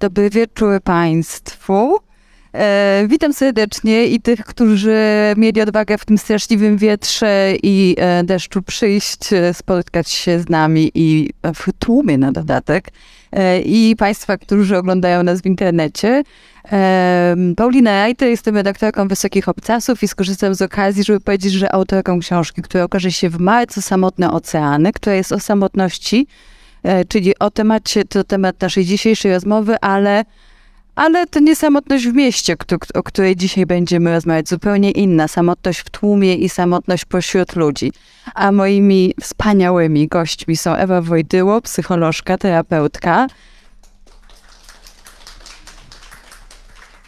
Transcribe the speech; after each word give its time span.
Dobry 0.00 0.30
wieczór 0.30 0.80
Państwu. 0.82 1.98
E, 2.54 3.04
witam 3.08 3.32
serdecznie 3.32 4.06
i 4.06 4.20
tych, 4.20 4.44
którzy 4.44 4.96
mieli 5.36 5.60
odwagę 5.60 5.98
w 5.98 6.04
tym 6.04 6.18
straszliwym 6.18 6.76
wietrze 6.76 7.52
i 7.62 7.96
e, 7.98 8.24
deszczu 8.24 8.62
przyjść, 8.62 9.32
e, 9.32 9.54
spotkać 9.54 10.10
się 10.10 10.40
z 10.40 10.48
nami 10.48 10.90
i 10.94 11.30
w 11.54 11.72
tłumie 11.78 12.18
na 12.18 12.32
dodatek. 12.32 12.88
E, 13.32 13.60
I 13.60 13.96
Państwa, 13.96 14.38
którzy 14.38 14.76
oglądają 14.76 15.22
nas 15.22 15.40
w 15.40 15.46
internecie. 15.46 16.22
E, 16.72 17.36
Paulina 17.56 17.90
Rajter, 17.90 18.28
jestem 18.28 18.56
redaktorką 18.56 19.08
Wysokich 19.08 19.48
Obcasów 19.48 20.02
i 20.02 20.08
skorzystam 20.08 20.54
z 20.54 20.62
okazji, 20.62 21.04
żeby 21.04 21.20
powiedzieć, 21.20 21.52
że 21.52 21.72
autorką 21.72 22.20
książki, 22.20 22.62
która 22.62 22.84
okaże 22.84 23.12
się 23.12 23.30
w 23.30 23.38
marcu 23.38 23.82
Samotne 23.82 24.30
Oceany, 24.30 24.92
która 24.92 25.16
jest 25.16 25.32
o 25.32 25.40
samotności, 25.40 26.26
czyli 27.08 27.38
o 27.38 27.50
temacie, 27.50 28.04
to 28.04 28.24
temat 28.24 28.60
naszej 28.60 28.84
dzisiejszej 28.84 29.32
rozmowy, 29.32 29.76
ale 29.80 30.24
ale 30.94 31.26
to 31.26 31.40
nie 31.40 31.56
samotność 31.56 32.08
w 32.08 32.14
mieście, 32.14 32.56
o 32.94 33.02
której 33.02 33.36
dzisiaj 33.36 33.66
będziemy 33.66 34.12
rozmawiać, 34.12 34.48
zupełnie 34.48 34.90
inna. 34.90 35.28
Samotność 35.28 35.80
w 35.80 35.90
tłumie 35.90 36.34
i 36.34 36.48
samotność 36.48 37.04
pośród 37.04 37.56
ludzi. 37.56 37.92
A 38.34 38.52
moimi 38.52 39.14
wspaniałymi 39.20 40.08
gośćmi 40.08 40.56
są 40.56 40.74
Ewa 40.74 41.02
Wojdyło, 41.02 41.60
psycholożka, 41.60 42.38
terapeutka. 42.38 43.26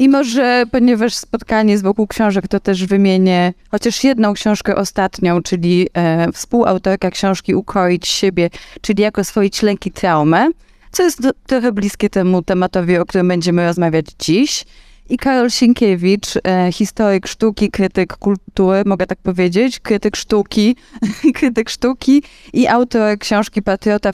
I 0.02 0.08
może, 0.08 0.64
ponieważ 0.70 1.14
spotkanie 1.14 1.72
jest 1.72 1.84
wokół 1.84 2.06
książek, 2.06 2.48
to 2.48 2.60
też 2.60 2.86
wymienię 2.86 3.52
chociaż 3.70 4.04
jedną 4.04 4.32
książkę 4.32 4.76
ostatnią, 4.76 5.42
czyli 5.42 5.88
e, 5.94 6.32
współautorka 6.32 7.10
książki 7.10 7.54
Ukroić 7.54 8.08
siebie, 8.08 8.50
czyli 8.80 9.02
jak 9.02 9.18
oswoić 9.18 9.62
lęki 9.62 9.90
traumę 9.90 10.48
co 10.92 11.02
jest 11.02 11.20
trochę 11.46 11.72
bliskie 11.72 12.10
temu 12.10 12.42
tematowi, 12.42 12.98
o 12.98 13.06
którym 13.06 13.28
będziemy 13.28 13.66
rozmawiać 13.66 14.06
dziś. 14.18 14.64
I 15.08 15.18
Karol 15.18 15.50
Sienkiewicz, 15.50 16.26
e, 16.44 16.72
historyk 16.72 17.26
sztuki, 17.26 17.70
krytyk 17.70 18.16
kultury, 18.16 18.82
mogę 18.86 19.06
tak 19.06 19.18
powiedzieć, 19.18 19.80
krytyk 19.80 20.16
sztuki, 20.16 20.76
krytyk 21.38 21.70
sztuki 21.70 22.22
i 22.52 22.66
autor 22.66 23.18
książki 23.18 23.62
Patriota 23.62 24.12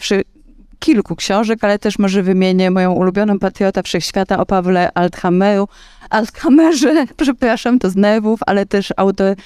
kilku 0.79 1.17
książek, 1.17 1.65
ale 1.65 1.79
też 1.79 1.99
może 1.99 2.23
wymienię 2.23 2.71
moją 2.71 2.93
ulubioną 2.93 3.39
Patriota 3.39 3.83
Wszechświata 3.83 4.39
o 4.39 4.47
Pawle 4.47 4.91
Althammeru, 4.95 5.69
Althammerze, 6.11 7.07
przepraszam, 7.23 7.79
to 7.79 7.91
z 7.91 7.97
nerwów, 7.97 8.41
ale 8.47 8.67
też 8.67 8.93
autor 8.97 9.27
e, 9.27 9.37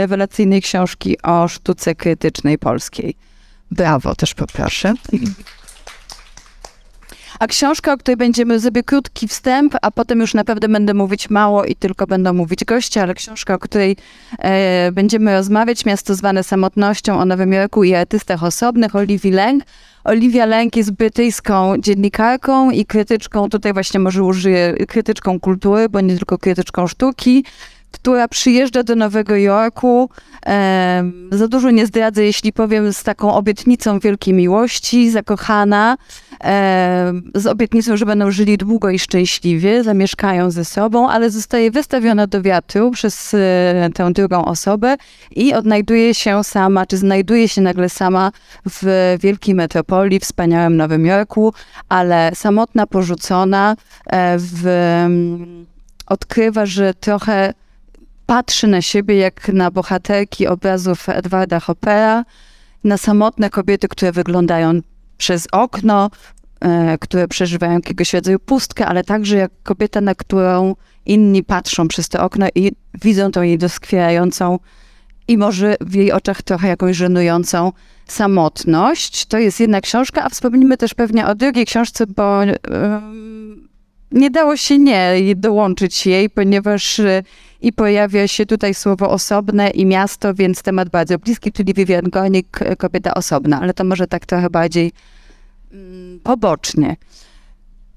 rewelacyjnej 0.00 0.62
książki 0.62 1.22
o 1.22 1.48
sztuce 1.48 1.94
krytycznej 1.94 2.58
polskiej. 2.58 3.16
Brawo, 3.70 4.14
też 4.14 4.34
poproszę. 4.34 4.94
A 7.38 7.46
książka, 7.46 7.92
o 7.92 7.96
której 7.96 8.16
będziemy 8.16 8.58
zrobić 8.58 8.86
krótki 8.86 9.28
wstęp, 9.28 9.74
a 9.82 9.90
potem 9.90 10.20
już 10.20 10.34
naprawdę 10.34 10.68
będę 10.68 10.94
mówić 10.94 11.30
mało 11.30 11.64
i 11.64 11.76
tylko 11.76 12.06
będą 12.06 12.32
mówić 12.32 12.64
goście, 12.64 13.02
ale 13.02 13.14
książka, 13.14 13.54
o 13.54 13.58
której 13.58 13.96
e, 14.38 14.92
będziemy 14.92 15.32
rozmawiać, 15.32 15.84
Miasto 15.84 16.14
zwane 16.14 16.44
samotnością 16.44 17.18
o 17.20 17.24
Nowym 17.24 17.52
Jorku 17.52 17.84
i 17.84 17.94
artystach 17.94 18.44
osobnych, 18.44 18.96
Oliwii 18.96 19.32
Lęk. 19.32 19.64
Oliwia 20.04 20.46
Lęk 20.46 20.76
jest 20.76 20.92
brytyjską 20.92 21.78
dziennikarką 21.78 22.70
i 22.70 22.86
krytyczką, 22.86 23.48
tutaj 23.48 23.72
właśnie 23.72 24.00
może 24.00 24.22
użyję 24.22 24.74
krytyczką 24.88 25.40
kultury, 25.40 25.88
bo 25.88 26.00
nie 26.00 26.16
tylko 26.16 26.38
krytyczką 26.38 26.86
sztuki 26.86 27.44
która 27.94 28.28
przyjeżdża 28.28 28.82
do 28.82 28.96
Nowego 28.96 29.36
Jorku. 29.36 30.10
E, 30.46 31.10
za 31.30 31.48
dużo 31.48 31.70
nie 31.70 31.86
zdradzę, 31.86 32.24
jeśli 32.24 32.52
powiem, 32.52 32.92
z 32.92 33.02
taką 33.02 33.34
obietnicą 33.34 33.98
wielkiej 33.98 34.34
miłości, 34.34 35.10
zakochana, 35.10 35.96
e, 36.44 37.12
z 37.34 37.46
obietnicą, 37.46 37.96
że 37.96 38.06
będą 38.06 38.30
żyli 38.30 38.58
długo 38.58 38.90
i 38.90 38.98
szczęśliwie, 38.98 39.84
zamieszkają 39.84 40.50
ze 40.50 40.64
sobą, 40.64 41.08
ale 41.08 41.30
zostaje 41.30 41.70
wystawiona 41.70 42.26
do 42.26 42.42
wiatru 42.42 42.90
przez 42.90 43.34
e, 43.34 43.90
tę 43.94 44.12
drugą 44.12 44.44
osobę 44.44 44.96
i 45.30 45.54
odnajduje 45.54 46.14
się 46.14 46.44
sama, 46.44 46.86
czy 46.86 46.96
znajduje 46.96 47.48
się 47.48 47.60
nagle 47.60 47.88
sama 47.88 48.32
w 48.70 49.16
wielkiej 49.20 49.54
metropolii, 49.54 50.20
wspaniałym 50.20 50.76
Nowym 50.76 51.06
Jorku, 51.06 51.54
ale 51.88 52.30
samotna, 52.34 52.86
porzucona, 52.86 53.76
e, 54.06 54.36
w, 54.38 54.64
odkrywa, 56.06 56.66
że 56.66 56.94
trochę 56.94 57.54
patrzy 58.26 58.66
na 58.66 58.82
siebie 58.82 59.16
jak 59.16 59.48
na 59.48 59.70
bohaterki 59.70 60.46
obrazów 60.46 61.08
Edwarda 61.08 61.60
Hoppera, 61.60 62.24
na 62.84 62.96
samotne 62.96 63.50
kobiety, 63.50 63.88
które 63.88 64.12
wyglądają 64.12 64.80
przez 65.16 65.48
okno, 65.52 66.10
e, 66.60 66.98
które 66.98 67.28
przeżywają 67.28 67.72
jakiegoś 67.72 68.14
rodzaju 68.14 68.38
pustkę, 68.38 68.86
ale 68.86 69.04
także 69.04 69.36
jak 69.36 69.52
kobieta, 69.62 70.00
na 70.00 70.14
którą 70.14 70.74
inni 71.06 71.44
patrzą 71.44 71.88
przez 71.88 72.08
to 72.08 72.22
okno 72.22 72.46
i 72.54 72.72
widzą 73.02 73.30
tą 73.30 73.42
jej 73.42 73.58
doskwierającą 73.58 74.58
i 75.28 75.38
może 75.38 75.76
w 75.80 75.94
jej 75.94 76.12
oczach 76.12 76.42
trochę 76.42 76.68
jakąś 76.68 76.96
żenującą 76.96 77.72
samotność. 78.06 79.26
To 79.26 79.38
jest 79.38 79.60
jedna 79.60 79.80
książka, 79.80 80.24
a 80.24 80.28
wspomnimy 80.28 80.76
też 80.76 80.94
pewnie 80.94 81.26
o 81.26 81.34
drugiej 81.34 81.66
książce, 81.66 82.06
bo 82.06 82.40
nie 84.14 84.30
dało 84.30 84.56
się 84.56 84.78
nie 84.78 85.34
dołączyć 85.36 86.06
jej, 86.06 86.30
ponieważ 86.30 87.00
e, 87.00 87.22
i 87.60 87.72
pojawia 87.72 88.28
się 88.28 88.46
tutaj 88.46 88.74
słowo 88.74 89.10
osobne 89.10 89.70
i 89.70 89.86
miasto, 89.86 90.34
więc 90.34 90.62
temat 90.62 90.88
bardzo 90.88 91.18
bliski, 91.18 91.52
czyli 91.52 91.74
Vivian 91.74 92.04
Gornik, 92.04 92.58
kobieta 92.78 93.14
osobna, 93.14 93.60
ale 93.60 93.74
to 93.74 93.84
może 93.84 94.06
tak 94.06 94.26
trochę 94.26 94.50
bardziej 94.50 94.92
mm, 95.72 96.20
pobocznie. 96.20 96.96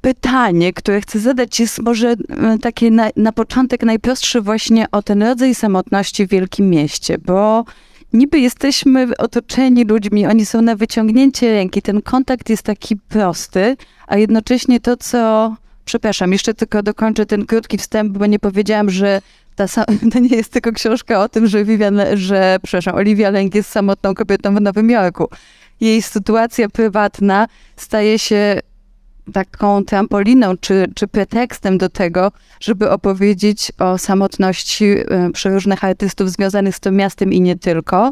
Pytanie, 0.02 0.74
które 0.74 1.02
chcę 1.02 1.20
zadać, 1.20 1.60
jest 1.60 1.80
może 1.82 2.10
e, 2.10 2.58
takie 2.62 2.92
na, 2.92 3.10
na 3.16 3.32
początek 3.32 3.84
najprostsze 3.84 4.42
właśnie 4.42 4.92
o 4.92 5.02
ten 5.02 5.24
rodzaj 5.24 5.56
samotności 5.56 6.28
w 6.28 6.30
wielkim 6.30 6.70
mieście, 6.70 7.18
bo 7.18 7.66
niby 8.14 8.40
jesteśmy 8.40 9.08
otoczeni 9.18 9.84
ludźmi, 9.84 10.28
oni 10.28 10.46
są 10.46 10.62
na 10.62 10.76
wyciągnięcie 10.76 11.52
ręki, 11.52 11.82
ten 11.82 12.02
kontakt 12.02 12.50
jest 12.50 12.64
taki 12.64 12.96
prosty, 12.96 13.78
a 14.08 14.18
jednocześnie 14.18 14.80
to, 14.80 14.98
co 14.98 15.56
Przepraszam, 15.88 16.32
jeszcze 16.34 16.54
tylko 16.54 16.84
dokończę 16.84 17.26
ten 17.26 17.46
krótki 17.46 17.78
wstęp, 17.78 18.18
bo 18.18 18.26
nie 18.26 18.40
powiedziałam, 18.40 18.90
że 18.90 19.22
ta, 19.56 19.68
to 20.14 20.20
nie 20.20 20.36
jest 20.36 20.52
tylko 20.52 20.72
książka 20.72 21.24
o 21.24 21.30
tym, 21.30 21.48
że 21.48 21.64
Vivian, 21.64 22.02
że, 22.14 22.58
przepraszam, 22.64 22.96
Olivia 22.96 23.30
Lęk 23.30 23.56
jest 23.56 23.70
samotną 23.70 24.16
kobietą 24.16 24.56
w 24.56 24.62
Nowym 24.62 24.90
Jorku. 24.90 25.30
Jej 25.82 26.02
sytuacja 26.02 26.70
prywatna 26.70 27.48
staje 27.76 28.20
się 28.20 28.60
taką 29.34 29.86
trampoliną 29.86 30.58
czy, 30.58 30.86
czy 30.96 31.08
pretekstem 31.08 31.78
do 31.78 31.90
tego, 31.90 32.32
żeby 32.60 32.90
opowiedzieć 32.90 33.72
o 33.80 33.98
samotności 33.98 34.86
e, 34.86 35.32
przeróżnych 35.34 35.84
artystów 35.84 36.32
związanych 36.32 36.76
z 36.76 36.80
tym 36.80 36.96
miastem 36.96 37.34
i 37.34 37.42
nie 37.42 37.56
tylko. 37.56 38.12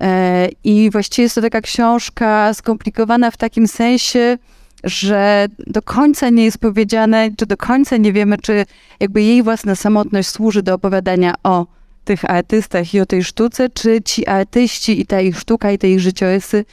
E, 0.00 0.48
I 0.64 0.90
właściwie 0.90 1.22
jest 1.22 1.34
to 1.34 1.40
taka 1.40 1.60
książka 1.60 2.54
skomplikowana 2.54 3.30
w 3.30 3.36
takim 3.36 3.68
sensie, 3.68 4.38
że 4.84 5.46
do 5.66 5.82
końca 5.82 6.30
nie 6.30 6.44
jest 6.44 6.58
powiedziane, 6.58 7.30
czy 7.36 7.46
do 7.46 7.56
końca 7.56 7.96
nie 7.96 8.12
wiemy, 8.12 8.38
czy 8.38 8.66
jakby 9.00 9.22
jej 9.22 9.42
własna 9.42 9.74
samotność 9.74 10.28
służy 10.28 10.62
do 10.62 10.74
opowiadania 10.74 11.34
o 11.42 11.66
tych 12.04 12.30
artystach 12.30 12.94
i 12.94 13.00
o 13.00 13.06
tej 13.06 13.24
sztuce, 13.24 13.68
czy 13.68 14.02
ci 14.02 14.26
artyści 14.26 15.00
i 15.00 15.06
ta 15.06 15.20
ich 15.20 15.38
sztuka 15.38 15.70
i 15.70 15.78
te 15.78 15.90
ich 15.90 16.00
życiorysy 16.00 16.64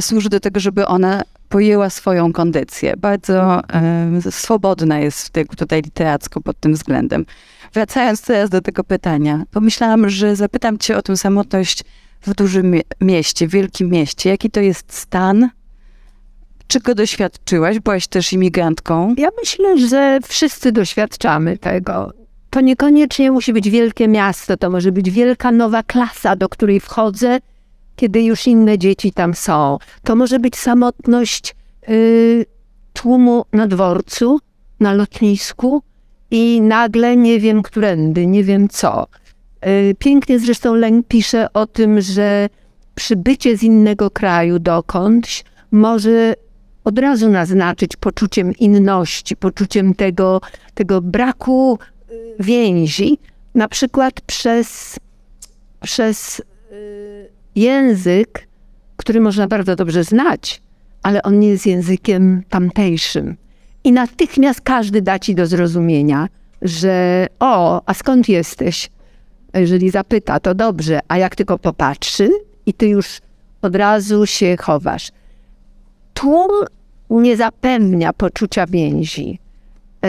służy 0.00 0.28
do 0.28 0.40
tego, 0.40 0.60
żeby 0.60 0.86
ona 0.86 1.22
pojęła 1.48 1.90
swoją 1.90 2.32
kondycję. 2.32 2.94
Bardzo 2.96 3.62
e, 3.68 4.20
swobodna 4.30 4.98
jest 4.98 5.32
tutaj 5.56 5.82
literacko 5.82 6.40
pod 6.40 6.60
tym 6.60 6.74
względem. 6.74 7.26
Wracając 7.72 8.22
teraz 8.22 8.50
do 8.50 8.60
tego 8.60 8.84
pytania, 8.84 9.44
pomyślałam, 9.50 10.10
że 10.10 10.36
zapytam 10.36 10.78
cię 10.78 10.96
o 10.96 11.02
tę 11.02 11.16
samotność 11.16 11.84
w 12.22 12.34
dużym 12.34 12.74
mieście, 13.00 13.48
w 13.48 13.50
wielkim 13.50 13.88
mieście. 13.88 14.30
Jaki 14.30 14.50
to 14.50 14.60
jest 14.60 14.92
stan, 14.92 15.50
czy 16.68 16.80
go 16.80 16.94
doświadczyłaś? 16.94 17.78
Byłaś 17.78 18.06
też 18.06 18.32
imigrantką? 18.32 19.14
Ja 19.18 19.28
myślę, 19.40 19.78
że 19.78 20.18
wszyscy 20.28 20.72
doświadczamy 20.72 21.58
tego. 21.58 22.12
To 22.50 22.60
niekoniecznie 22.60 23.30
musi 23.30 23.52
być 23.52 23.70
wielkie 23.70 24.08
miasto, 24.08 24.56
to 24.56 24.70
może 24.70 24.92
być 24.92 25.10
wielka 25.10 25.52
nowa 25.52 25.82
klasa, 25.82 26.36
do 26.36 26.48
której 26.48 26.80
wchodzę, 26.80 27.38
kiedy 27.96 28.22
już 28.22 28.46
inne 28.46 28.78
dzieci 28.78 29.12
tam 29.12 29.34
są. 29.34 29.78
To 30.04 30.16
może 30.16 30.38
być 30.38 30.56
samotność 30.56 31.54
y, 31.88 32.46
tłumu 32.92 33.44
na 33.52 33.66
dworcu, 33.66 34.40
na 34.80 34.92
lotnisku 34.92 35.82
i 36.30 36.60
nagle 36.60 37.16
nie 37.16 37.40
wiem 37.40 37.62
którędy, 37.62 38.26
nie 38.26 38.44
wiem 38.44 38.68
co. 38.68 39.06
Y, 39.66 39.94
pięknie 39.98 40.38
zresztą 40.38 40.74
Leng 40.74 41.06
pisze 41.08 41.52
o 41.52 41.66
tym, 41.66 42.00
że 42.00 42.48
przybycie 42.94 43.56
z 43.56 43.62
innego 43.62 44.10
kraju 44.10 44.58
dokądś 44.58 45.44
może 45.70 46.34
od 46.88 46.98
razu 46.98 47.28
naznaczyć 47.28 47.96
poczuciem 47.96 48.52
inności, 48.56 49.36
poczuciem 49.36 49.94
tego, 49.94 50.40
tego 50.74 51.00
braku 51.00 51.78
y, 52.10 52.34
więzi, 52.40 53.18
na 53.54 53.68
przykład 53.68 54.20
przez, 54.20 54.98
przez 55.80 56.42
y, 56.72 57.28
język, 57.54 58.48
który 58.96 59.20
można 59.20 59.48
bardzo 59.48 59.76
dobrze 59.76 60.04
znać, 60.04 60.62
ale 61.02 61.22
on 61.22 61.38
nie 61.38 61.48
jest 61.48 61.66
językiem 61.66 62.42
tamtejszym. 62.48 63.36
I 63.84 63.92
natychmiast 63.92 64.60
każdy 64.60 65.02
da 65.02 65.18
ci 65.18 65.34
do 65.34 65.46
zrozumienia, 65.46 66.28
że 66.62 67.26
o, 67.40 67.82
a 67.86 67.94
skąd 67.94 68.28
jesteś? 68.28 68.90
Jeżeli 69.54 69.90
zapyta, 69.90 70.40
to 70.40 70.54
dobrze, 70.54 71.00
a 71.08 71.18
jak 71.18 71.36
tylko 71.36 71.58
popatrzy 71.58 72.30
i 72.66 72.74
ty 72.74 72.88
już 72.88 73.20
od 73.62 73.76
razu 73.76 74.26
się 74.26 74.56
chowasz. 74.60 75.10
Tłum 76.14 76.50
nie 77.10 77.36
zapewnia 77.36 78.12
poczucia 78.12 78.66
więzi. 78.66 79.38
E, 80.04 80.08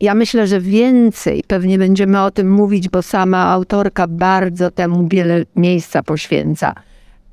ja 0.00 0.14
myślę, 0.14 0.46
że 0.46 0.60
więcej 0.60 1.44
pewnie 1.46 1.78
będziemy 1.78 2.22
o 2.22 2.30
tym 2.30 2.50
mówić, 2.50 2.88
bo 2.88 3.02
sama 3.02 3.38
autorka 3.38 4.06
bardzo 4.06 4.70
temu 4.70 5.08
wiele 5.08 5.44
miejsca 5.56 6.02
poświęca. 6.02 6.74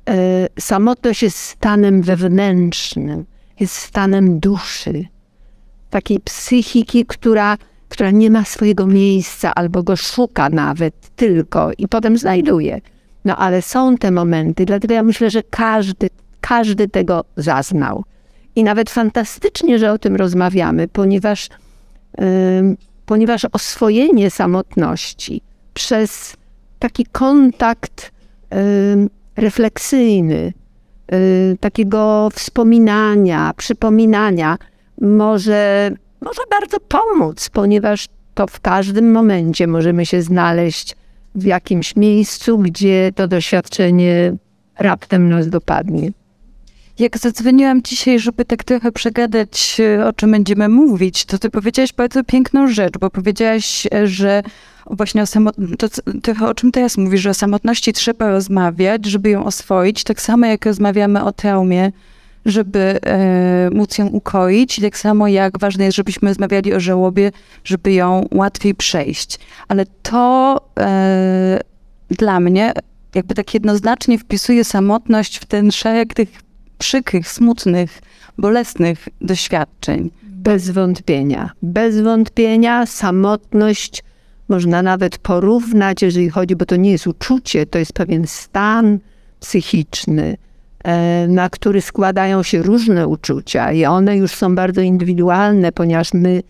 E, 0.08 0.46
samotność 0.58 1.22
jest 1.22 1.36
stanem 1.36 2.02
wewnętrznym, 2.02 3.24
jest 3.60 3.74
stanem 3.74 4.40
duszy, 4.40 5.04
takiej 5.90 6.20
psychiki, 6.20 7.06
która, 7.06 7.56
która 7.88 8.10
nie 8.10 8.30
ma 8.30 8.44
swojego 8.44 8.86
miejsca 8.86 9.54
albo 9.54 9.82
go 9.82 9.96
szuka 9.96 10.48
nawet 10.48 10.94
tylko 11.16 11.70
i 11.78 11.88
potem 11.88 12.18
znajduje. 12.18 12.80
No 13.24 13.36
ale 13.36 13.62
są 13.62 13.96
te 13.96 14.10
momenty, 14.10 14.64
dlatego 14.64 14.94
ja 14.94 15.02
myślę, 15.02 15.30
że 15.30 15.42
każdy, 15.42 16.08
każdy 16.40 16.88
tego 16.88 17.24
zaznał. 17.36 18.04
I 18.56 18.64
nawet 18.64 18.90
fantastycznie, 18.90 19.78
że 19.78 19.92
o 19.92 19.98
tym 19.98 20.16
rozmawiamy, 20.16 20.88
ponieważ, 20.88 21.48
yy, 22.18 22.24
ponieważ 23.06 23.46
oswojenie 23.52 24.30
samotności 24.30 25.42
przez 25.74 26.36
taki 26.78 27.06
kontakt 27.12 28.12
yy, 28.50 28.58
refleksyjny, 29.36 30.52
yy, 31.12 31.56
takiego 31.60 32.28
wspominania, 32.32 33.52
przypominania, 33.56 34.56
może, 35.00 35.90
może 36.20 36.42
bardzo 36.50 36.80
pomóc, 36.80 37.48
ponieważ 37.48 38.06
to 38.34 38.46
w 38.46 38.60
każdym 38.60 39.12
momencie 39.12 39.66
możemy 39.66 40.06
się 40.06 40.22
znaleźć 40.22 40.96
w 41.34 41.44
jakimś 41.44 41.96
miejscu, 41.96 42.58
gdzie 42.58 43.10
to 43.14 43.28
doświadczenie 43.28 44.36
raptem 44.78 45.28
nas 45.28 45.48
dopadnie. 45.48 46.10
Jak 47.00 47.18
zadzwoniłam 47.18 47.82
dzisiaj, 47.82 48.18
żeby 48.18 48.44
tak 48.44 48.64
trochę 48.64 48.92
przegadać, 48.92 49.80
e, 49.80 50.06
o 50.06 50.12
czym 50.12 50.30
będziemy 50.30 50.68
mówić, 50.68 51.24
to 51.24 51.38
ty 51.38 51.50
powiedziałaś 51.50 51.92
bardzo 51.92 52.24
piękną 52.24 52.68
rzecz, 52.68 52.98
bo 52.98 53.10
powiedziałaś, 53.10 53.86
e, 53.94 54.06
że 54.06 54.42
właśnie 54.90 55.22
o 55.22 55.26
samotności, 55.26 56.00
o 56.44 56.54
czym 56.54 56.72
teraz 56.72 56.96
mówisz, 56.96 57.20
że 57.20 57.30
o 57.30 57.34
samotności 57.34 57.92
trzeba 57.92 58.30
rozmawiać, 58.30 59.06
żeby 59.06 59.30
ją 59.30 59.44
oswoić, 59.44 60.04
tak 60.04 60.20
samo 60.20 60.46
jak 60.46 60.66
rozmawiamy 60.66 61.24
o 61.24 61.32
traumie, 61.32 61.92
żeby 62.46 62.98
e, 63.02 63.70
móc 63.72 63.98
ją 63.98 64.06
ukoić, 64.06 64.78
i 64.78 64.82
tak 64.82 64.98
samo 64.98 65.28
jak 65.28 65.58
ważne 65.58 65.84
jest, 65.84 65.96
żebyśmy 65.96 66.28
rozmawiali 66.28 66.74
o 66.74 66.80
żałobie, 66.80 67.32
żeby 67.64 67.92
ją 67.92 68.28
łatwiej 68.30 68.74
przejść. 68.74 69.38
Ale 69.68 69.86
to 70.02 70.60
e, 70.80 71.60
dla 72.10 72.40
mnie 72.40 72.72
jakby 73.14 73.34
tak 73.34 73.54
jednoznacznie 73.54 74.18
wpisuje 74.18 74.64
samotność 74.64 75.38
w 75.38 75.44
ten 75.44 75.72
szereg 75.72 76.14
tych 76.14 76.49
przykrych, 76.80 77.28
smutnych, 77.28 78.00
bolesnych 78.38 79.08
doświadczeń. 79.20 80.10
Bez 80.22 80.70
wątpienia. 80.70 81.50
Bez 81.62 82.00
wątpienia 82.00 82.86
samotność 82.86 84.02
można 84.48 84.82
nawet 84.82 85.18
porównać, 85.18 86.02
jeżeli 86.02 86.30
chodzi, 86.30 86.56
bo 86.56 86.64
to 86.64 86.76
nie 86.76 86.90
jest 86.90 87.06
uczucie, 87.06 87.66
to 87.66 87.78
jest 87.78 87.92
pewien 87.92 88.26
stan 88.26 88.98
psychiczny, 89.40 90.36
e, 90.84 91.26
na 91.28 91.50
który 91.50 91.80
składają 91.80 92.42
się 92.42 92.62
różne 92.62 93.06
uczucia 93.06 93.72
i 93.72 93.84
one 93.84 94.16
już 94.16 94.30
są 94.30 94.54
bardzo 94.54 94.80
indywidualne, 94.80 95.72
ponieważ 95.72 96.14
my 96.14 96.42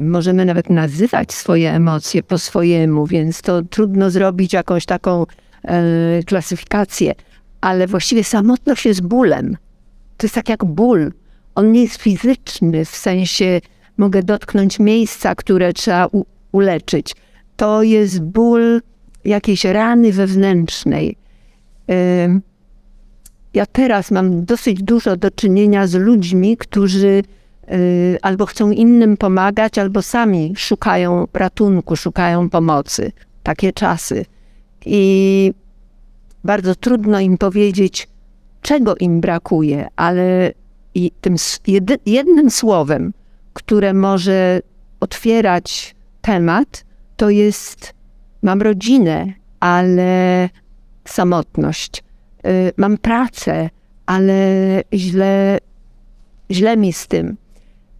możemy 0.00 0.44
nawet 0.44 0.70
nazywać 0.70 1.32
swoje 1.32 1.72
emocje 1.72 2.22
po 2.22 2.38
swojemu, 2.38 3.06
więc 3.06 3.42
to 3.42 3.62
trudno 3.62 4.10
zrobić 4.10 4.52
jakąś 4.52 4.86
taką 4.86 5.26
e, 5.64 6.22
klasyfikację, 6.22 7.14
ale 7.60 7.86
właściwie 7.86 8.24
samotność 8.24 8.86
jest 8.86 9.02
bólem. 9.02 9.56
To 10.16 10.26
jest 10.26 10.34
tak 10.34 10.48
jak 10.48 10.64
ból. 10.64 11.12
On 11.54 11.72
nie 11.72 11.82
jest 11.82 11.96
fizyczny, 11.96 12.84
w 12.84 12.96
sensie 12.96 13.60
mogę 13.96 14.22
dotknąć 14.22 14.78
miejsca, 14.78 15.34
które 15.34 15.72
trzeba 15.72 16.06
u, 16.06 16.24
uleczyć. 16.52 17.14
To 17.56 17.82
jest 17.82 18.22
ból 18.22 18.80
jakiejś 19.24 19.64
rany 19.64 20.12
wewnętrznej. 20.12 21.16
Ja 23.54 23.66
teraz 23.66 24.10
mam 24.10 24.44
dosyć 24.44 24.82
dużo 24.82 25.16
do 25.16 25.30
czynienia 25.30 25.86
z 25.86 25.94
ludźmi, 25.94 26.56
którzy 26.56 27.22
y, 27.72 28.18
albo 28.22 28.46
chcą 28.46 28.70
innym 28.70 29.16
pomagać, 29.16 29.78
albo 29.78 30.02
sami 30.02 30.54
szukają 30.56 31.28
ratunku, 31.32 31.96
szukają 31.96 32.50
pomocy. 32.50 33.12
Takie 33.42 33.72
czasy. 33.72 34.24
I 34.86 35.52
bardzo 36.44 36.74
trudno 36.74 37.20
im 37.20 37.38
powiedzieć, 37.38 38.08
czego 38.62 38.96
im 38.96 39.20
brakuje, 39.20 39.88
ale 39.96 40.52
tym 41.20 41.36
jednym 42.06 42.50
słowem, 42.50 43.12
które 43.52 43.94
może 43.94 44.60
otwierać 45.00 45.94
temat, 46.22 46.84
to 47.16 47.30
jest 47.30 47.94
mam 48.42 48.62
rodzinę, 48.62 49.32
ale 49.60 50.48
samotność. 51.04 52.04
Y, 52.46 52.72
mam 52.76 52.98
pracę, 52.98 53.70
ale 54.06 54.34
źle, 54.94 55.58
źle 56.50 56.76
mi 56.76 56.92
z 56.92 57.06
tym. 57.06 57.36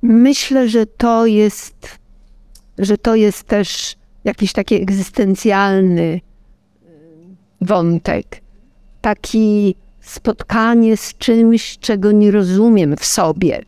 Myślę, 0.02 0.68
że 0.68 0.86
to 0.86 1.26
jest, 1.26 1.98
że 2.78 2.98
to 2.98 3.14
jest 3.14 3.44
też 3.44 3.96
jakiś 4.24 4.52
taki 4.52 4.74
egzystencjalny 4.74 6.02
y, 6.02 6.20
wątek. 7.60 8.40
Taki 9.00 9.74
spotkanie 10.02 10.96
z 10.96 11.14
czymś, 11.14 11.78
czego 11.78 12.12
nie 12.12 12.30
rozumiem 12.30 12.96
w 12.96 13.04
sobie. 13.04 13.62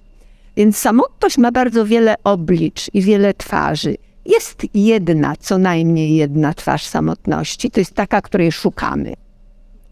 Więc 0.57 0.77
samotność 0.77 1.39
ma 1.39 1.53
bardzo 1.53 1.87
wiele 1.87 2.15
oblicz 2.25 2.91
i 2.95 3.03
wiele 3.03 3.35
twarzy. 3.35 3.97
Jest 4.27 4.63
jedna, 4.75 5.35
co 5.37 5.59
najmniej 5.59 6.17
jedna 6.17 6.55
twarz 6.55 6.85
samotności, 6.85 7.71
to 7.71 7.81
jest 7.81 7.95
taka, 7.95 8.23
której 8.23 8.53
szukamy. 8.53 9.15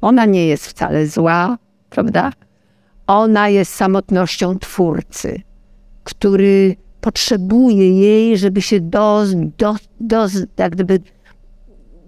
Ona 0.00 0.24
nie 0.24 0.46
jest 0.46 0.66
wcale 0.66 1.06
zła, 1.06 1.58
prawda? 1.90 2.32
Ona 3.06 3.48
jest 3.48 3.74
samotnością 3.74 4.58
twórcy, 4.58 5.42
który 6.04 6.76
potrzebuje 7.00 8.00
jej, 8.00 8.38
żeby 8.38 8.62
się 8.62 8.80
do, 8.80 9.24
do, 9.58 9.74
do, 10.00 10.26
jak 10.58 10.72
gdyby 10.72 11.00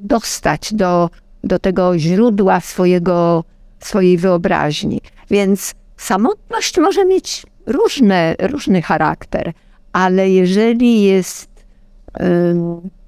dostać 0.01 0.75
do, 0.75 1.11
do 1.45 1.59
tego 1.59 1.99
źródła 1.99 2.61
swojego 2.61 3.45
swojej 3.87 4.19
wyobraźni. 4.19 5.01
Więc 5.31 5.75
samotność 5.97 6.79
może 6.79 7.05
mieć 7.05 7.47
różne, 7.67 8.35
różny 8.41 8.83
charakter, 8.83 9.53
ale 9.93 10.31
jeżeli 10.31 11.03
jest 11.03 11.49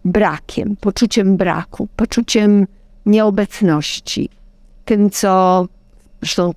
brakiem, 0.04 0.76
poczuciem 0.80 1.36
braku, 1.36 1.88
poczuciem 1.96 2.66
nieobecności, 3.06 4.28
tym, 4.84 5.10
co 5.10 5.66
zresztą 6.22 6.52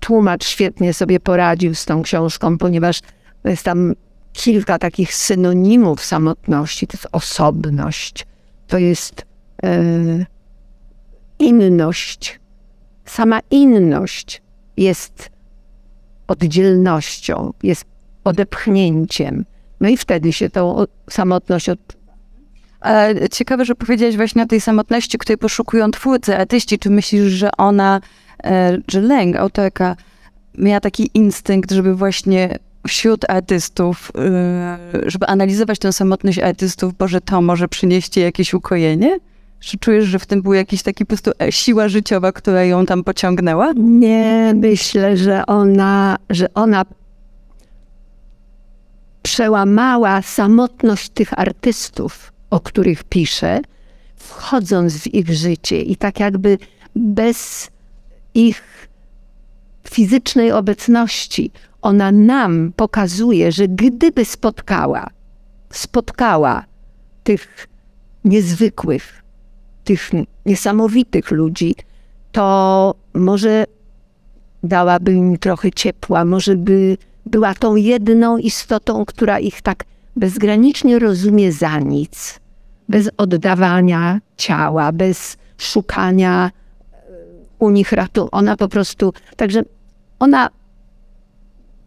tłumacz 0.00 0.44
świetnie 0.46 0.94
sobie 0.94 1.20
poradził 1.20 1.74
z 1.74 1.84
tą 1.84 2.02
książką, 2.02 2.58
ponieważ 2.58 3.00
jest 3.44 3.62
tam 3.62 3.94
kilka 4.32 4.78
takich 4.78 5.14
synonimów 5.14 6.04
samotności. 6.04 6.86
To 6.86 6.96
jest 6.96 7.08
osobność, 7.12 8.26
to 8.66 8.78
jest 8.78 9.26
yy, 9.62 10.26
inność, 11.38 12.40
sama 13.04 13.40
inność 13.50 14.42
jest 14.76 15.30
oddzielnością, 16.28 17.52
jest 17.62 17.84
odepchnięciem. 18.24 19.44
No 19.80 19.88
i 19.88 19.96
wtedy 19.96 20.32
się 20.32 20.50
tą 20.50 20.84
samotność 21.10 21.68
odczuwa. 21.68 22.04
Ciekawe, 23.30 23.64
że 23.64 23.74
powiedziałeś 23.74 24.16
właśnie 24.16 24.42
o 24.42 24.46
tej 24.46 24.60
samotności, 24.60 25.18
której 25.18 25.38
poszukują 25.38 25.90
twórcy, 25.90 26.36
artyści. 26.36 26.78
Czy 26.78 26.90
myślisz, 26.90 27.32
że 27.32 27.50
ona, 27.58 28.00
e, 28.44 28.78
że 28.88 29.00
Lęk, 29.00 29.36
autorka, 29.36 29.96
miała 30.58 30.80
taki 30.80 31.10
instynkt, 31.14 31.72
żeby 31.72 31.94
właśnie 31.94 32.58
wśród 32.88 33.30
artystów, 33.30 34.12
y, 35.04 35.10
żeby 35.10 35.26
analizować 35.26 35.78
tę 35.78 35.92
samotność 35.92 36.38
artystów, 36.38 36.94
bo 36.94 37.08
że 37.08 37.20
to 37.20 37.42
może 37.42 37.68
przynieść 37.68 38.16
jakieś 38.16 38.54
ukojenie? 38.54 39.18
Czy 39.64 39.78
czujesz, 39.78 40.04
że 40.04 40.18
w 40.18 40.26
tym 40.26 40.42
była 40.42 40.56
jakaś 40.56 40.82
taka 40.82 40.98
po 40.98 41.06
prostu 41.06 41.30
e, 41.42 41.52
siła 41.52 41.88
życiowa, 41.88 42.32
która 42.32 42.64
ją 42.64 42.86
tam 42.86 43.04
pociągnęła? 43.04 43.72
Nie, 43.76 44.52
myślę, 44.56 45.16
że 45.16 45.46
ona, 45.46 46.16
że 46.30 46.54
ona 46.54 46.84
przełamała 49.22 50.22
samotność 50.22 51.08
tych 51.08 51.38
artystów, 51.38 52.32
o 52.50 52.60
których 52.60 53.04
pisze, 53.04 53.60
wchodząc 54.16 54.98
w 54.98 55.14
ich 55.14 55.34
życie 55.34 55.82
i 55.82 55.96
tak 55.96 56.20
jakby 56.20 56.58
bez 56.96 57.70
ich 58.34 58.88
fizycznej 59.88 60.52
obecności, 60.52 61.50
ona 61.82 62.12
nam 62.12 62.72
pokazuje, 62.76 63.52
że 63.52 63.68
gdyby 63.68 64.24
spotkała, 64.24 65.10
spotkała 65.70 66.64
tych 67.22 67.68
niezwykłych, 68.24 69.23
tych 69.84 70.10
niesamowitych 70.46 71.30
ludzi, 71.30 71.74
to 72.32 72.94
może 73.14 73.64
dałaby 74.62 75.12
im 75.12 75.38
trochę 75.38 75.70
ciepła, 75.70 76.24
może 76.24 76.56
by 76.56 76.96
była 77.26 77.54
tą 77.54 77.76
jedną 77.76 78.38
istotą, 78.38 79.04
która 79.04 79.38
ich 79.38 79.62
tak 79.62 79.84
bezgranicznie 80.16 80.98
rozumie 80.98 81.52
za 81.52 81.78
nic, 81.78 82.40
bez 82.88 83.10
oddawania 83.16 84.20
ciała, 84.36 84.92
bez 84.92 85.36
szukania 85.58 86.50
e, 86.92 86.96
u 87.58 87.70
nich 87.70 87.92
ratu. 87.92 88.28
Ona 88.32 88.56
po 88.56 88.68
prostu, 88.68 89.12
także 89.36 89.62
ona 90.18 90.48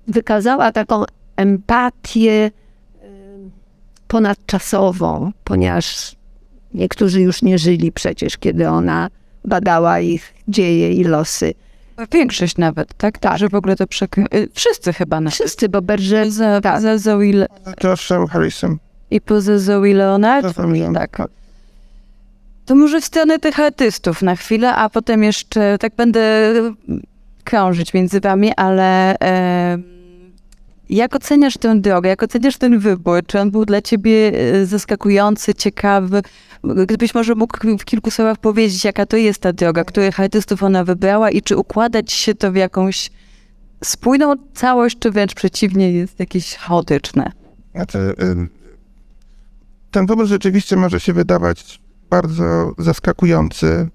wykazała 0.07 0.71
taką 0.71 1.03
empatię 1.35 2.31
e, 2.31 2.51
ponadczasową, 4.07 5.31
ponieważ 5.43 6.16
niektórzy 6.77 7.21
już 7.21 7.41
nie 7.41 7.57
żyli 7.57 7.91
przecież, 7.91 8.37
kiedy 8.37 8.69
ona 8.69 9.09
badała 9.45 9.99
ich 9.99 10.33
dzieje 10.47 10.91
i 10.91 11.03
losy. 11.03 11.53
Większość 12.11 12.57
nawet, 12.57 12.93
tak? 12.93 13.17
Tak. 13.17 13.37
Że 13.37 13.49
w 13.49 13.55
ogóle 13.55 13.75
to 13.75 13.87
przekry... 13.87 14.23
Y, 14.33 14.49
wszyscy 14.53 14.93
chyba 14.93 15.21
nawet. 15.21 15.33
Wszyscy, 15.33 15.69
bo 15.69 15.81
Berger... 15.81 16.31
Za, 16.31 16.61
tak. 16.61 16.81
za 16.81 16.97
Zoe 16.97 17.33
Le... 17.33 17.47
Joshem 17.83 18.27
Harrison. 18.27 18.77
I 19.11 19.21
poza 19.21 19.59
Zoe 19.59 19.93
Leonard? 19.93 20.55
Tak. 20.93 21.29
To 22.65 22.75
może 22.75 23.01
w 23.01 23.05
stronę 23.05 23.39
tych 23.39 23.59
artystów 23.59 24.21
na 24.21 24.35
chwilę, 24.35 24.75
a 24.75 24.89
potem 24.89 25.23
jeszcze 25.23 25.77
tak 25.77 25.95
będę 25.95 26.53
krążyć 27.43 27.93
między 27.93 28.19
wami, 28.19 28.51
ale 28.55 29.19
e, 29.19 29.77
jak 30.89 31.15
oceniasz 31.15 31.57
tę 31.57 31.79
drogę, 31.79 32.09
jak 32.09 32.23
oceniasz 32.23 32.57
ten 32.57 32.79
wybór? 32.79 33.21
Czy 33.27 33.39
on 33.39 33.51
był 33.51 33.65
dla 33.65 33.81
ciebie 33.81 34.31
e, 34.33 34.65
zaskakujący, 34.65 35.53
ciekawy? 35.53 36.21
Gdybyś 36.63 37.15
może 37.15 37.35
mógł 37.35 37.57
w 37.79 37.85
kilku 37.85 38.11
słowach 38.11 38.37
powiedzieć, 38.37 38.85
jaka 38.85 39.05
to 39.05 39.17
jest 39.17 39.41
ta 39.41 39.53
droga, 39.53 39.83
których 39.83 40.19
artystów 40.19 40.63
ona 40.63 40.83
wybrała 40.83 41.31
i 41.31 41.41
czy 41.41 41.57
układać 41.57 42.11
się 42.11 42.35
to 42.35 42.51
w 42.51 42.55
jakąś 42.55 43.11
spójną 43.83 44.35
całość, 44.53 44.99
czy 44.99 45.11
wręcz 45.11 45.33
przeciwnie, 45.33 45.91
jest 45.91 46.19
jakieś 46.19 46.55
chaotyczne? 46.55 47.31
Znaczy, 47.75 48.15
ten 49.91 50.05
wybór 50.05 50.25
rzeczywiście 50.25 50.75
może 50.75 50.99
się 50.99 51.13
wydawać 51.13 51.81
bardzo 52.09 52.71
zaskakujący. 52.77 53.89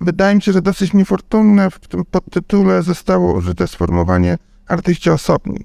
Wydaje 0.00 0.34
mi 0.34 0.42
się, 0.42 0.52
że 0.52 0.62
dosyć 0.62 0.92
niefortunne 0.92 1.70
w 1.70 1.78
tym 1.78 2.04
podtytule 2.04 2.82
zostało 2.82 3.34
użyte 3.34 3.68
sformułowanie 3.68 4.38
artyści 4.66 5.10
osobni, 5.10 5.64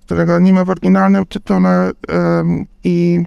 którego 0.00 0.38
nie 0.38 0.52
ma 0.52 0.64
w 0.64 0.70
oryginalnym 0.70 1.26
tytule 1.26 1.90
i 2.84 3.24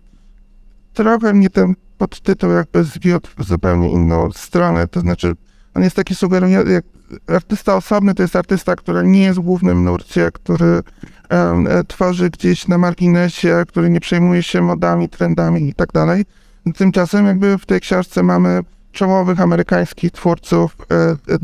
trochę 0.96 1.34
mnie 1.34 1.50
ten 1.50 1.76
podtytuł 1.98 2.52
jakby 2.52 2.84
zwiódł 2.84 3.30
w 3.38 3.44
zupełnie 3.44 3.92
inną 3.92 4.32
stronę, 4.32 4.88
to 4.88 5.00
znaczy 5.00 5.36
on 5.74 5.84
jest 5.84 5.96
taki 5.96 6.16
sugerujący, 6.16 6.72
jak 6.72 6.86
artysta 7.28 7.76
osobny 7.76 8.16
to 8.16 8.24
jest 8.24 8.36
artysta, 8.36 8.76
który 8.76 9.08
nie 9.08 9.24
jest 9.24 9.40
głównym 9.40 9.84
nurcie, 9.84 10.30
który 10.34 10.82
um, 11.32 11.68
tworzy 11.88 12.30
gdzieś 12.30 12.68
na 12.68 12.78
marginesie, 12.78 13.64
który 13.68 13.90
nie 13.90 14.00
przejmuje 14.00 14.44
się 14.44 14.62
modami, 14.62 15.10
trendami 15.10 15.70
i 15.70 15.74
tak 15.74 15.92
dalej. 15.92 16.26
Tymczasem 16.78 17.26
jakby 17.26 17.58
w 17.58 17.66
tej 17.66 17.82
książce 17.82 18.24
mamy 18.24 18.62
czołowych 18.92 19.42
amerykańskich 19.42 20.12
twórców 20.12 20.78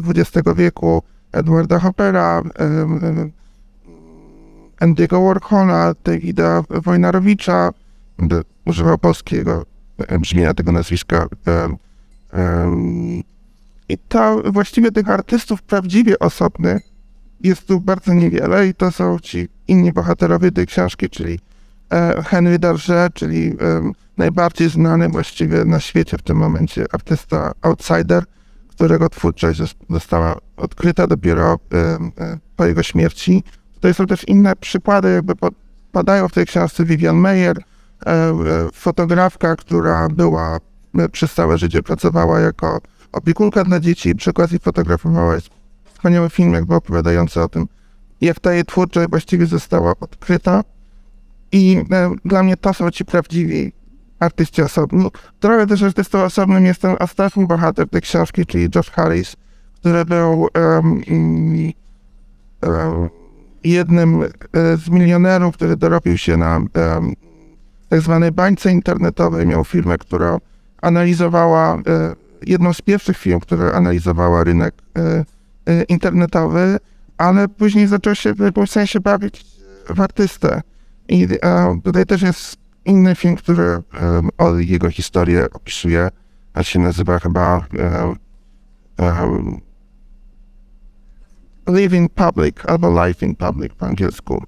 XX 0.08 0.48
e, 0.48 0.56
wieku, 0.56 1.04
Edwarda 1.32 1.80
Hoppera, 1.80 2.42
Andy'ego 4.80 5.28
Warhola, 5.28 5.94
Davida 6.04 6.64
Wojnarowicza, 6.70 7.70
używał 8.66 8.98
polskiego 8.98 9.66
brzmienia 10.20 10.54
tego 10.54 10.72
nazwiska. 10.72 11.28
I 13.90 13.98
to 13.98 14.42
właściwie 14.52 14.92
tych 14.92 15.10
artystów 15.10 15.62
prawdziwie 15.62 16.20
osobnych 16.20 16.84
jest 17.42 17.68
tu 17.68 17.80
bardzo 17.80 18.14
niewiele 18.14 18.68
i 18.68 18.74
to 18.74 18.92
są 18.92 19.20
ci 19.20 19.48
inni 19.68 19.94
bohaterowie 19.94 20.52
tej 20.52 20.68
książki, 20.68 21.10
czyli 21.10 21.40
e, 21.90 22.24
Henry 22.24 22.60
Darget, 22.60 23.14
czyli 23.14 23.56
najbardziej 24.18 24.70
znany 24.70 25.10
właściwie 25.10 25.66
na 25.66 25.80
świecie 25.80 26.18
w 26.18 26.22
tym 26.22 26.38
momencie 26.38 26.86
artysta 26.92 27.52
outsider, 27.62 28.24
którego 28.68 29.10
twórczość 29.10 29.62
została 29.90 30.38
odkryta 30.58 31.08
dopiero 31.08 31.60
e, 31.74 31.98
po 32.56 32.66
jego 32.66 32.84
śmierci. 32.84 33.44
Tutaj 33.74 33.94
są 33.94 34.08
też 34.08 34.28
inne 34.28 34.56
przykłady, 34.56 35.12
jakby 35.14 35.34
padają 35.92 36.28
w 36.28 36.34
tej 36.34 36.46
książce 36.46 36.86
Vivian 36.86 37.16
Mayer, 37.16 37.58
e, 37.58 37.64
fotografka, 38.74 39.56
która 39.56 40.10
była 40.10 40.60
przez 41.12 41.34
całe 41.34 41.58
życie 41.58 41.84
pracowała 41.84 42.40
jako 42.40 42.82
opiekunka 43.12 43.64
dla 43.64 43.80
dzieci 43.80 44.10
i 44.10 44.16
przy 44.16 44.30
okazji 44.30 44.60
fotografowała 44.60 45.38
wspaniały 45.84 46.30
film 46.30 46.54
jakby 46.54 46.76
opowiadający 46.76 47.42
o 47.42 47.50
tym, 47.50 47.68
jak 48.22 48.40
ta 48.40 48.54
jej 48.54 48.66
twórczość 48.66 49.10
właściwie 49.10 49.46
została 49.46 49.94
odkryta. 50.00 50.64
I 51.52 51.84
e, 51.92 52.12
dla 52.26 52.44
mnie 52.44 52.58
to 52.58 52.74
są 52.74 52.92
ci 52.92 53.06
prawdziwi 53.06 53.74
artyści 54.20 54.62
osobni. 54.62 55.08
Trochę 55.40 55.68
też 55.68 55.84
artystą 55.84 56.24
osobnym 56.24 56.66
jest 56.66 56.82
ten 56.82 56.96
ostatni 57.00 57.48
bohater 57.48 57.90
tej 57.90 58.02
książki, 58.02 58.46
czyli 58.46 58.70
Josh 58.76 58.90
Harris, 58.90 59.36
który 59.74 60.06
był 60.06 60.48
um, 60.56 61.02
um, 62.62 63.10
jednym 63.64 64.24
e, 64.24 64.28
z 64.78 64.90
milionerów, 64.90 65.56
który 65.56 65.78
dorobił 65.78 66.18
się 66.18 66.38
na 66.38 66.58
um, 66.58 67.14
tak 67.92 68.02
zwanej 68.02 68.32
bańce 68.32 68.72
internetowej. 68.72 69.48
Miał 69.48 69.66
firmę, 69.66 69.98
która 69.98 70.38
analizowała, 70.82 71.76
e, 71.76 72.16
jedną 72.46 72.74
z 72.74 72.82
pierwszych 72.82 73.18
firm, 73.18 73.40
która 73.40 73.72
analizowała 73.72 74.44
rynek 74.44 74.76
internetowy, 75.90 76.80
ale 77.18 77.48
później 77.48 77.88
zaczął 77.88 78.16
się 78.16 78.34
w 78.34 78.40
jakimś 78.40 78.72
sensie 78.72 79.00
bawić 79.00 79.46
w 79.96 80.02
artystę. 80.02 80.62
I 81.10 81.28
tutaj 81.84 82.06
też 82.06 82.22
jest 82.22 82.58
inny 82.86 83.16
film, 83.16 83.36
który 83.36 83.78
o 84.38 84.58
jego 84.58 84.90
historię 84.90 85.48
opisuje, 85.54 86.10
a 86.54 86.64
się 86.64 86.80
nazywa 86.80 87.20
chyba 87.20 87.66
Live 91.68 91.94
in 91.94 92.10
Public 92.10 92.56
albo 92.68 93.06
Life 93.06 93.26
in 93.26 93.36
Public 93.36 93.74
po 93.74 93.86
angielsku. 93.86 94.44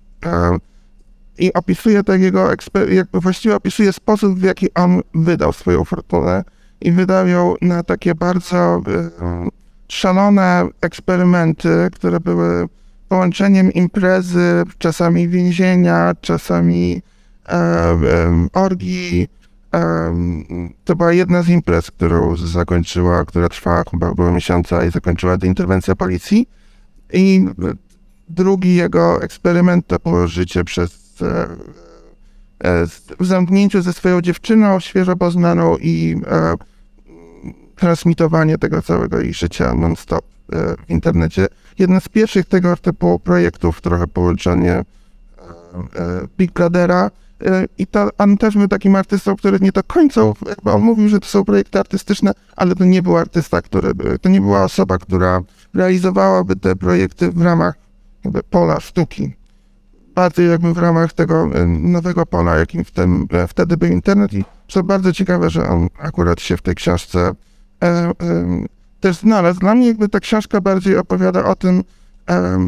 I 1.37 1.53
opisuje 1.53 2.03
tak 2.03 2.21
jego, 2.21 2.49
jakby 2.89 3.19
właściwie 3.19 3.55
opisuje 3.55 3.93
sposób, 3.93 4.39
w 4.39 4.43
jaki 4.43 4.73
on 4.73 5.01
wydał 5.15 5.53
swoją 5.53 5.83
fortunę 5.83 6.43
i 6.81 6.91
wydał 6.91 7.27
ją 7.27 7.53
na 7.61 7.83
takie 7.83 8.15
bardzo 8.15 8.81
szalone 9.87 10.67
eksperymenty, 10.81 11.89
które 11.93 12.19
były 12.19 12.67
połączeniem 13.09 13.73
imprezy, 13.73 14.63
czasami 14.77 15.29
więzienia, 15.29 16.13
czasami 16.21 17.01
e, 17.49 17.53
e, 17.53 18.47
orgii. 18.53 19.27
E, 19.73 20.15
to 20.85 20.95
była 20.95 21.13
jedna 21.13 21.43
z 21.43 21.49
imprez, 21.49 21.91
którą 21.91 22.35
zakończyła, 22.37 23.25
która 23.25 23.49
trwała 23.49 23.83
chyba 23.91 24.07
około 24.09 24.31
miesiąca 24.31 24.85
i 24.85 24.91
zakończyła 24.91 25.37
interwencja 25.43 25.95
policji. 25.95 26.47
I 27.13 27.45
drugi 28.29 28.75
jego 28.75 29.23
eksperyment 29.23 29.87
to 29.87 29.97
było 30.03 30.27
życie 30.27 30.63
przez 30.63 31.02
e, 31.21 31.47
e, 32.59 32.87
w 33.19 33.25
zamknięciu 33.25 33.81
ze 33.81 33.93
swoją 33.93 34.21
dziewczyną 34.21 34.79
świeżo 34.79 35.15
poznaną 35.15 35.77
i 35.77 36.21
e, 36.27 36.53
transmitowanie 37.75 38.57
tego 38.57 38.81
całego 38.81 39.21
jej 39.21 39.33
życia 39.33 39.73
non-stop 39.73 40.25
w 40.87 40.89
internecie 40.89 41.47
jeden 41.79 42.01
z 42.01 42.09
pierwszych 42.09 42.45
tego 42.45 42.77
typu 42.77 43.19
projektów, 43.19 43.81
trochę 43.81 44.07
połączenie 44.07 44.71
e, 44.71 44.83
e, 45.95 46.27
Big 46.37 46.51
Brothera. 46.51 47.11
E, 47.45 47.65
I 47.77 47.87
to, 47.87 48.09
on 48.17 48.37
też 48.37 48.53
był 48.53 48.67
takim 48.67 48.95
artystą, 48.95 49.35
który 49.35 49.59
nie 49.59 49.71
do 49.71 49.83
końca, 49.83 50.21
on 50.65 50.81
mówił, 50.81 51.09
że 51.09 51.19
to 51.19 51.27
są 51.27 51.45
projekty 51.45 51.79
artystyczne, 51.79 52.31
ale 52.55 52.75
to 52.75 52.85
nie 52.85 53.01
był 53.01 53.17
artysta, 53.17 53.61
który, 53.61 53.91
to 54.21 54.29
nie 54.29 54.41
była 54.41 54.63
osoba, 54.63 54.97
która 54.97 55.41
realizowałaby 55.73 56.55
te 56.55 56.75
projekty 56.75 57.31
w 57.31 57.41
ramach 57.41 57.75
jakby 58.23 58.43
pola 58.43 58.79
sztuki. 58.79 59.33
Bardziej 60.15 60.49
jakby 60.49 60.73
w 60.73 60.77
ramach 60.77 61.13
tego 61.13 61.49
e, 61.53 61.65
nowego 61.65 62.25
pola, 62.25 62.55
jakim 62.55 62.83
w 62.83 62.91
tym, 62.91 63.27
e, 63.31 63.47
wtedy 63.47 63.77
był 63.77 63.89
internet 63.89 64.33
i 64.33 64.43
co 64.67 64.83
bardzo 64.83 65.13
ciekawe, 65.13 65.49
że 65.49 65.69
on 65.69 65.87
akurat 65.99 66.41
się 66.41 66.57
w 66.57 66.61
tej 66.61 66.75
książce 66.75 67.19
e, 67.19 67.33
e, 67.85 68.13
też 68.99 69.17
znalazł. 69.17 69.59
Dla 69.59 69.75
mnie 69.75 69.87
jakby 69.87 70.09
ta 70.09 70.19
książka 70.19 70.61
bardziej 70.61 70.97
opowiada 70.97 71.45
o 71.45 71.55
tym, 71.55 71.83
e, 72.29 72.59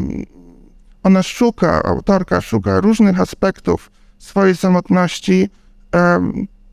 ona 1.02 1.22
szuka, 1.22 1.82
autorka 1.82 2.40
szuka 2.40 2.80
różnych 2.80 3.20
aspektów 3.20 3.90
swojej 4.18 4.56
samotności, 4.56 5.50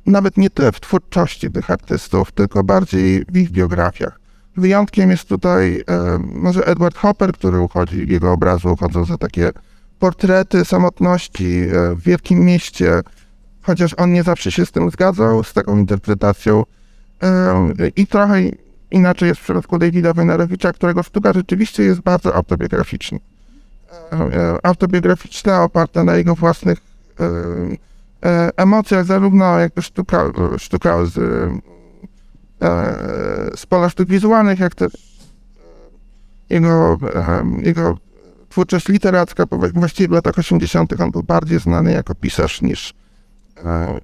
nawet 0.06 0.38
nie 0.38 0.50
tyle 0.50 0.72
w 0.72 0.80
twórczości 0.80 1.52
tych 1.52 1.72
artystów, 1.72 2.32
tylko 2.32 2.64
bardziej 2.64 3.26
w 3.30 3.38
ich 3.38 3.52
biografiach. 3.52 4.20
Wyjątkiem 4.58 5.12
jest 5.12 5.30
tutaj 5.30 5.84
może 6.20 6.66
Edward 6.66 6.98
Hopper, 6.98 7.34
który 7.34 7.60
uchodzi, 7.60 8.12
jego 8.12 8.32
obrazy 8.32 8.70
uchodzą 8.70 9.06
za 9.06 9.18
takie 9.18 9.52
portrety 10.04 10.66
samotności 10.66 11.62
e, 11.62 11.96
w 11.96 12.02
wielkim 12.02 12.40
mieście, 12.40 13.02
chociaż 13.62 13.94
on 13.98 14.14
nie 14.14 14.24
zawsze 14.24 14.52
się 14.52 14.66
z 14.66 14.72
tym 14.72 14.92
zgadzał, 14.92 15.44
z 15.44 15.54
taką 15.54 15.78
interpretacją. 15.78 16.64
I 17.96 18.08
trochę 18.08 18.42
inaczej 18.92 19.28
jest 19.30 19.42
w 19.42 19.44
przypadku 19.44 19.80
Davida 19.80 20.14
Wojnarowicza, 20.14 20.74
którego 20.74 21.04
sztuka 21.04 21.34
rzeczywiście 21.34 21.84
jest 21.84 22.02
bardzo 22.02 22.36
autobiograficzna. 22.36 23.18
E, 24.12 24.58
autobiograficzna, 24.64 25.64
oparta 25.64 26.04
na 26.04 26.16
jego 26.16 26.36
własnych 26.36 26.78
e, 28.24 28.50
emocjach, 28.58 29.06
zarówno 29.06 29.60
jakby 29.60 29.82
sztuka, 29.82 30.32
sztuka 30.58 31.06
z, 31.06 31.14
z 33.56 33.66
pola 33.66 33.90
sztuk 33.90 34.10
wizualnych, 34.10 34.60
jak 34.60 34.76
też 34.76 34.94
jego, 36.50 36.98
jego 37.62 37.98
twórczość 38.54 38.88
literacka, 38.88 39.46
właściwie 39.74 40.08
w 40.08 40.12
latach 40.12 40.38
80. 40.38 41.02
on 41.02 41.12
był 41.12 41.24
bardziej 41.24 41.60
znany 41.60 41.92
jako 41.92 42.16
pisarz 42.16 42.62
niż, 42.62 42.94
e, 43.58 43.70
e, 43.70 44.00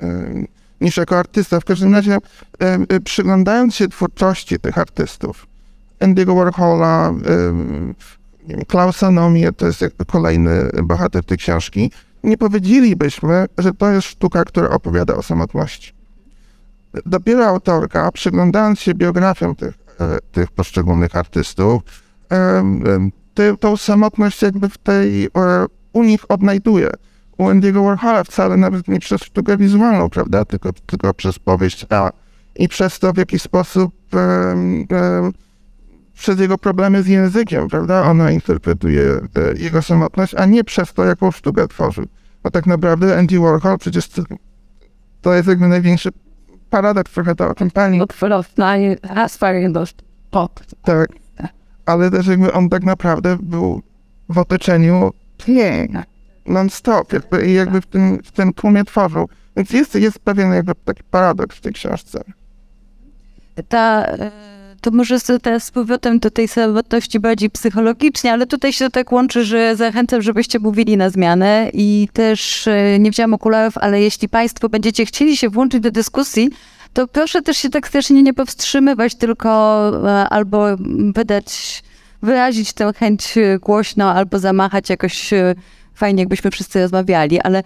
niż 0.82 0.98
jako 0.98 1.20
artysta. 1.20 1.60
W 1.60 1.66
każdym 1.66 1.96
razie, 1.96 2.18
e, 2.60 3.00
przyglądając 3.00 3.76
się 3.76 3.88
twórczości 3.88 4.60
tych 4.60 4.78
artystów, 4.78 5.48
Andy'ego 6.00 6.36
Warhola, 6.36 7.14
Klausa 8.68 9.12
Nomię, 9.12 9.52
to 9.52 9.68
jest 9.68 9.86
kolejny 10.08 10.70
bohater 10.84 11.24
tej 11.24 11.38
książki, 11.38 11.92
nie 12.24 12.38
powiedzielibyśmy, 12.38 13.46
że 13.58 13.74
to 13.74 13.92
jest 13.92 14.08
sztuka, 14.08 14.44
która 14.44 14.70
opowiada 14.70 15.16
o 15.16 15.24
samotności. 15.24 15.94
Dopiero 17.06 17.46
autorka, 17.46 18.12
przyglądając 18.12 18.80
się 18.80 18.94
biografiom 18.94 19.56
tych, 19.56 19.74
tych 20.32 20.52
poszczególnych 20.52 21.16
artystów, 21.16 21.82
ty, 23.40 23.58
tą 23.58 23.78
samotność 23.78 24.42
jakby 24.42 24.70
w 24.70 24.78
tej, 24.78 25.26
e, 25.26 25.30
u 25.94 26.04
nich 26.04 26.32
odnajduje. 26.32 26.90
U 27.38 27.44
Andy'ego 27.44 27.84
Warhola 27.84 28.24
wcale 28.24 28.58
nawet 28.58 28.88
nie 28.88 29.00
przez 29.00 29.22
sztukę 29.22 29.58
wizualną, 29.58 30.10
prawda, 30.10 30.46
tylko, 30.46 30.74
tylko 30.74 31.14
przez 31.14 31.40
powieść 31.40 31.86
A. 31.90 32.12
I 32.56 32.68
przez 32.68 33.00
to, 33.00 33.14
w 33.14 33.18
jaki 33.18 33.40
sposób 33.40 33.94
przez 36.14 36.40
jego 36.40 36.58
problemy 36.58 37.04
z 37.04 37.08
językiem, 37.08 37.68
prawda, 37.68 38.04
ona 38.04 38.32
interpretuje 38.32 39.04
e, 39.04 39.20
jego 39.58 39.82
samotność, 39.82 40.36
a 40.36 40.46
nie 40.46 40.64
przez 40.64 40.94
to, 40.94 41.04
jaką 41.04 41.32
sztukę 41.32 41.68
tworzy. 41.68 42.04
Bo 42.44 42.52
tak 42.52 42.66
naprawdę 42.66 43.18
Andy 43.18 43.40
Warhol 43.40 43.78
przecież 43.78 44.10
to, 45.22 45.34
jest 45.34 45.48
jakby 45.48 45.68
największy 45.68 46.10
paradoks 46.70 47.12
trochę 47.12 47.36
to, 47.36 47.50
o 47.50 47.56
czym 47.56 47.72
pani... 47.72 48.00
Tak 50.84 51.08
ale 51.90 52.12
też 52.12 52.28
jakby 52.28 52.54
on 52.54 52.70
tak 52.70 52.84
naprawdę 52.84 53.38
był 53.42 53.82
w 54.30 54.38
otoczeniu 54.38 55.12
tnie, 55.38 55.88
non-stop, 56.46 57.14
jakby, 57.14 57.48
i 57.48 57.54
jakby 57.54 57.82
w 57.82 57.86
tym, 57.86 58.20
w 58.24 58.32
tym 58.32 58.54
tłumie 58.54 58.84
tworzył. 58.84 59.30
Więc 59.58 59.70
jest, 59.70 59.96
jest 59.96 60.20
pewien 60.20 60.54
jakby 60.54 60.76
taki 60.76 61.04
paradoks 61.12 61.58
w 61.58 61.62
tej 61.62 61.74
książce. 61.74 62.24
Ta, 63.68 64.06
e, 64.06 64.32
to 64.82 64.92
może 64.92 65.20
teraz 65.42 65.64
z 65.64 65.72
powrotem 65.72 66.20
do 66.20 66.32
tej 66.32 66.48
samotności 66.48 67.20
bardziej 67.20 67.50
psychologicznie, 67.50 68.34
ale 68.34 68.48
tutaj 68.48 68.74
się 68.74 68.86
to 68.86 68.92
tak 68.92 69.12
łączy, 69.12 69.46
że 69.46 69.76
zachęcam, 69.76 70.22
żebyście 70.22 70.60
mówili 70.60 70.98
na 70.98 71.10
zmianę 71.10 71.70
i 71.74 72.10
też 72.14 72.68
e, 72.68 73.00
nie 73.00 73.12
wziąłem 73.12 73.34
okularów, 73.34 73.78
ale 73.78 74.02
jeśli 74.02 74.30
Państwo 74.30 74.70
będziecie 74.70 75.06
chcieli 75.06 75.38
się 75.38 75.50
włączyć 75.50 75.82
do 75.82 75.92
dyskusji, 75.92 76.50
to 76.94 77.08
proszę 77.08 77.42
też 77.42 77.58
się 77.58 77.70
tak 77.70 77.88
strasznie 77.88 78.24
nie 78.24 78.34
powstrzymywać, 78.34 79.16
tylko 79.16 79.50
e, 80.10 80.30
albo 80.30 80.66
wydać, 81.16 81.84
wyrazić 82.22 82.74
tę 82.74 82.92
chęć 82.94 83.38
e, 83.38 83.60
głośno, 83.60 84.12
albo 84.12 84.40
zamachać 84.40 84.90
jakoś 84.90 85.34
e, 85.34 85.56
fajnie, 85.94 86.22
jakbyśmy 86.22 86.52
wszyscy 86.52 86.82
rozmawiali, 86.82 87.42
ale 87.42 87.64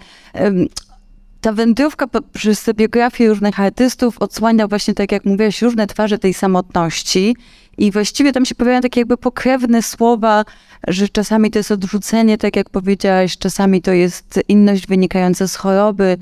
ta 1.42 1.54
wędrówka 1.54 2.08
przez 2.34 2.70
biografię 2.74 3.30
różnych 3.30 3.60
artystów 3.60 4.18
odsłania 4.20 4.68
właśnie, 4.68 4.94
tak 4.94 5.12
jak 5.12 5.26
mówiłaś, 5.26 5.62
różne 5.62 5.88
twarze 5.88 6.18
tej 6.18 6.34
samotności 6.34 7.36
i 7.78 7.92
właściwie 7.92 8.32
tam 8.32 8.46
się 8.46 8.56
pojawiają 8.56 8.82
takie 8.82 9.02
jakby 9.02 9.18
pokrewne 9.18 9.82
słowa, 9.82 10.46
że 10.88 11.10
czasami 11.10 11.52
to 11.52 11.60
jest 11.60 11.72
odrzucenie, 11.72 12.38
tak 12.38 12.56
jak 12.56 12.70
powiedziałaś, 12.70 13.38
czasami 13.38 13.82
to 13.82 13.92
jest 13.92 14.40
inność 14.48 14.88
wynikająca 14.88 15.48
z 15.48 15.56
choroby, 15.56 16.18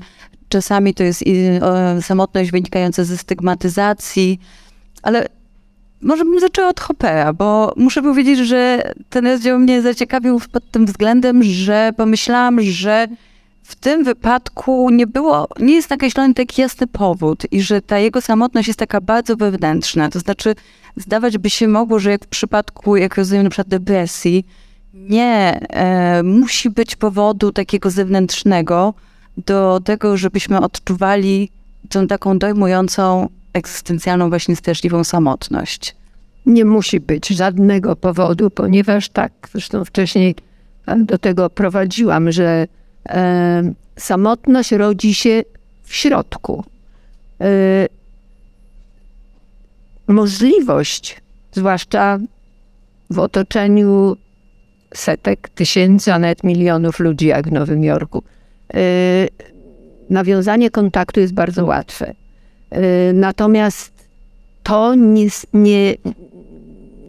Czasami 0.52 0.94
to 0.94 1.02
jest 1.02 1.24
samotność 2.00 2.50
wynikająca 2.50 3.04
ze 3.04 3.18
stygmatyzacji, 3.18 4.40
ale 5.02 5.28
może 6.00 6.24
bym 6.24 6.40
zaczęła 6.40 6.68
od 6.68 6.80
Hoppera, 6.80 7.32
bo 7.32 7.72
muszę 7.76 8.02
powiedzieć, 8.02 8.38
że 8.38 8.92
ten 9.10 9.26
rozdział 9.26 9.58
mnie 9.58 9.82
zaciekawił 9.82 10.40
pod 10.52 10.70
tym 10.70 10.86
względem, 10.86 11.42
że 11.42 11.92
pomyślałam, 11.96 12.60
że 12.60 13.08
w 13.62 13.74
tym 13.74 14.04
wypadku 14.04 14.90
nie 14.90 15.06
było, 15.06 15.48
nie 15.60 15.74
jest 15.74 15.90
nakreślony 15.90 16.34
taki 16.34 16.60
jasny 16.60 16.86
powód 16.86 17.42
i 17.50 17.62
że 17.62 17.82
ta 17.82 17.98
jego 17.98 18.20
samotność 18.20 18.68
jest 18.68 18.78
taka 18.78 19.00
bardzo 19.00 19.36
wewnętrzna. 19.36 20.08
To 20.08 20.18
znaczy, 20.18 20.54
zdawać 20.96 21.38
by 21.38 21.50
się 21.50 21.68
mogło, 21.68 21.98
że 21.98 22.10
jak 22.10 22.24
w 22.24 22.28
przypadku, 22.28 22.96
jak 22.96 23.16
rozumiem, 23.16 23.44
na 23.44 23.50
przykład 23.50 23.68
depresji, 23.68 24.46
nie 24.94 25.60
e, 25.68 26.22
musi 26.22 26.70
być 26.70 26.96
powodu 26.96 27.52
takiego 27.52 27.90
zewnętrznego, 27.90 28.94
do 29.36 29.80
tego, 29.84 30.16
żebyśmy 30.16 30.60
odczuwali 30.60 31.50
tą 31.88 32.06
taką 32.06 32.38
dojmującą, 32.38 33.28
egzystencjalną, 33.52 34.28
właśnie 34.28 34.56
straszliwą 34.56 35.04
samotność. 35.04 35.96
Nie 36.46 36.64
musi 36.64 37.00
być 37.00 37.28
żadnego 37.28 37.96
powodu, 37.96 38.50
ponieważ 38.50 39.08
tak, 39.08 39.32
zresztą 39.52 39.84
wcześniej 39.84 40.34
do 40.96 41.18
tego 41.18 41.50
prowadziłam, 41.50 42.32
że 42.32 42.66
e, 43.08 43.72
samotność 43.96 44.72
rodzi 44.72 45.14
się 45.14 45.42
w 45.82 45.94
środku. 45.94 46.64
E, 47.40 47.86
możliwość, 50.06 51.20
zwłaszcza 51.52 52.18
w 53.10 53.18
otoczeniu 53.18 54.16
setek, 54.94 55.48
tysięcy, 55.48 56.12
a 56.12 56.18
nawet 56.18 56.44
milionów 56.44 57.00
ludzi, 57.00 57.26
jak 57.26 57.48
w 57.48 57.52
Nowym 57.52 57.84
Jorku, 57.84 58.22
nawiązanie 60.10 60.70
kontaktu 60.70 61.20
jest 61.20 61.34
bardzo 61.34 61.64
łatwe. 61.64 62.14
Y, 62.72 63.12
natomiast 63.14 63.92
to 64.62 64.94
nie, 64.94 65.26
nie, 65.52 65.94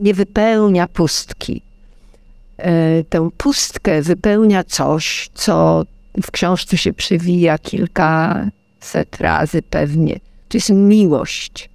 nie 0.02 0.13
wypełnia 0.13 0.88
pustki. 0.88 1.62
Y, 2.60 3.06
tę 3.10 3.30
pustkę 3.38 4.02
wypełnia 4.02 4.63
coś, 4.63 5.30
co 5.34 5.86
w 6.23 6.32
książce 6.32 6.78
się 6.78 6.93
przewija 6.93 7.58
kilkaset 7.58 9.17
razy 9.19 9.62
pewnie. 9.62 10.19
To 10.49 10.58
jest 10.58 10.69
miłość. 10.69 11.69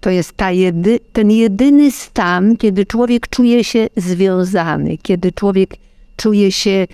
To 0.00 0.10
jest 0.10 0.34
jedy, 0.50 1.00
ten 1.12 1.30
jedyny 1.30 1.90
stan, 1.90 2.56
kiedy 2.56 2.86
człowiek 2.86 3.28
czuje 3.28 3.64
się 3.64 3.86
związany, 3.96 4.98
kiedy 5.02 5.32
człowiek 5.32 5.76
czuje 6.16 6.52
się 6.52 6.86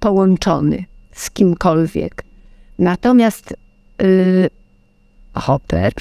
połączony 0.00 0.89
z 1.20 1.30
kimkolwiek. 1.30 2.24
Natomiast 2.78 3.54
yy, 4.02 4.50
Hopper, 5.34 5.92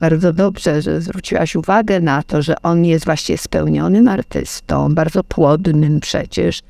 bardzo 0.00 0.32
dobrze, 0.32 0.82
że 0.82 1.00
zwróciłaś 1.00 1.56
uwagę 1.56 2.00
na 2.00 2.22
to, 2.22 2.42
że 2.42 2.62
on 2.62 2.84
jest 2.84 3.04
właśnie 3.04 3.38
spełnionym 3.38 4.08
artystą, 4.08 4.94
bardzo 4.94 5.24
płodnym 5.24 6.00
przecież, 6.00 6.60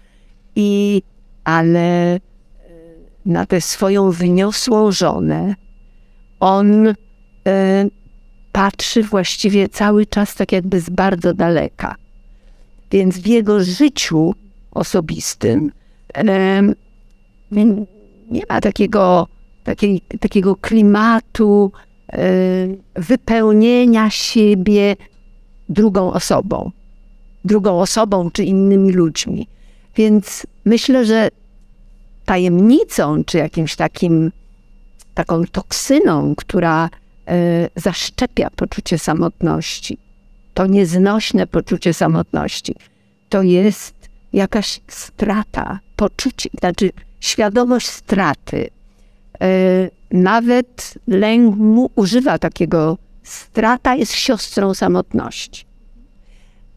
i 0.57 1.03
ale 1.45 2.16
y, 2.16 2.21
na 3.27 3.47
tę 3.47 3.61
swoją 3.61 4.11
wyniosłą 4.11 4.92
żonę 4.92 5.55
on 6.40 6.87
y, 6.87 6.95
patrzy 8.53 9.03
właściwie 9.03 9.68
cały 9.68 10.07
czas 10.07 10.35
tak 10.35 10.53
jakby 10.53 10.81
z 10.81 10.90
bardzo 10.90 11.35
daleka. 11.35 11.95
Więc 12.90 13.18
w 13.18 13.27
jego 13.27 13.64
życiu 13.64 14.35
osobistym 14.71 15.73
nie 18.31 18.43
ma 18.51 18.61
takiego, 18.61 19.29
takiej, 19.65 20.01
takiego 20.21 20.57
klimatu 20.57 21.73
e, 22.12 22.19
wypełnienia 22.95 24.11
siebie 24.11 24.97
drugą 25.69 26.12
osobą, 26.12 26.71
drugą 27.45 27.81
osobą 27.81 28.31
czy 28.31 28.45
innymi 28.45 28.93
ludźmi. 28.93 29.49
Więc 29.97 30.47
myślę, 30.65 31.07
że 31.07 31.29
tajemnicą, 32.25 33.25
czy 33.25 33.38
jakimś 33.38 33.77
takim, 33.77 34.33
taką 35.15 35.45
toksyną, 35.45 36.35
która 36.35 36.88
e, 37.27 37.69
zaszczepia 37.77 38.51
poczucie 38.57 38.99
samotności. 38.99 39.99
To 40.55 40.67
nieznośne 40.67 41.47
poczucie 41.47 41.95
samotności. 41.95 42.75
To 43.29 43.43
jest 43.43 43.95
jakaś 44.33 44.81
strata, 44.88 45.81
poczucie, 45.97 46.51
znaczy 46.61 46.91
świadomość 47.23 47.87
straty. 47.87 48.71
E, 49.41 49.49
nawet 50.11 50.95
lęk 51.07 51.57
mu 51.57 51.91
używa 51.95 52.39
takiego, 52.39 52.99
strata 53.23 53.95
jest 53.95 54.13
siostrą 54.13 54.75
samotności. 54.75 55.65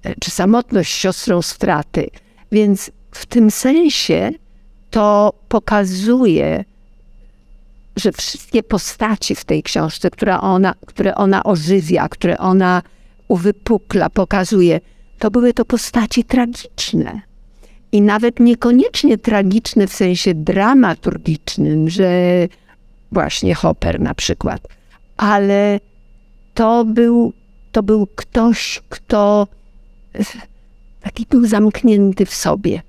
E, 0.04 0.16
czy 0.20 0.32
samotność 0.32 0.94
siostrą 0.94 1.42
straty. 1.42 2.10
Więc 2.52 2.92
w 3.12 3.26
tym 3.26 3.52
sensie 3.52 4.32
to 4.90 5.34
pokazuje, 5.50 6.66
że 7.96 8.12
wszystkie 8.12 8.64
postaci 8.64 9.36
w 9.36 9.46
tej 9.46 9.64
książce, 9.64 10.10
które 10.10 10.40
ona, 10.40 10.76
które 10.86 11.16
ona 11.16 11.44
ożywia, 11.44 12.10
które 12.10 12.38
ona 12.38 12.82
uwypukla, 13.28 14.10
pokazuje, 14.10 14.80
to 15.20 15.32
były 15.32 15.54
to 15.54 15.66
postaci 15.66 16.24
tragiczne. 16.24 17.22
I 17.91 18.02
nawet 18.02 18.39
niekoniecznie 18.39 19.17
tragiczne 19.17 19.88
w 19.88 19.93
sensie 19.93 20.34
dramaturgicznym, 20.34 21.89
że 21.89 22.12
właśnie 23.12 23.56
Hopper 23.56 24.00
na 24.00 24.13
przykład, 24.13 24.67
ale 25.17 25.80
to 26.54 26.86
był, 26.86 27.34
to 27.71 27.84
był 27.84 28.08
ktoś, 28.15 28.82
kto 28.89 29.48
taki 31.02 31.26
był 31.30 31.45
zamknięty 31.48 32.26
w 32.26 32.34
sobie. 32.34 32.82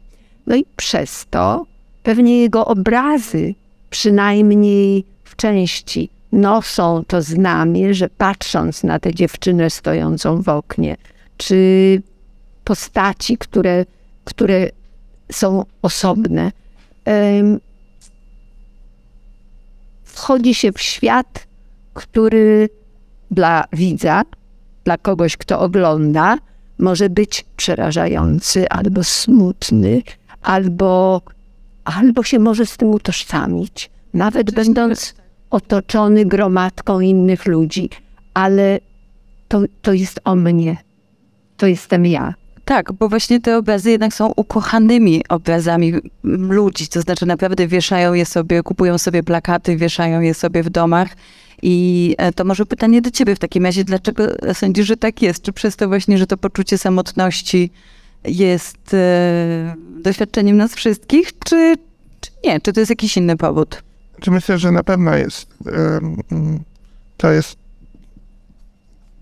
No 0.46 0.56
i 0.56 0.64
przez 0.76 1.26
to 1.30 1.66
pewnie 2.02 2.40
jego 2.40 2.66
obrazy, 2.66 3.54
przynajmniej 3.90 5.04
w 5.24 5.36
części, 5.36 6.10
noszą 6.32 7.04
to 7.06 7.22
znamie, 7.22 7.94
że 7.94 8.08
patrząc 8.08 8.84
na 8.84 8.98
tę 8.98 9.14
dziewczynę 9.14 9.70
stojącą 9.70 10.42
w 10.42 10.48
oknie, 10.48 10.96
czy 11.36 12.02
postaci, 12.64 13.38
które, 13.38 13.84
które 14.24 14.68
są 15.32 15.64
osobne, 15.82 16.52
wchodzi 20.04 20.54
się 20.54 20.72
w 20.72 20.80
świat, 20.80 21.46
który 21.94 22.68
dla 23.30 23.64
widza, 23.72 24.22
dla 24.84 24.98
kogoś, 24.98 25.36
kto 25.36 25.60
ogląda, 25.60 26.38
może 26.78 27.10
być 27.10 27.44
przerażający 27.56 28.68
albo 28.68 29.04
smutny, 29.04 30.02
albo, 30.42 31.22
albo 31.84 32.22
się 32.22 32.38
może 32.38 32.66
z 32.66 32.76
tym 32.76 32.88
utożsamić, 32.88 33.90
nawet 34.14 34.50
będąc 34.50 35.14
otoczony 35.50 36.24
gromadką 36.24 37.00
innych 37.00 37.46
ludzi, 37.46 37.90
ale 38.34 38.78
to, 39.48 39.60
to 39.82 39.92
jest 39.92 40.20
o 40.24 40.34
mnie, 40.34 40.76
to 41.56 41.66
jestem 41.66 42.06
ja. 42.06 42.34
Tak, 42.66 42.92
bo 42.92 43.08
właśnie 43.08 43.40
te 43.40 43.58
obrazy 43.58 43.90
jednak 43.90 44.14
są 44.14 44.32
ukochanymi 44.36 45.22
obrazami 45.28 45.92
ludzi, 46.24 46.88
to 46.88 47.00
znaczy 47.00 47.26
naprawdę 47.26 47.66
wieszają 47.66 48.14
je 48.14 48.26
sobie, 48.26 48.62
kupują 48.62 48.98
sobie 48.98 49.22
plakaty, 49.22 49.76
wieszają 49.76 50.20
je 50.20 50.34
sobie 50.34 50.62
w 50.62 50.70
domach. 50.70 51.08
I 51.62 52.14
e, 52.18 52.32
to 52.32 52.44
może 52.44 52.66
pytanie 52.66 53.02
do 53.02 53.10
ciebie 53.10 53.36
w 53.36 53.38
takim 53.38 53.64
razie, 53.64 53.84
dlaczego 53.84 54.24
sądzisz, 54.52 54.86
że 54.86 54.96
tak 54.96 55.22
jest? 55.22 55.42
Czy 55.42 55.52
przez 55.52 55.76
to 55.76 55.88
właśnie, 55.88 56.18
że 56.18 56.26
to 56.26 56.36
poczucie 56.36 56.78
samotności 56.78 57.70
jest 58.24 58.94
e, 58.94 59.76
doświadczeniem 60.02 60.56
nas 60.56 60.74
wszystkich, 60.74 61.38
czy, 61.38 61.74
czy 62.20 62.30
nie? 62.44 62.60
Czy 62.60 62.72
to 62.72 62.80
jest 62.80 62.90
jakiś 62.90 63.16
inny 63.16 63.36
powód? 63.36 63.82
Czy 64.20 64.30
myślę, 64.30 64.58
że 64.58 64.72
na 64.72 64.82
pewno 64.82 65.16
jest. 65.16 65.54
to 67.16 67.30
jest. 67.30 67.56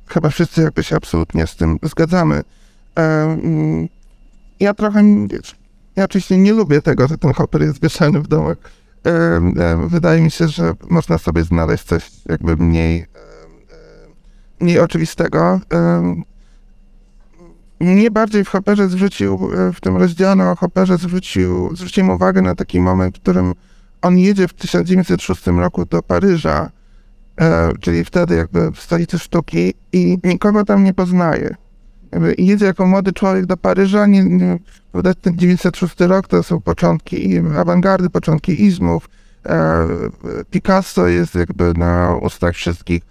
Chyba 0.07 0.28
wszyscy 0.28 0.62
jakby 0.62 0.83
się 0.83 0.96
absolutnie 0.96 1.46
z 1.46 1.57
tym 1.57 1.78
zgadzamy. 1.83 2.42
Ja 4.61 4.74
trochę. 4.74 5.02
Ja 5.96 6.04
oczywiście 6.04 6.38
nie 6.38 6.52
lubię 6.52 6.83
tego, 6.83 7.09
że 7.09 7.18
ten 7.18 7.33
hopper 7.33 7.62
jest 7.62 7.83
wieszany 7.83 8.20
w 8.20 8.28
domach. 8.28 8.57
wydaje 9.87 10.22
mi 10.22 10.30
się, 10.30 10.48
że 10.48 10.72
można 10.90 11.18
sobie 11.18 11.44
znaleźć 11.44 11.85
coś 11.85 12.11
jakby 12.28 12.57
mniej, 12.57 13.07
mniej 14.61 14.78
oczywistego. 14.78 15.61
Mnie 17.80 18.11
bardziej 18.11 18.44
w 18.44 18.48
Hopperze 18.48 18.88
zwrócił, 18.88 19.50
e, 19.54 19.72
w 19.72 19.80
tym 19.80 19.96
rozdziale 19.96 20.50
o 20.50 20.57
Hopperze 20.57 20.98
zwrócił, 20.98 21.76
zwróciłem 21.76 22.11
uwagę 22.11 22.42
na 22.42 22.54
taki 22.54 22.80
moment, 22.80 23.18
w 23.18 23.20
którym 23.20 23.54
on 24.02 24.18
jedzie 24.18 24.48
w 24.48 24.52
1906 24.54 25.46
roku 25.46 25.85
do 25.85 26.02
Paryża, 26.02 26.70
e, 27.40 27.72
czyli 27.80 28.04
wtedy 28.04 28.35
jakby 28.37 28.70
w 28.70 28.80
stolicy 28.80 29.18
sztuki 29.18 29.74
i 29.92 30.18
nikogo 30.24 30.64
tam 30.64 30.85
nie 30.85 30.94
poznaje. 30.94 31.54
Jedzie 32.38 32.66
jako 32.66 32.87
młody 32.87 33.12
człowiek 33.12 33.46
do 33.46 33.57
Paryża, 33.57 34.07
nie, 34.07 34.24
nie, 34.24 34.59
ten 35.20 35.38
906 35.38 36.00
rok 36.00 36.29
to 36.29 36.42
są 36.42 36.61
początki 36.61 37.38
awangardy, 37.59 38.11
początki 38.11 38.64
izmów. 38.64 39.09
E, 39.46 39.88
Picasso 40.50 41.07
jest 41.09 41.35
jakby 41.35 41.74
na 41.74 42.16
ustach 42.22 42.55
wszystkich. 42.55 43.03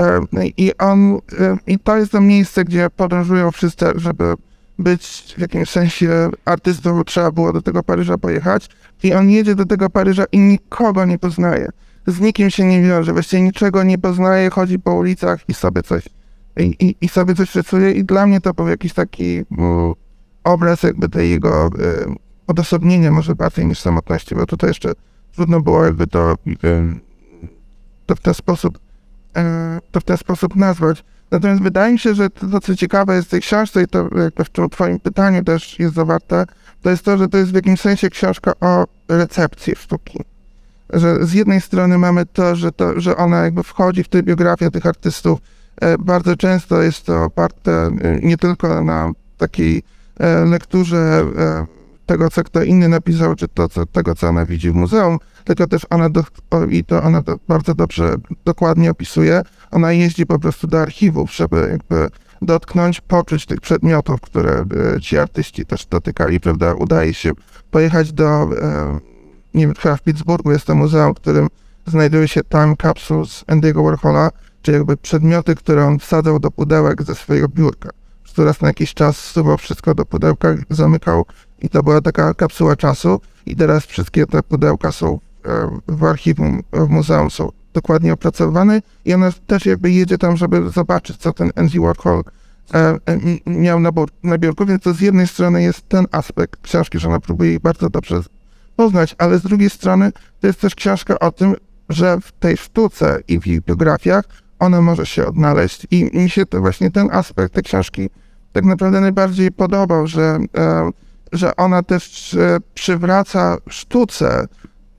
E, 0.00 0.20
I 0.56 0.72
on, 0.78 1.18
e, 1.40 1.56
i 1.66 1.78
to 1.78 1.96
jest 1.96 2.12
to 2.12 2.20
miejsce, 2.20 2.64
gdzie 2.64 2.90
podróżują 2.96 3.50
wszyscy, 3.50 3.86
żeby 3.94 4.34
być 4.78 5.34
w 5.36 5.40
jakimś 5.40 5.70
sensie 5.70 6.30
artystą, 6.44 7.04
trzeba 7.04 7.30
było 7.30 7.52
do 7.52 7.62
tego 7.62 7.82
Paryża 7.82 8.18
pojechać. 8.18 8.68
I 9.02 9.14
on 9.14 9.30
jedzie 9.30 9.54
do 9.54 9.66
tego 9.66 9.90
Paryża 9.90 10.24
i 10.32 10.38
nikogo 10.38 11.04
nie 11.04 11.18
poznaje. 11.18 11.68
Z 12.06 12.20
nikim 12.20 12.50
się 12.50 12.64
nie 12.64 12.82
wiąże, 12.82 13.12
właściwie 13.12 13.42
niczego 13.42 13.82
nie 13.82 13.98
poznaje, 13.98 14.50
chodzi 14.50 14.78
po 14.78 14.94
ulicach 14.94 15.40
i 15.48 15.54
sobie 15.54 15.82
coś, 15.82 16.08
i, 16.56 16.76
i, 16.80 16.96
i 17.00 17.08
sobie 17.08 17.34
coś 17.34 17.54
rysuje. 17.54 17.92
I 17.92 18.04
dla 18.04 18.26
mnie 18.26 18.40
to 18.40 18.54
był 18.54 18.68
jakiś 18.68 18.92
taki 18.92 19.44
um, 19.58 19.94
obraz 20.44 20.82
jakby 20.82 21.08
tej 21.08 21.30
jego 21.30 21.62
um, 21.62 22.16
odosobnienia 22.46 23.10
może 23.10 23.34
bardziej 23.34 23.66
niż 23.66 23.78
samotności, 23.78 24.34
bo 24.34 24.46
tutaj 24.46 24.70
jeszcze 24.70 24.92
trudno 25.32 25.60
było 25.60 25.84
jakby 25.84 26.06
to, 26.06 26.34
um, 26.64 27.00
to 28.06 28.16
w 28.16 28.20
ten 28.20 28.34
sposób 28.34 28.78
E, 29.36 29.78
to 29.90 30.00
w 30.00 30.04
ten 30.04 30.16
sposób 30.16 30.56
nazwać. 30.56 31.04
Natomiast 31.30 31.62
wydaje 31.62 31.92
mi 31.92 31.98
się, 31.98 32.14
że 32.14 32.30
to, 32.30 32.60
co 32.60 32.76
ciekawe 32.76 33.16
jest 33.16 33.28
w 33.28 33.30
tej 33.30 33.40
książce 33.40 33.82
i 33.82 33.86
to 33.86 34.08
jakby 34.16 34.44
w 34.44 34.70
twoim 34.70 35.00
pytaniu 35.00 35.44
też 35.44 35.78
jest 35.78 35.94
zawarte, 35.94 36.44
to 36.82 36.90
jest 36.90 37.04
to, 37.04 37.18
że 37.18 37.28
to 37.28 37.38
jest 37.38 37.50
w 37.50 37.54
jakimś 37.54 37.80
sensie 37.80 38.10
książka 38.10 38.52
o 38.60 38.84
recepcji 39.08 39.76
sztuki. 39.76 40.18
Że 40.92 41.26
z 41.26 41.32
jednej 41.32 41.60
strony 41.60 41.98
mamy 41.98 42.26
to, 42.26 42.56
że, 42.56 42.72
to, 42.72 43.00
że 43.00 43.16
ona 43.16 43.44
jakby 43.44 43.62
wchodzi 43.62 44.04
w 44.04 44.08
tę 44.08 44.22
biografię 44.22 44.70
tych 44.70 44.86
artystów. 44.86 45.38
E, 45.82 45.98
bardzo 45.98 46.36
często 46.36 46.82
jest 46.82 47.06
to 47.06 47.24
oparte 47.24 47.72
e, 47.72 48.18
nie 48.22 48.36
tylko 48.36 48.84
na 48.84 49.12
takiej 49.36 49.82
lekturze 50.46 51.24
tego, 52.06 52.30
co 52.30 52.44
kto 52.44 52.62
inny 52.62 52.88
napisał, 52.88 53.34
czy 53.34 53.48
to, 53.48 53.68
co, 53.68 53.86
tego, 53.86 54.14
co 54.14 54.28
ona 54.28 54.46
widzi 54.46 54.70
w 54.70 54.74
muzeum, 54.74 55.18
tylko 55.44 55.66
też 55.66 55.86
ona, 55.90 56.10
do, 56.10 56.24
i 56.70 56.84
to 56.84 57.02
ona 57.02 57.22
to 57.22 57.36
bardzo 57.48 57.74
dobrze, 57.74 58.14
dokładnie 58.44 58.90
opisuje, 58.90 59.42
ona 59.70 59.92
jeździ 59.92 60.26
po 60.26 60.38
prostu 60.38 60.66
do 60.66 60.80
archiwów, 60.80 61.34
żeby 61.34 61.68
jakby 61.70 62.08
dotknąć, 62.42 63.00
poczuć 63.00 63.46
tych 63.46 63.60
przedmiotów, 63.60 64.20
które 64.20 64.64
e, 64.96 65.00
ci 65.00 65.18
artyści 65.18 65.66
też 65.66 65.86
dotykali, 65.86 66.40
prawda, 66.40 66.74
udaje 66.74 67.14
się 67.14 67.30
pojechać 67.70 68.12
do, 68.12 68.24
e, 68.26 68.98
nie 69.54 69.66
wiem, 69.66 69.74
chyba 69.78 69.96
w 69.96 70.02
Pittsburghu 70.02 70.52
jest 70.52 70.66
to 70.66 70.74
muzeum, 70.74 71.14
w 71.14 71.16
którym 71.16 71.48
znajduje 71.86 72.28
się 72.28 72.40
time 72.44 72.74
capsules 72.82 73.44
Andy'ego 73.44 73.84
Warhola, 73.84 74.30
czyli 74.62 74.76
jakby 74.76 74.96
przedmioty, 74.96 75.54
które 75.54 75.86
on 75.86 75.98
wsadzał 75.98 76.38
do 76.38 76.50
pudełek 76.50 77.02
ze 77.02 77.14
swojego 77.14 77.48
biurka. 77.48 77.90
Raz 78.38 78.60
na 78.60 78.68
jakiś 78.68 78.94
czas 78.94 79.16
zsuwał 79.16 79.58
wszystko 79.58 79.94
do 79.94 80.04
pudełka, 80.04 80.54
zamykał 80.70 81.24
i 81.62 81.68
to 81.68 81.82
była 81.82 82.00
taka 82.00 82.34
kapsuła 82.34 82.76
czasu 82.76 83.20
i 83.46 83.56
teraz 83.56 83.86
wszystkie 83.86 84.26
te 84.26 84.42
pudełka 84.42 84.92
są 84.92 85.18
e, 85.44 85.80
w 85.88 86.04
archiwum, 86.04 86.62
w 86.72 86.88
muzeum 86.88 87.30
są 87.30 87.52
dokładnie 87.72 88.12
opracowane 88.12 88.82
i 89.04 89.14
ona 89.14 89.32
też 89.46 89.66
jakby 89.66 89.90
jedzie 89.90 90.18
tam, 90.18 90.36
żeby 90.36 90.70
zobaczyć, 90.70 91.16
co 91.16 91.32
ten 91.32 91.50
Andy 91.56 91.80
Warhol 91.80 92.22
e, 92.74 92.78
e, 92.78 92.98
miał 93.46 93.80
na, 93.80 93.90
na 94.22 94.38
biurku, 94.38 94.66
więc 94.66 94.82
to 94.82 94.94
z 94.94 95.00
jednej 95.00 95.26
strony 95.26 95.62
jest 95.62 95.88
ten 95.88 96.06
aspekt 96.12 96.60
książki, 96.62 96.98
że 96.98 97.08
ona 97.08 97.20
próbuje 97.20 97.50
jej 97.50 97.60
bardzo 97.60 97.90
dobrze 97.90 98.20
poznać, 98.76 99.14
ale 99.18 99.38
z 99.38 99.42
drugiej 99.42 99.70
strony 99.70 100.12
to 100.40 100.46
jest 100.46 100.60
też 100.60 100.74
książka 100.74 101.18
o 101.18 101.32
tym, 101.32 101.54
że 101.88 102.20
w 102.20 102.32
tej 102.32 102.56
sztuce 102.56 103.20
i 103.28 103.40
w 103.40 103.46
jej 103.46 103.60
biografiach 103.60 104.24
ona 104.62 104.80
może 104.80 105.06
się 105.06 105.26
odnaleźć 105.26 105.86
i 105.90 106.10
mi 106.18 106.30
się 106.30 106.46
to 106.46 106.60
właśnie 106.60 106.90
ten 106.90 107.08
aspekt 107.12 107.54
tej 107.54 107.62
książki 107.62 108.10
tak 108.52 108.64
naprawdę 108.64 109.00
najbardziej 109.00 109.52
podobał, 109.52 110.06
że 110.06 110.38
że 111.32 111.56
ona 111.56 111.82
też 111.82 112.34
e, 112.34 112.58
przywraca 112.74 113.56
sztuce 113.68 114.46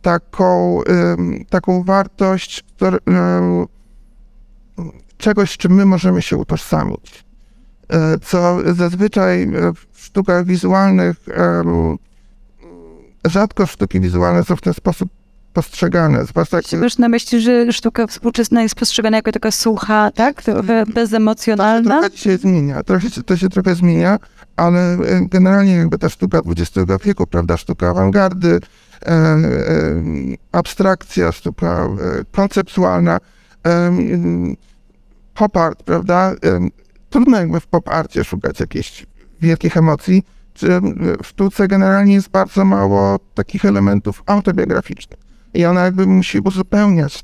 taką, 0.01 0.81
taką 1.49 1.83
wartość 1.83 2.63
czegoś, 5.17 5.51
z 5.51 5.57
czym 5.57 5.71
my 5.71 5.85
możemy 5.85 6.21
się 6.21 6.37
utożsamić. 6.37 7.25
E, 7.89 8.19
co 8.19 8.57
zazwyczaj 8.73 9.47
w 9.93 10.03
sztukach 10.05 10.45
wizualnych 10.45 11.17
rzadko 13.25 13.65
sztuki 13.65 13.99
wizualne 13.99 14.43
są 14.43 14.55
w 14.55 14.61
ten 14.61 14.73
sposób 14.73 15.09
postrzegane. 15.53 16.25
Zwłaszcza 16.25 16.57
jak... 16.57 16.81
Masz 16.81 16.97
na 16.97 17.09
myśli, 17.09 17.41
że 17.41 17.73
sztuka 17.73 18.07
współczesna 18.07 18.61
jest 18.61 18.75
postrzegana 18.75 19.17
jako 19.17 19.31
taka 19.31 19.51
sucha, 19.51 20.11
tak? 20.11 20.43
Trochę 20.43 20.85
bezemocjonalna? 20.85 22.01
To 22.01 22.03
się 22.03 22.09
trochę 22.09 22.17
się 22.17 22.37
zmienia, 22.37 22.83
trochę, 22.83 23.07
to 23.25 23.37
się 23.37 23.49
trochę 23.49 23.75
zmienia, 23.75 24.19
ale 24.55 24.93
e, 24.93 25.27
generalnie 25.29 25.73
jakby 25.73 25.97
ta 25.97 26.09
sztuka 26.09 26.41
XX 26.47 26.87
wieku, 27.05 27.27
prawda, 27.27 27.57
sztuka 27.57 27.89
awangardy, 27.89 28.59
e, 29.05 29.07
e, 29.07 29.39
abstrakcja, 30.51 31.31
sztuka 31.31 31.85
e, 31.85 32.23
konceptualna, 32.31 33.19
e, 33.67 33.91
pop 35.33 35.57
art, 35.57 35.83
prawda, 35.83 36.31
e, 36.31 36.67
trudno 37.09 37.37
jakby 37.37 37.59
w 37.59 37.67
pop 37.67 37.89
arcie 37.89 38.23
szukać 38.23 38.59
jakichś 38.59 39.05
wielkich 39.41 39.77
emocji, 39.77 40.23
czy 40.53 40.67
w 41.23 41.27
sztuce 41.27 41.67
generalnie 41.67 42.13
jest 42.13 42.29
bardzo 42.29 42.65
mało 42.65 43.19
takich 43.33 43.65
elementów 43.65 44.23
autobiograficznych. 44.25 45.22
I 45.53 45.65
ona 45.65 45.81
jakby 45.81 46.07
musi 46.07 46.39
uzupełniać 46.39 47.21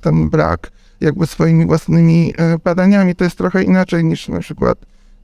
ten, 0.00 0.30
brak 0.30 0.70
jakby 1.00 1.26
swoimi 1.26 1.66
własnymi 1.66 2.32
e, 2.36 2.58
badaniami. 2.64 3.14
To 3.14 3.24
jest 3.24 3.38
trochę 3.38 3.62
inaczej 3.62 4.04
niż 4.04 4.28
na 4.28 4.40
przykład 4.40 4.78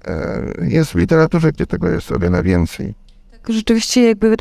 e, 0.05 0.43
jest 0.69 0.93
w 0.93 0.95
literaturze, 0.95 1.53
gdzie 1.53 1.67
tego 1.67 1.89
jest 1.89 2.13
o 2.13 2.19
wiele 2.19 2.43
więcej. 2.43 2.95
Tak, 3.33 3.53
rzeczywiście 3.55 4.03
jakby 4.03 4.37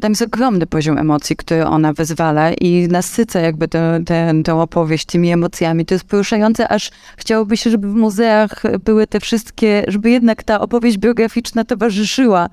tam 0.00 0.12
jest 0.12 0.22
ogromny 0.22 0.66
poziom 0.66 0.98
emocji, 0.98 1.36
który 1.36 1.66
ona 1.66 1.92
wyzwala 1.92 2.52
i 2.52 2.88
nasyca 2.88 3.40
jakby 3.40 3.68
tę, 3.68 4.00
tę, 4.06 4.32
tę 4.44 4.54
opowieść 4.54 5.06
tymi 5.06 5.32
emocjami. 5.32 5.86
To 5.86 5.94
jest 5.94 6.04
poruszające, 6.04 6.68
aż 6.68 6.90
chciałoby 7.16 7.56
się, 7.56 7.70
żeby 7.70 7.88
w 7.88 7.94
muzeach 7.94 8.62
były 8.84 9.06
te 9.06 9.20
wszystkie, 9.20 9.84
żeby 9.88 10.10
jednak 10.10 10.42
ta 10.42 10.60
opowieść 10.60 10.98
biograficzna 10.98 11.64
towarzyszyła 11.64 12.48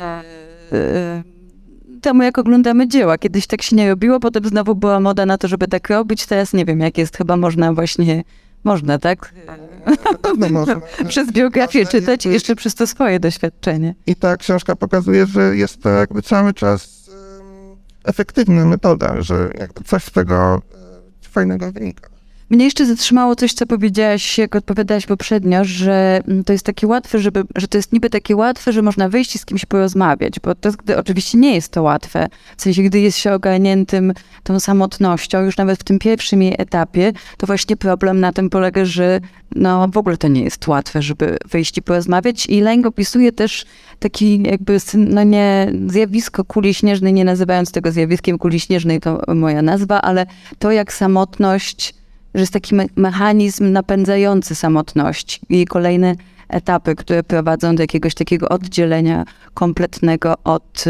e, 0.00 1.22
temu, 2.02 2.22
jak 2.22 2.38
oglądamy 2.38 2.88
dzieła. 2.88 3.18
Kiedyś 3.18 3.46
tak 3.46 3.62
się 3.62 3.76
nie 3.76 3.88
robiło, 3.88 4.20
potem 4.20 4.44
znowu 4.44 4.74
była 4.74 5.00
moda 5.00 5.26
na 5.26 5.38
to, 5.38 5.48
żeby 5.48 5.68
tak 5.68 5.88
robić. 5.88 6.26
Teraz 6.26 6.52
nie 6.52 6.64
wiem, 6.64 6.80
jak 6.80 6.98
jest. 6.98 7.16
Chyba 7.16 7.36
można 7.36 7.72
właśnie, 7.72 8.24
można, 8.64 8.98
tak? 8.98 9.34
Pewno 10.22 10.48
można. 10.58 10.80
przez 11.08 11.32
biografię 11.32 11.78
Można 11.78 12.00
czytać 12.00 12.26
i 12.26 12.28
jeszcze 12.28 12.56
przez 12.56 12.74
to 12.74 12.86
swoje 12.86 13.20
doświadczenie. 13.20 13.94
I 14.06 14.16
ta 14.16 14.36
książka 14.36 14.76
pokazuje, 14.76 15.26
że 15.26 15.56
jest 15.56 15.82
to 15.82 15.88
jakby 15.88 16.22
cały 16.22 16.54
czas 16.54 17.10
efektywna 18.04 18.64
metoda, 18.64 19.22
że 19.22 19.50
jakby 19.58 19.84
coś 19.84 20.04
z 20.04 20.10
tego 20.10 20.62
fajnego 21.22 21.72
wynika. 21.72 22.11
Mnie 22.52 22.64
jeszcze 22.64 22.86
zatrzymało 22.86 23.36
coś, 23.36 23.52
co 23.52 23.66
powiedziałaś, 23.66 24.38
jak 24.38 24.56
odpowiadałaś 24.56 25.06
poprzednio, 25.06 25.64
że 25.64 26.20
mm, 26.28 26.44
to 26.44 26.52
jest 26.52 26.66
takie 26.66 26.86
łatwe, 26.86 27.18
żeby, 27.18 27.44
że 27.56 27.68
to 27.68 27.78
jest 27.78 27.92
niby 27.92 28.10
takie 28.10 28.36
łatwe, 28.36 28.72
że 28.72 28.82
można 28.82 29.08
wyjść 29.08 29.34
i 29.34 29.38
z 29.38 29.44
kimś 29.44 29.64
porozmawiać, 29.64 30.40
bo 30.40 30.54
to 30.54 30.70
gdy, 30.72 30.98
oczywiście 30.98 31.38
nie 31.38 31.54
jest 31.54 31.72
to 31.72 31.82
łatwe. 31.82 32.28
W 32.56 32.62
sensie, 32.62 32.82
gdy 32.82 33.00
jest 33.00 33.18
się 33.18 33.32
ogarniętym 33.32 34.12
tą 34.42 34.60
samotnością, 34.60 35.40
już 35.40 35.56
nawet 35.56 35.80
w 35.80 35.84
tym 35.84 35.98
pierwszym 35.98 36.42
jej 36.42 36.54
etapie, 36.58 37.12
to 37.36 37.46
właśnie 37.46 37.76
problem 37.76 38.20
na 38.20 38.32
tym 38.32 38.50
polega, 38.50 38.84
że 38.84 39.20
no 39.54 39.88
w 39.88 39.96
ogóle 39.96 40.16
to 40.16 40.28
nie 40.28 40.42
jest 40.42 40.68
łatwe, 40.68 41.02
żeby 41.02 41.38
wyjść 41.50 41.78
i 41.78 41.82
porozmawiać. 41.82 42.46
I 42.46 42.60
Leng 42.60 42.86
opisuje 42.86 43.32
też 43.32 43.64
taki 43.98 44.42
jakby, 44.42 44.78
no 44.94 45.22
nie, 45.22 45.72
zjawisko 45.86 46.44
kuli 46.44 46.74
śnieżnej, 46.74 47.12
nie 47.12 47.24
nazywając 47.24 47.72
tego 47.72 47.92
zjawiskiem 47.92 48.38
kuli 48.38 48.60
śnieżnej, 48.60 49.00
to 49.00 49.22
moja 49.34 49.62
nazwa, 49.62 50.02
ale 50.02 50.26
to 50.58 50.70
jak 50.70 50.92
samotność 50.92 52.01
że 52.34 52.40
jest 52.40 52.52
taki 52.52 52.74
me- 52.74 52.86
mechanizm 52.96 53.72
napędzający 53.72 54.54
samotność 54.54 55.40
i 55.48 55.66
kolejne 55.66 56.14
etapy, 56.48 56.94
które 56.94 57.22
prowadzą 57.22 57.76
do 57.76 57.82
jakiegoś 57.82 58.14
takiego 58.14 58.48
oddzielenia 58.48 59.24
kompletnego 59.54 60.34
od 60.44 60.84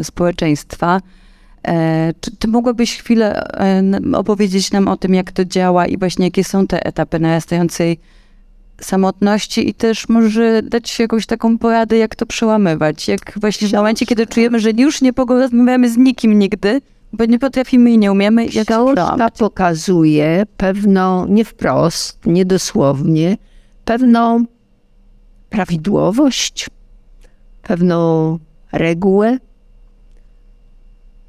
y, 0.00 0.04
społeczeństwa. 0.04 1.00
E, 1.68 2.12
czy 2.20 2.36
ty 2.36 2.48
mogłabyś 2.48 2.98
chwilę 2.98 3.42
e, 3.52 3.82
opowiedzieć 4.12 4.72
nam 4.72 4.88
o 4.88 4.96
tym, 4.96 5.14
jak 5.14 5.32
to 5.32 5.44
działa 5.44 5.86
i 5.86 5.98
właśnie 5.98 6.24
jakie 6.24 6.44
są 6.44 6.66
te 6.66 6.86
etapy 6.86 7.18
narastającej 7.18 7.98
samotności 8.80 9.68
i 9.68 9.74
też 9.74 10.08
może 10.08 10.62
dać 10.62 10.98
jakąś 10.98 11.26
taką 11.26 11.58
poradę, 11.58 11.96
jak 11.96 12.16
to 12.16 12.26
przełamywać? 12.26 13.08
Jak 13.08 13.32
właśnie 13.36 13.68
w 13.68 13.72
momencie, 13.72 14.06
kiedy 14.06 14.26
czujemy, 14.26 14.60
że 14.60 14.70
już 14.70 15.02
nie 15.02 15.12
porozmawiamy 15.12 15.90
z 15.90 15.96
nikim 15.96 16.38
nigdy, 16.38 16.80
bo 17.12 17.24
nie 17.24 17.38
potrafimy 17.38 17.90
i 17.90 17.98
nie 17.98 18.12
umiemy, 18.12 18.46
Książka 18.48 19.30
pokazuje 19.38 20.46
pewną, 20.56 21.26
nie 21.26 21.44
wprost, 21.44 22.26
niedosłownie, 22.26 23.36
pewną 23.84 24.44
prawidłowość, 25.50 26.70
pewną 27.62 28.38
regułę. 28.72 29.38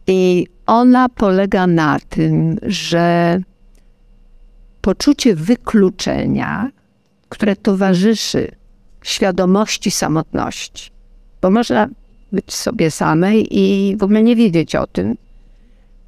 I 0.07 0.47
ona 0.65 1.09
polega 1.09 1.67
na 1.67 1.99
tym, 2.09 2.57
że 2.61 3.39
poczucie 4.81 5.35
wykluczenia, 5.35 6.71
które 7.29 7.55
towarzyszy 7.55 8.51
świadomości 9.03 9.91
samotności, 9.91 10.91
bo 11.41 11.51
można 11.51 11.89
być 12.31 12.53
sobie 12.53 12.91
samej 12.91 13.47
i 13.59 13.95
w 13.97 14.03
ogóle 14.03 14.23
nie 14.23 14.35
wiedzieć 14.35 14.75
o 14.75 14.87
tym, 14.87 15.15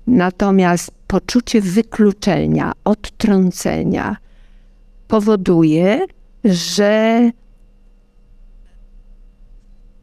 Natomiast 0.08 0.92
poczucie 1.08 1.62
wykluczenia, 1.62 2.72
odtrącenia 2.84 4.18
powoduje, 5.08 6.06
że 6.44 7.32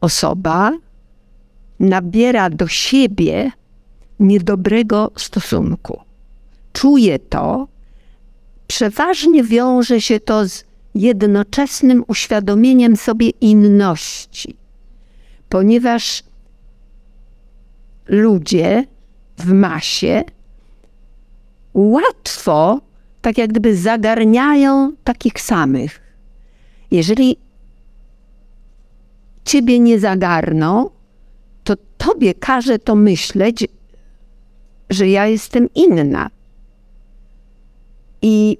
osoba 0.01 0.71
nabiera 1.79 2.49
do 2.49 2.67
siebie 2.67 3.51
niedobrego 4.19 5.11
stosunku. 5.17 6.01
Czuje 6.73 7.19
to, 7.19 7.67
przeważnie 8.67 9.43
wiąże 9.43 10.01
się 10.01 10.19
to 10.19 10.47
z 10.47 10.63
jednoczesnym 10.95 12.03
uświadomieniem 12.07 12.95
sobie 12.97 13.29
inności, 13.29 14.55
ponieważ 15.49 16.23
ludzie 18.07 18.85
w 19.41 19.53
masie 19.53 20.23
łatwo, 21.73 22.81
tak 23.21 23.37
jak 23.37 23.49
gdyby 23.49 23.75
zagarniają 23.75 24.91
takich 25.03 25.41
samych. 25.41 25.99
Jeżeli 26.91 27.37
ciebie 29.45 29.79
nie 29.79 29.99
zagarną, 29.99 30.89
to 31.63 31.73
tobie 31.97 32.33
każe 32.33 32.79
to 32.79 32.95
myśleć, 32.95 33.67
że 34.89 35.07
ja 35.07 35.27
jestem 35.27 35.67
inna. 35.75 36.29
I 38.21 38.57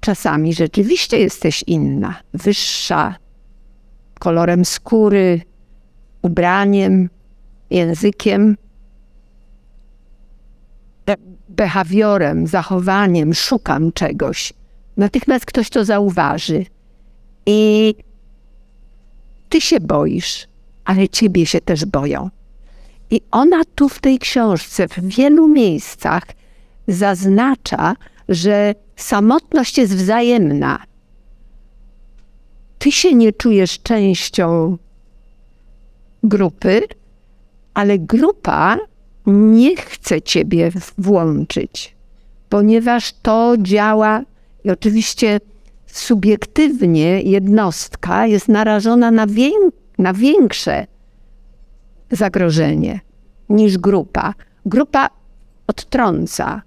czasami 0.00 0.54
rzeczywiście 0.54 1.18
jesteś 1.18 1.64
inna, 1.66 2.14
wyższa, 2.34 3.16
kolorem 4.18 4.64
skóry, 4.64 5.40
ubraniem, 6.22 7.08
językiem, 7.70 8.56
behawiorem, 11.56 12.46
zachowaniem, 12.46 13.34
szukam 13.34 13.92
czegoś. 13.92 14.52
Natychmiast 14.96 15.46
ktoś 15.46 15.70
to 15.70 15.84
zauważy 15.84 16.66
i 17.46 17.94
ty 19.48 19.60
się 19.60 19.80
boisz, 19.80 20.46
ale 20.84 21.08
ciebie 21.08 21.46
się 21.46 21.60
też 21.60 21.84
boją. 21.84 22.30
I 23.10 23.20
ona 23.30 23.62
tu 23.74 23.88
w 23.88 24.00
tej 24.00 24.18
książce 24.18 24.88
w 24.88 25.00
wielu 25.00 25.48
miejscach 25.48 26.22
zaznacza, 26.88 27.96
że 28.28 28.74
samotność 28.96 29.78
jest 29.78 29.96
wzajemna. 29.96 30.82
Ty 32.78 32.92
się 32.92 33.14
nie 33.14 33.32
czujesz 33.32 33.82
częścią 33.82 34.78
grupy, 36.22 36.82
ale 37.74 37.98
grupa 37.98 38.78
nie 39.26 39.76
chce 39.76 40.22
ciebie 40.22 40.70
włączyć, 40.98 41.94
ponieważ 42.48 43.12
to 43.22 43.54
działa 43.58 44.22
i 44.64 44.70
oczywiście 44.70 45.40
subiektywnie 45.86 47.22
jednostka 47.22 48.26
jest 48.26 48.48
narażona 48.48 49.10
na, 49.10 49.26
wię- 49.26 49.70
na 49.98 50.12
większe 50.12 50.86
zagrożenie 52.10 53.00
niż 53.48 53.78
grupa. 53.78 54.34
Grupa 54.66 55.08
odtrąca 55.66 56.62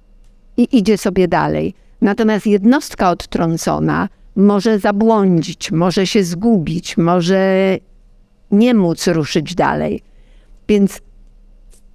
i 0.57 0.77
idzie 0.77 0.97
sobie 0.97 1.27
dalej. 1.27 1.73
Natomiast 2.01 2.47
jednostka 2.47 3.09
odtrącona 3.09 4.09
może 4.35 4.79
zabłądzić, 4.79 5.71
może 5.71 6.07
się 6.07 6.23
zgubić, 6.23 6.97
może 6.97 7.77
nie 8.51 8.73
móc 8.73 9.07
ruszyć 9.07 9.55
dalej. 9.55 10.01
Więc 10.67 11.01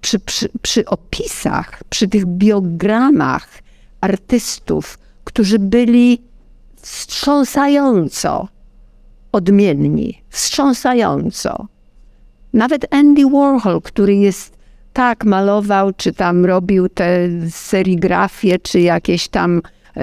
przy, 0.01 0.19
przy, 0.19 0.49
przy 0.61 0.85
opisach, 0.85 1.83
przy 1.89 2.07
tych 2.07 2.25
biogramach 2.25 3.47
artystów, 4.01 4.99
którzy 5.23 5.59
byli 5.59 6.21
wstrząsająco 6.75 8.47
odmienni, 9.31 10.21
wstrząsająco. 10.29 11.67
Nawet 12.53 12.93
Andy 12.93 13.29
Warhol, 13.29 13.81
który 13.81 14.15
jest 14.15 14.61
Tak, 14.93 15.25
malował, 15.25 15.93
czy 15.93 16.13
tam 16.13 16.45
robił 16.45 16.89
te 16.89 17.27
serigrafie, 17.49 18.59
czy 18.59 18.81
jakieś 18.81 19.27
tam 19.27 19.61
y, 19.97 20.01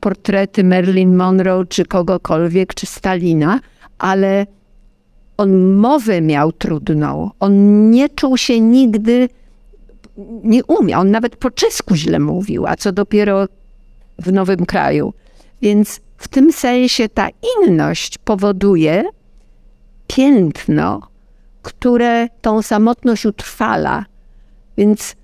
portrety 0.00 0.64
Marilyn 0.64 1.16
Monroe, 1.16 1.66
czy 1.66 1.84
kogokolwiek, 1.84 2.74
czy 2.74 2.86
Stalina, 2.86 3.60
ale 3.98 4.46
on 5.40 5.74
mowę 5.74 6.20
miał 6.20 6.52
trudną. 6.52 7.30
On 7.40 7.90
nie 7.90 8.08
czuł 8.08 8.36
się 8.36 8.60
nigdy, 8.60 9.28
nie 10.44 10.64
umiał. 10.64 11.00
On 11.00 11.10
nawet 11.10 11.36
po 11.36 11.50
czesku 11.50 11.94
źle 11.94 12.18
mówił, 12.18 12.66
a 12.66 12.76
co 12.76 12.92
dopiero 12.92 13.46
w 14.18 14.32
nowym 14.32 14.66
kraju. 14.66 15.12
Więc 15.62 16.00
w 16.16 16.28
tym 16.28 16.52
sensie 16.52 17.08
ta 17.08 17.28
inność 17.58 18.18
powoduje 18.18 19.04
piętno, 20.06 21.00
które 21.62 22.28
tą 22.40 22.62
samotność 22.62 23.26
utrwala. 23.26 24.04
Więc 24.76 25.16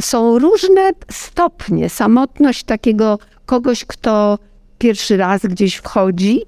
są 0.00 0.38
różne 0.38 0.90
stopnie. 1.10 1.88
Samotność 1.88 2.64
takiego 2.64 3.18
kogoś, 3.46 3.84
kto 3.84 4.38
pierwszy 4.78 5.16
raz 5.16 5.42
gdzieś 5.42 5.74
wchodzi 5.74 6.42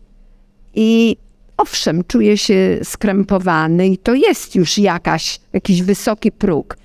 i 0.75 1.17
owszem, 1.57 2.05
czuje 2.05 2.39
się 2.39 2.79
skrępowany 2.83 3.89
i 3.89 3.99
to 3.99 4.15
jest 4.15 4.55
już 4.55 4.79
jakaś, 4.79 5.41
jakiś 5.53 5.83
wysoki 5.83 6.33
próg, 6.33 6.77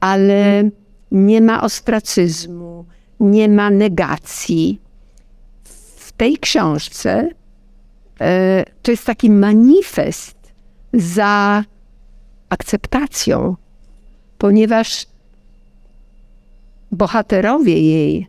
ale 0.00 0.70
nie 1.12 1.40
ma 1.40 1.62
ostracyzmu, 1.62 2.84
nie 3.20 3.48
ma 3.48 3.70
negacji. 3.70 4.80
W 5.96 6.12
tej 6.12 6.38
książce 6.38 7.30
e, 8.20 8.64
to 8.82 8.90
jest 8.90 9.04
taki 9.04 9.30
manifest 9.30 10.36
za 10.92 11.64
akceptacją, 12.48 13.56
ponieważ 14.38 15.06
bohaterowie 16.92 17.80
jej 17.80 18.26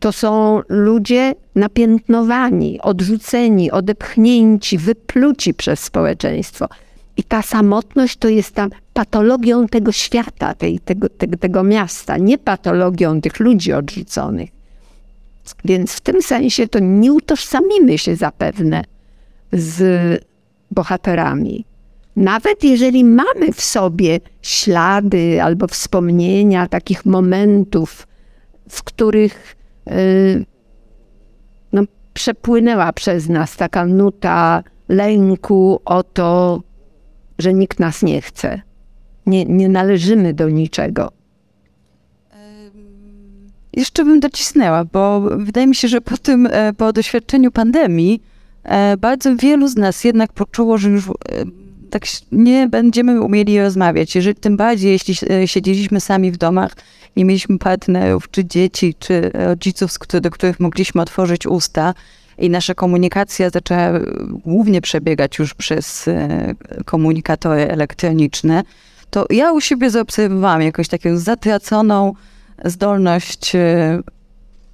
to 0.00 0.12
są 0.12 0.62
ludzie 0.68 1.34
napiętnowani, 1.54 2.80
odrzuceni, 2.80 3.70
odepchnięci, 3.70 4.78
wypluci 4.78 5.54
przez 5.54 5.80
społeczeństwo. 5.80 6.68
I 7.16 7.24
ta 7.24 7.42
samotność 7.42 8.16
to 8.16 8.28
jest 8.28 8.54
tam 8.54 8.70
patologią 8.92 9.66
tego 9.66 9.92
świata, 9.92 10.54
tej, 10.54 10.78
tego, 10.78 11.08
tego, 11.08 11.36
tego 11.36 11.62
miasta, 11.62 12.16
nie 12.16 12.38
patologią 12.38 13.20
tych 13.20 13.40
ludzi 13.40 13.72
odrzuconych. 13.72 14.50
Więc 15.64 15.92
w 15.92 16.00
tym 16.00 16.22
sensie 16.22 16.68
to 16.68 16.78
nie 16.78 17.12
utożsamimy 17.12 17.98
się 17.98 18.16
zapewne 18.16 18.84
z 19.52 19.80
bohaterami. 20.70 21.64
Nawet 22.16 22.64
jeżeli 22.64 23.04
mamy 23.04 23.52
w 23.52 23.60
sobie 23.60 24.20
ślady 24.42 25.42
albo 25.42 25.66
wspomnienia 25.66 26.68
takich 26.68 27.06
momentów, 27.06 28.06
w 28.68 28.82
których 28.82 29.59
no, 31.72 31.82
przepłynęła 32.14 32.92
przez 32.92 33.28
nas 33.28 33.56
taka 33.56 33.86
nuta 33.86 34.62
lęku 34.88 35.80
o 35.84 36.02
to, 36.02 36.62
że 37.38 37.54
nikt 37.54 37.80
nas 37.80 38.02
nie 38.02 38.22
chce. 38.22 38.62
Nie, 39.26 39.44
nie 39.44 39.68
należymy 39.68 40.34
do 40.34 40.48
niczego. 40.48 41.12
Jeszcze 43.72 44.04
bym 44.04 44.20
docisnęła, 44.20 44.84
bo 44.84 45.20
wydaje 45.20 45.66
mi 45.66 45.74
się, 45.74 45.88
że 45.88 46.00
po 46.00 46.16
tym, 46.16 46.48
e, 46.50 46.72
po 46.72 46.92
doświadczeniu 46.92 47.50
pandemii, 47.50 48.22
e, 48.64 48.96
bardzo 48.96 49.36
wielu 49.36 49.68
z 49.68 49.76
nas 49.76 50.04
jednak 50.04 50.32
poczuło, 50.32 50.78
że 50.78 50.90
już 50.90 51.08
e, 51.08 51.12
tak 51.90 52.02
nie 52.32 52.68
będziemy 52.68 53.20
umieli 53.20 53.60
rozmawiać. 53.60 54.14
Jeżeli, 54.14 54.34
tym 54.34 54.56
bardziej, 54.56 54.92
jeśli 54.92 55.14
siedzieliśmy 55.46 56.00
sami 56.00 56.30
w 56.30 56.36
domach, 56.36 56.72
nie 57.20 57.24
mieliśmy 57.24 57.58
partnerów, 57.58 58.30
czy 58.30 58.44
dzieci, 58.44 58.94
czy 58.98 59.30
rodziców, 59.34 59.90
do 60.22 60.30
których 60.30 60.60
mogliśmy 60.60 61.02
otworzyć 61.02 61.46
usta, 61.46 61.94
i 62.38 62.50
nasza 62.50 62.74
komunikacja 62.74 63.50
zaczęła 63.50 63.90
głównie 64.30 64.80
przebiegać 64.80 65.38
już 65.38 65.54
przez 65.54 66.08
komunikatory 66.84 67.68
elektroniczne, 67.68 68.62
to 69.10 69.26
ja 69.30 69.52
u 69.52 69.60
siebie 69.60 69.90
zaobserwowałam 69.90 70.62
jakąś 70.62 70.88
taką 70.88 71.18
zatraconą 71.18 72.12
zdolność 72.64 73.52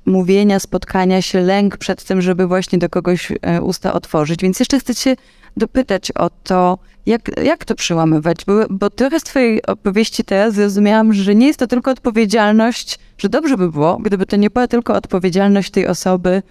mówienia, 0.06 0.60
spotkania 0.60 1.22
się, 1.22 1.40
lęk 1.40 1.76
przed 1.76 2.04
tym, 2.04 2.22
żeby 2.22 2.46
właśnie 2.46 2.78
do 2.78 2.88
kogoś 2.88 3.32
e, 3.42 3.62
usta 3.62 3.92
otworzyć. 3.92 4.42
Więc 4.42 4.60
jeszcze 4.60 4.80
chcę 4.80 4.94
cię 4.94 5.16
dopytać 5.56 6.12
o 6.12 6.30
to, 6.44 6.78
jak, 7.06 7.44
jak 7.44 7.64
to 7.64 7.74
przełamywać? 7.74 8.44
Bo, 8.46 8.52
bo 8.70 8.90
trochę 8.90 9.20
z 9.20 9.22
twojej 9.22 9.62
opowieści 9.62 10.24
teraz 10.24 10.54
zrozumiałam, 10.54 11.12
że 11.12 11.34
nie 11.34 11.46
jest 11.46 11.58
to 11.58 11.66
tylko 11.66 11.90
odpowiedzialność, 11.90 12.98
że 13.18 13.28
dobrze 13.28 13.56
by 13.56 13.70
było, 13.70 13.98
gdyby 13.98 14.26
to 14.26 14.36
nie 14.36 14.50
była 14.50 14.68
tylko 14.68 14.94
odpowiedzialność 14.94 15.70
tej 15.70 15.86
osoby, 15.86 16.42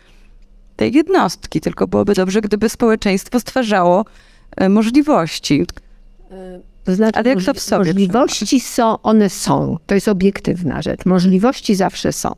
tej 0.76 0.94
jednostki, 0.94 1.62
tylko 1.62 1.88
byłoby 1.88 2.14
dobrze, 2.14 2.42
gdyby 2.42 2.70
społeczeństwo 2.70 3.40
stwarzało 3.40 4.06
e, 4.58 4.70
możliwości. 4.70 5.66
To 6.84 6.96
znaczy, 6.96 7.20
Ale 7.20 7.30
jak 7.30 7.44
to 7.44 7.54
w 7.54 7.60
sobie 7.60 7.94
możliwości 7.94 8.60
są, 8.60 9.02
one 9.02 9.30
są. 9.30 9.78
To 9.86 9.96
jest 9.96 10.08
obiektywna 10.08 10.82
rzecz. 10.82 11.06
Możliwości 11.06 11.76
zawsze 11.76 12.12
są. 12.12 12.34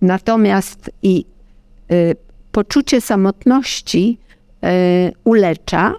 Natomiast 0.00 0.90
i 1.02 1.24
y, 1.92 2.16
poczucie 2.52 3.00
samotności 3.00 4.18
y, 4.64 4.68
ulecza 5.24 5.94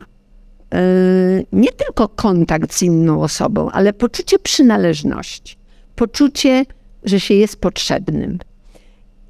nie 1.51 1.71
tylko 1.71 2.07
kontakt 2.07 2.73
z 2.73 2.81
inną 2.81 3.21
osobą, 3.21 3.71
ale 3.71 3.93
poczucie 3.93 4.39
przynależności. 4.39 5.57
Poczucie, 5.95 6.65
że 7.03 7.19
się 7.19 7.33
jest 7.33 7.61
potrzebnym. 7.61 8.39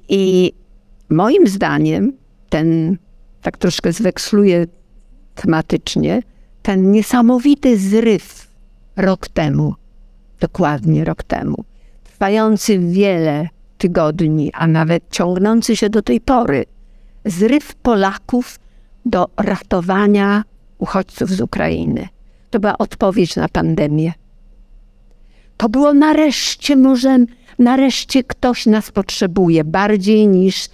I 0.10 0.54
moim 1.10 1.48
zdaniem 1.48 2.14
ten, 2.50 2.98
tak 3.42 3.58
troszkę 3.58 3.94
zweksluję 3.94 4.68
tematycznie, 5.36 6.24
ten 6.62 6.92
niesamowity 6.92 7.78
zryw 7.78 8.48
rok 8.96 9.28
temu, 9.28 9.74
dokładnie 10.40 11.06
rok 11.06 11.24
temu, 11.24 11.64
trwający 12.04 12.80
wiele 12.80 13.48
tygodni, 13.78 14.52
a 14.54 14.68
nawet 14.68 15.04
ciągnący 15.12 15.76
się 15.76 15.90
do 15.90 16.02
tej 16.02 16.22
pory, 16.22 16.66
zryw 17.26 17.76
Polaków 17.76 18.60
do 19.06 19.28
ratowania 19.38 20.44
uchodźców 20.80 21.30
z 21.30 21.42
Ukrainy. 21.42 22.08
To 22.50 22.60
była 22.60 22.78
odpowiedź 22.78 23.36
na 23.36 23.50
pandemię. 23.50 24.14
To 25.58 25.70
było 25.70 25.94
nareszcie, 25.94 26.76
może 26.76 27.18
nareszcie 27.60 28.24
ktoś 28.24 28.66
nas 28.66 28.92
potrzebuje 28.92 29.64
bardziej 29.64 30.28
niż 30.28 30.70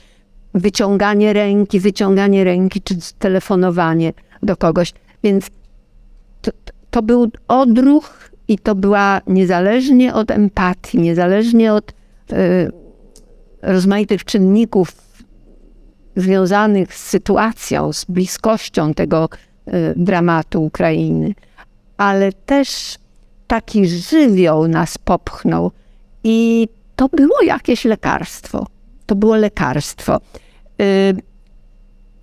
wyciąganie 0.53 1.33
ręki, 1.33 1.79
wyciąganie 1.79 2.43
ręki 2.43 2.81
czy 2.81 2.95
telefonowanie 3.19 4.13
do 4.43 4.57
kogoś. 4.57 4.93
Więc 5.23 5.47
to, 6.41 6.51
to 6.91 7.01
był 7.01 7.31
odruch 7.47 8.31
i 8.47 8.59
to 8.59 8.75
była 8.75 9.21
niezależnie 9.27 10.13
od 10.13 10.31
empatii, 10.31 10.99
niezależnie 10.99 11.73
od 11.73 11.91
y, 11.91 12.71
rozmaitych 13.61 14.25
czynników 14.25 14.91
związanych 16.15 16.93
z 16.93 17.09
sytuacją, 17.09 17.93
z 17.93 18.05
bliskością 18.05 18.93
tego 18.93 19.29
dramatu 19.95 20.63
Ukrainy, 20.63 21.33
ale 21.97 22.33
też 22.33 22.97
taki 23.47 23.87
żywioł 23.87 24.67
nas 24.67 24.97
popchnął 24.97 25.71
i 26.23 26.67
to 26.95 27.09
było 27.09 27.41
jakieś 27.41 27.85
lekarstwo. 27.85 28.67
To 29.05 29.15
było 29.15 29.35
lekarstwo. 29.35 30.21
Y, 30.81 31.15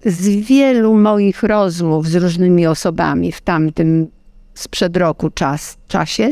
z 0.05 0.29
wielu 0.29 0.95
moich 0.95 1.43
rozmów 1.43 2.09
z 2.09 2.15
różnymi 2.15 2.67
osobami 2.67 3.33
w 3.33 3.41
tamtym 3.41 4.09
sprzed 4.55 4.97
roku 4.97 5.31
czas, 5.31 5.77
czasie 5.89 6.23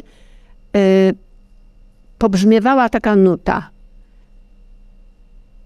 yy, 0.75 0.81
pobrzmiewała 2.19 2.89
taka 2.89 3.17
nuta. 3.17 3.71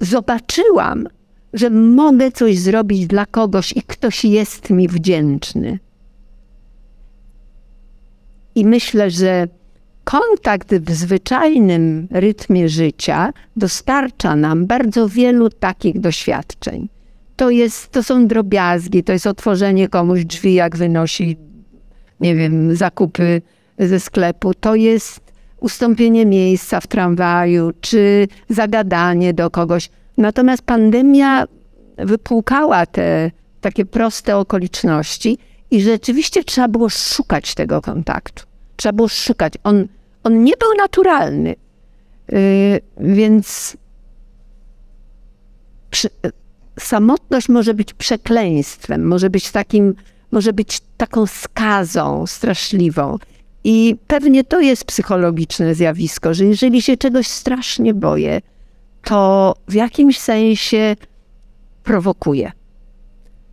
Zobaczyłam, 0.00 1.08
że 1.54 1.70
mogę 1.70 2.32
coś 2.32 2.58
zrobić 2.58 3.06
dla 3.06 3.26
kogoś 3.26 3.72
i 3.72 3.82
ktoś 3.82 4.24
jest 4.24 4.70
mi 4.70 4.88
wdzięczny. 4.88 5.78
I 8.54 8.64
myślę, 8.64 9.10
że 9.10 9.48
kontakt 10.04 10.74
w 10.74 10.94
zwyczajnym 10.94 12.08
rytmie 12.10 12.68
życia 12.68 13.32
dostarcza 13.56 14.36
nam 14.36 14.66
bardzo 14.66 15.08
wielu 15.08 15.50
takich 15.50 16.00
doświadczeń. 16.00 16.88
To, 17.36 17.50
jest, 17.50 17.90
to 17.90 18.02
są 18.02 18.26
drobiazgi, 18.26 19.04
to 19.04 19.12
jest 19.12 19.26
otworzenie 19.26 19.88
komuś 19.88 20.24
drzwi, 20.24 20.54
jak 20.54 20.76
wynosi, 20.76 21.36
nie 22.20 22.34
wiem, 22.34 22.76
zakupy 22.76 23.42
ze 23.78 24.00
sklepu. 24.00 24.54
To 24.54 24.74
jest 24.74 25.20
ustąpienie 25.60 26.26
miejsca 26.26 26.80
w 26.80 26.86
tramwaju, 26.86 27.70
czy 27.80 28.28
zagadanie 28.48 29.34
do 29.34 29.50
kogoś. 29.50 29.90
Natomiast 30.16 30.62
pandemia 30.62 31.44
wypłukała 31.96 32.86
te 32.86 33.30
takie 33.60 33.84
proste 33.84 34.36
okoliczności 34.36 35.38
i 35.70 35.82
rzeczywiście 35.82 36.44
trzeba 36.44 36.68
było 36.68 36.88
szukać 36.88 37.54
tego 37.54 37.82
kontaktu. 37.82 38.44
Trzeba 38.76 38.92
było 38.92 39.08
szukać. 39.08 39.52
On 39.64 39.88
on 40.24 40.44
nie 40.44 40.52
był 40.60 40.68
naturalny. 40.78 41.54
Y, 42.32 42.80
więc 42.98 43.76
przy, 45.90 46.08
samotność 46.78 47.48
może 47.48 47.74
być 47.74 47.94
przekleństwem, 47.94 49.06
może 49.06 49.30
być 49.30 49.50
takim, 49.50 49.94
może 50.30 50.52
być 50.52 50.80
taką 50.96 51.26
skazą 51.26 52.26
straszliwą. 52.26 53.18
I 53.64 53.96
pewnie 54.06 54.44
to 54.44 54.60
jest 54.60 54.84
psychologiczne 54.84 55.74
zjawisko, 55.74 56.34
że 56.34 56.44
jeżeli 56.44 56.82
się 56.82 56.96
czegoś 56.96 57.26
strasznie 57.26 57.94
boję, 57.94 58.40
to 59.04 59.54
w 59.68 59.74
jakimś 59.74 60.18
sensie 60.20 60.96
prowokuje. 61.82 62.52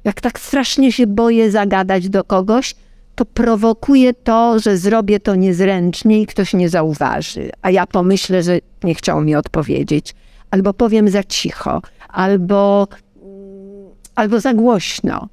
Jak 0.03 0.21
tak 0.21 0.39
strasznie 0.39 0.91
się 0.91 1.07
boję 1.07 1.51
zagadać 1.51 2.09
do 2.09 2.23
kogoś, 2.23 2.75
to 3.15 3.25
prowokuje 3.25 4.13
to, 4.13 4.59
że 4.59 4.77
zrobię 4.77 5.19
to 5.19 5.35
niezręcznie 5.35 6.21
i 6.21 6.25
ktoś 6.25 6.53
nie 6.53 6.69
zauważy, 6.69 7.49
a 7.61 7.71
ja 7.71 7.87
pomyślę, 7.87 8.43
że 8.43 8.59
nie 8.83 8.95
chciał 8.95 9.21
mi 9.21 9.35
odpowiedzieć, 9.35 10.15
albo 10.51 10.73
powiem 10.73 11.09
za 11.09 11.23
cicho, 11.23 11.81
albo, 12.09 12.87
albo 14.15 14.39
za 14.39 14.53
głośno. 14.53 15.29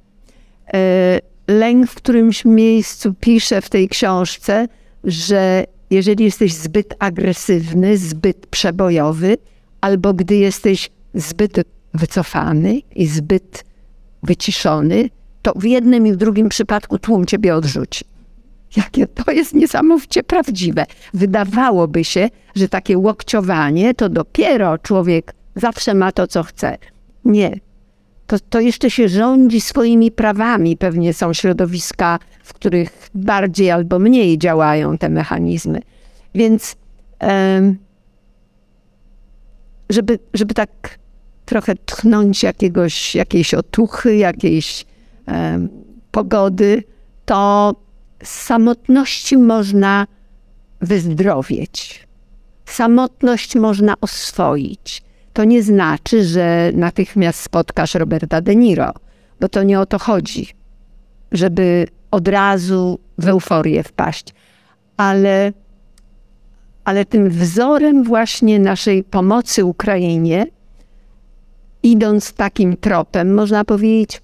E, 0.73 1.19
lęk 1.47 1.87
w 1.87 1.95
którymś 1.95 2.45
miejscu 2.45 3.13
pisze 3.19 3.61
w 3.61 3.69
tej 3.69 3.89
książce, 3.89 4.67
że 5.03 5.63
jeżeli 5.89 6.23
jesteś 6.23 6.53
zbyt 6.53 6.95
agresywny, 6.99 7.97
zbyt 7.97 8.47
przebojowy, 8.47 9.37
albo 9.81 10.13
gdy 10.13 10.35
jesteś 10.35 10.89
zbyt 11.13 11.53
wycofany 11.93 12.81
i 12.95 13.07
zbyt 13.07 13.65
wyciszony, 14.23 15.09
to 15.41 15.53
w 15.55 15.63
jednym 15.63 16.07
i 16.07 16.11
w 16.11 16.15
drugim 16.15 16.49
przypadku 16.49 16.99
tłum 16.99 17.25
ciebie 17.25 17.55
odrzuci. 17.55 18.05
Jakie 18.77 19.07
to 19.07 19.31
jest 19.31 19.53
niesamowicie 19.53 20.23
prawdziwe. 20.23 20.85
Wydawałoby 21.13 22.03
się, 22.03 22.29
że 22.55 22.69
takie 22.69 22.97
łokciowanie 22.97 23.93
to 23.93 24.09
dopiero 24.09 24.77
człowiek 24.77 25.33
zawsze 25.55 25.93
ma 25.93 26.11
to, 26.11 26.27
co 26.27 26.43
chce. 26.43 26.77
Nie. 27.25 27.59
To, 28.27 28.39
to 28.49 28.59
jeszcze 28.59 28.91
się 28.91 29.09
rządzi 29.09 29.61
swoimi 29.61 30.11
prawami. 30.11 30.77
Pewnie 30.77 31.13
są 31.13 31.33
środowiska, 31.33 32.19
w 32.43 32.53
których 32.53 33.09
bardziej 33.15 33.71
albo 33.71 33.99
mniej 33.99 34.37
działają 34.37 34.97
te 34.97 35.09
mechanizmy. 35.09 35.81
Więc 36.35 36.75
żeby, 39.89 40.19
żeby 40.33 40.53
tak 40.53 40.99
trochę 41.45 41.75
tchnąć 41.75 42.43
jakiegoś, 42.43 43.15
jakiejś 43.15 43.53
otuchy, 43.53 44.15
jakiejś 44.15 44.85
pogody, 46.11 46.83
to 47.25 47.75
z 48.23 48.29
samotności 48.29 49.37
można 49.37 50.07
wyzdrowieć. 50.81 52.07
Samotność 52.65 53.55
można 53.55 53.93
oswoić. 54.01 55.03
To 55.33 55.43
nie 55.43 55.63
znaczy, 55.63 56.23
że 56.23 56.71
natychmiast 56.73 57.39
spotkasz 57.41 57.95
Roberta 57.95 58.41
De 58.41 58.55
Niro, 58.55 58.93
bo 59.39 59.49
to 59.49 59.63
nie 59.63 59.79
o 59.79 59.85
to 59.85 59.99
chodzi, 59.99 60.47
żeby 61.31 61.87
od 62.11 62.27
razu 62.27 62.99
w 63.17 63.27
euforię 63.27 63.83
wpaść. 63.83 64.33
Ale, 64.97 65.53
ale 66.89 67.05
tym 67.05 67.29
wzorem 67.29 68.03
właśnie 68.03 68.59
naszej 68.59 69.03
pomocy 69.03 69.65
Ukrainie, 69.65 70.47
idąc 71.83 72.33
takim 72.33 72.77
tropem, 72.77 73.33
można 73.33 73.65
powiedzieć, 73.65 74.21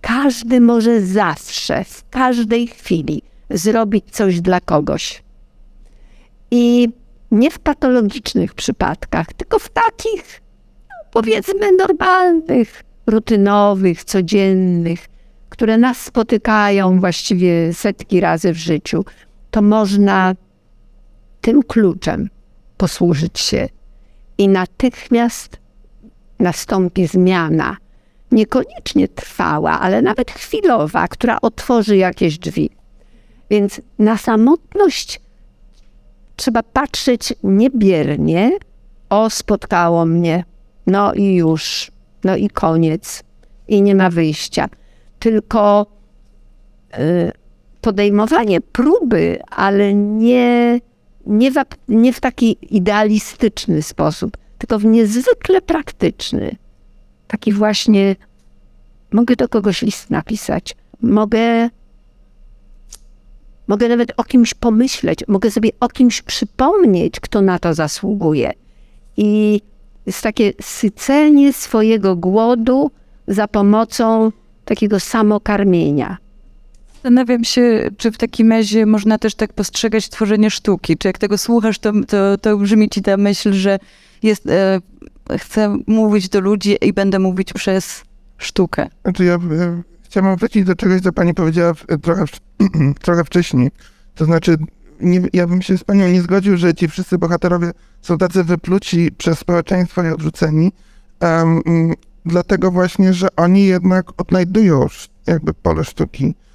każdy 0.00 0.60
może 0.60 1.00
zawsze, 1.00 1.84
w 1.84 2.08
każdej 2.10 2.66
chwili 2.66 3.22
zrobić 3.50 4.04
coś 4.10 4.40
dla 4.40 4.60
kogoś. 4.60 5.22
I 6.50 6.88
nie 7.30 7.50
w 7.50 7.58
patologicznych 7.58 8.54
przypadkach, 8.54 9.32
tylko 9.32 9.58
w 9.58 9.68
takich, 9.68 10.40
powiedzmy, 11.12 11.72
normalnych, 11.72 12.82
rutynowych, 13.06 14.04
codziennych, 14.04 15.06
które 15.48 15.78
nas 15.78 15.98
spotykają 15.98 17.00
właściwie 17.00 17.74
setki 17.74 18.20
razy 18.20 18.52
w 18.52 18.56
życiu, 18.56 19.04
to 19.50 19.62
można 19.62 20.34
tym 21.40 21.62
kluczem 21.62 22.28
posłużyć 22.76 23.40
się 23.40 23.68
i 24.38 24.48
natychmiast 24.48 25.58
nastąpi 26.38 27.06
zmiana 27.06 27.76
niekoniecznie 28.32 29.08
trwała, 29.08 29.80
ale 29.80 30.02
nawet 30.02 30.30
chwilowa, 30.30 31.08
która 31.08 31.40
otworzy 31.40 31.96
jakieś 31.96 32.38
drzwi. 32.38 32.70
Więc 33.50 33.80
na 33.98 34.16
samotność 34.16 35.20
trzeba 36.36 36.62
patrzeć 36.62 37.34
niebiernie. 37.42 38.58
O, 39.10 39.30
spotkało 39.30 40.06
mnie, 40.06 40.44
no 40.86 41.14
i 41.14 41.34
już, 41.34 41.90
no 42.24 42.36
i 42.36 42.48
koniec, 42.48 43.22
i 43.68 43.82
nie 43.82 43.94
ma 43.94 44.10
wyjścia. 44.10 44.68
Tylko 45.18 45.86
y, 46.98 47.32
podejmowanie 47.80 48.60
próby, 48.60 49.38
ale 49.50 49.94
nie, 49.94 50.80
nie, 51.26 51.52
w, 51.52 51.56
nie 51.88 52.12
w 52.12 52.20
taki 52.20 52.56
idealistyczny 52.76 53.82
sposób, 53.82 54.36
tylko 54.58 54.78
w 54.78 54.84
niezwykle 54.84 55.62
praktyczny 55.62 56.56
taki 57.30 57.52
właśnie, 57.52 58.16
mogę 59.12 59.36
do 59.36 59.48
kogoś 59.48 59.82
list 59.82 60.10
napisać, 60.10 60.76
mogę, 61.02 61.70
mogę 63.68 63.88
nawet 63.88 64.12
o 64.16 64.24
kimś 64.24 64.54
pomyśleć, 64.54 65.18
mogę 65.28 65.50
sobie 65.50 65.70
o 65.80 65.88
kimś 65.88 66.22
przypomnieć, 66.22 67.20
kto 67.20 67.42
na 67.42 67.58
to 67.58 67.74
zasługuje. 67.74 68.52
I 69.16 69.60
jest 70.06 70.22
takie 70.22 70.52
sycenie 70.60 71.52
swojego 71.52 72.16
głodu 72.16 72.90
za 73.28 73.48
pomocą 73.48 74.32
takiego 74.64 75.00
samokarmienia. 75.00 76.16
Zastanawiam 77.00 77.44
się, 77.44 77.90
czy 77.96 78.10
w 78.12 78.18
takim 78.18 78.52
razie 78.52 78.86
można 78.86 79.18
też 79.18 79.34
tak 79.34 79.52
postrzegać 79.52 80.08
tworzenie 80.08 80.50
sztuki. 80.50 80.98
Czy 80.98 81.08
jak 81.08 81.18
tego 81.18 81.38
słuchasz, 81.38 81.78
to, 81.78 81.92
to, 82.08 82.38
to 82.38 82.56
brzmi 82.56 82.88
ci 82.88 83.02
ta 83.02 83.16
myśl, 83.16 83.52
że 83.52 83.78
jest 84.22 84.46
e, 84.46 84.80
chcę 85.38 85.76
mówić 85.86 86.28
do 86.28 86.40
ludzi 86.40 86.76
i 86.80 86.92
będę 86.92 87.18
mówić 87.18 87.52
przez 87.52 88.02
sztukę. 88.38 88.88
Znaczy 89.02 89.24
ja, 89.24 89.32
ja 89.32 89.82
chciałam 90.02 90.36
wrócić 90.36 90.64
do 90.64 90.74
czegoś, 90.74 91.00
co 91.00 91.12
pani 91.12 91.34
powiedziała 91.34 91.74
trochę, 92.02 92.24
trochę 93.02 93.24
wcześniej. 93.24 93.70
To 94.14 94.24
znaczy, 94.24 94.56
nie, 95.00 95.22
ja 95.32 95.46
bym 95.46 95.62
się 95.62 95.78
z 95.78 95.84
panią 95.84 96.08
nie 96.08 96.22
zgodził, 96.22 96.56
że 96.56 96.74
ci 96.74 96.88
wszyscy 96.88 97.18
bohaterowie 97.18 97.70
są 98.02 98.18
tacy 98.18 98.44
wypluci 98.44 99.12
przez 99.18 99.38
społeczeństwo 99.38 100.04
i 100.04 100.08
odrzuceni, 100.08 100.72
um, 101.20 101.62
dlatego 102.26 102.70
właśnie, 102.70 103.14
że 103.14 103.28
oni 103.36 103.66
jednak 103.66 104.06
odnajdują 104.16 104.86
jakby 105.26 105.54
pole 105.54 105.84
sztuki, 105.84 106.26
e, 106.26 106.49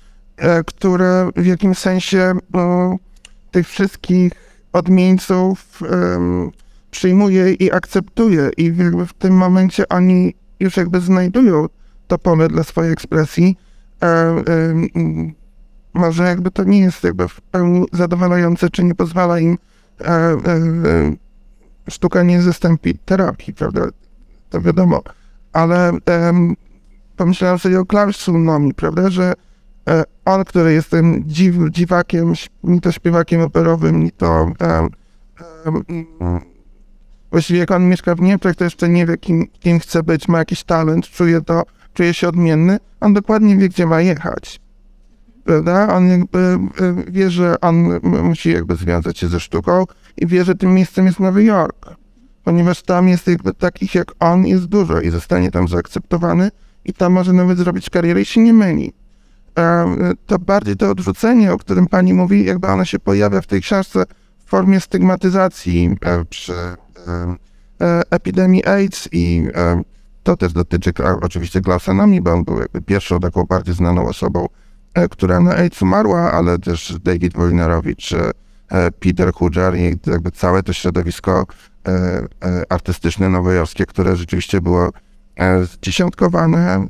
które 0.66 1.30
w 1.36 1.46
jakimś 1.46 1.78
sensie 1.78 2.34
no, 2.54 2.98
tych 3.52 3.68
wszystkich 3.68 4.32
odmieńców 4.74 5.82
um, 5.82 6.52
przyjmuje 6.92 7.54
i 7.54 7.72
akceptuje 7.72 8.50
i 8.58 8.72
w 8.72 9.14
tym 9.20 9.34
momencie 9.34 9.90
oni 9.90 10.36
już 10.60 10.78
jakby 10.78 11.00
znajdują 11.00 11.66
to 12.08 12.18
pole 12.18 12.48
dla 12.48 12.64
swojej 12.64 12.94
ekspresji. 12.94 13.58
E, 14.02 14.08
e, 14.08 14.44
może 15.94 16.24
jakby 16.24 16.52
to 16.52 16.64
nie 16.64 16.80
jest 16.80 17.04
jakby 17.04 17.28
w 17.28 17.42
pełni 17.42 17.86
zadowalające, 17.94 18.70
czy 18.70 18.84
nie 18.84 18.96
pozwala 18.96 19.40
im 19.40 19.58
e, 20.02 20.06
e, 20.08 20.38
sztuka 21.90 22.24
nie 22.24 22.42
zastąpi 22.42 22.98
terapii, 22.98 23.54
prawda? 23.54 23.82
To 24.50 24.62
wiadomo. 24.62 25.02
Ale 25.54 25.92
pomyślałem 27.18 27.60
sobie 27.60 27.80
o 27.80 27.86
Klaus 27.86 28.26
prawda, 28.76 29.10
że 29.10 29.34
e, 29.34 29.36
on, 30.26 30.46
który 30.46 30.74
jest 30.74 30.90
tym 30.90 31.24
dziw, 31.26 31.56
dziwakiem, 31.72 32.34
ni 32.64 32.82
to 32.82 32.92
śpiewakiem 32.92 33.42
operowym, 33.42 34.04
ni 34.04 34.12
to 34.12 34.52
Właściwie 37.32 37.60
jak 37.60 37.72
on 37.72 37.90
mieszka 37.90 38.16
w 38.16 38.22
Niemczech, 38.22 38.56
to 38.56 38.64
jeszcze 38.64 38.90
nie 38.90 39.06
wie, 39.06 39.18
kim, 39.18 39.48
kim 39.60 39.80
chce 39.80 40.04
być, 40.04 40.28
ma 40.28 40.38
jakiś 40.38 40.64
talent, 40.64 41.08
czuje 41.08 41.42
to, 41.42 41.64
czuje 41.94 42.14
się 42.14 42.28
odmienny. 42.28 42.78
On 43.00 43.14
dokładnie 43.14 43.58
wie, 43.58 43.70
gdzie 43.70 43.86
ma 43.86 44.02
jechać. 44.02 44.60
Prawda? 45.44 45.96
On 45.96 46.08
jakby 46.08 46.40
e, 46.40 47.12
wie, 47.12 47.30
że 47.30 47.62
on 47.62 48.00
musi 48.04 48.52
jakby 48.52 48.76
związać 48.76 49.18
się 49.18 49.28
ze 49.28 49.40
sztuką 49.40 49.86
i 50.18 50.28
wie, 50.28 50.46
że 50.46 50.56
tym 50.56 50.74
miejscem 50.74 51.06
jest 51.06 51.20
Nowy 51.20 51.44
Jork. 51.44 51.96
Ponieważ 52.44 52.82
tam 52.82 53.08
jest 53.08 53.28
jakby 53.28 53.54
takich 53.54 53.96
jak 53.96 54.12
on 54.20 54.46
jest 54.46 54.66
dużo 54.66 55.02
i 55.02 55.10
zostanie 55.10 55.52
tam 55.52 55.68
zaakceptowany 55.68 56.52
i 56.86 56.94
tam 56.94 57.14
może 57.14 57.34
nawet 57.34 57.58
zrobić 57.58 57.90
karierę 57.90 58.22
i 58.22 58.26
się 58.26 58.42
nie 58.42 58.54
myli. 58.54 58.94
To 60.26 60.40
bardziej 60.40 60.76
to 60.76 60.90
odrzucenie, 60.90 61.54
o 61.54 61.58
którym 61.58 61.88
pani 61.88 62.14
mówi, 62.14 62.46
jakby 62.46 62.68
ono 62.68 62.86
się 62.86 63.00
pojawia 63.00 63.42
w 63.42 63.48
tej 63.48 63.62
książce 63.62 64.04
w 64.46 64.50
formie 64.50 64.80
stygmatyzacji 64.80 65.98
przy 66.30 66.54
E, 67.82 68.02
epidemii 68.10 68.66
AIDS 68.66 69.10
i 69.12 69.48
to 70.24 70.38
też 70.38 70.54
dotyczy 70.54 70.94
oczywiście 71.22 71.62
Glausenami, 71.62 72.22
bo 72.22 72.34
on 72.34 72.44
był 72.44 72.60
jakby 72.60 72.82
pierwszą 72.82 73.20
taką 73.20 73.44
bardziej 73.44 73.76
znaną 73.76 74.08
osobą, 74.08 74.48
e, 74.94 75.10
która 75.10 75.40
na 75.40 75.56
AIDS 75.56 75.82
umarła, 75.82 76.32
ale 76.32 76.60
też 76.60 76.96
David 77.04 77.34
Wojnarowicz 77.34 78.14
e, 78.14 78.32
Peter 79.00 79.34
Hudger 79.34 79.76
i 79.78 79.98
jakby 80.08 80.32
całe 80.32 80.64
to 80.64 80.74
środowisko 80.74 81.46
artystyczne 82.70 83.30
nowojorskie, 83.30 83.86
które 83.86 84.16
rzeczywiście 84.16 84.62
było 84.62 84.90
zdziesiątkowane 85.64 86.88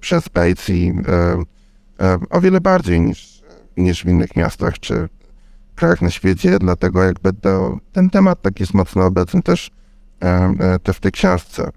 przez 0.00 0.28
Bates 0.28 0.68
i 0.68 0.92
o 2.30 2.40
wiele 2.40 2.60
bardziej 2.60 3.00
niż, 3.00 3.42
niż 3.76 4.04
w 4.04 4.08
innych 4.08 4.36
miastach 4.36 4.78
czy 4.78 5.08
krajach 5.74 6.02
na 6.02 6.10
świecie, 6.10 6.58
dlatego 6.58 7.02
jakby 7.02 7.32
to, 7.32 7.78
ten 7.92 8.10
temat 8.10 8.42
taki 8.42 8.62
jest 8.62 8.74
mocno 8.74 9.06
obecny 9.06 9.42
też, 9.42 9.70
e, 10.20 10.78
też 10.78 10.96
w 10.96 11.00
tej 11.00 11.12
książce. 11.12 11.70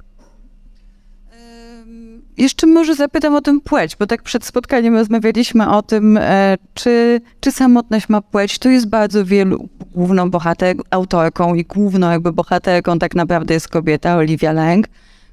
Jeszcze 2.38 2.68
może 2.68 2.96
zapytam 2.96 3.36
o 3.36 3.42
tę 3.42 3.60
płeć, 3.64 3.96
bo 3.96 4.08
tak 4.08 4.24
przed 4.24 4.46
spotkaniem 4.46 4.96
rozmawialiśmy 4.96 5.70
o 5.70 5.82
tym, 5.82 6.18
e, 6.18 6.58
czy, 6.74 7.22
czy 7.40 7.52
samotność 7.52 8.10
ma 8.10 8.22
płeć. 8.22 8.60
Tu 8.60 8.70
jest 8.70 8.90
bardzo 8.90 9.26
wielu, 9.26 9.70
główną 9.92 10.30
bohater, 10.32 10.76
autorką 10.90 11.56
i 11.56 11.64
główną 11.64 12.12
jakby 12.12 12.34
bohaterką 12.34 13.00
tak 13.00 13.16
naprawdę 13.16 13.54
jest 13.54 13.68
kobieta, 13.68 14.16
Olivia 14.16 14.52
Lang, 14.52 14.88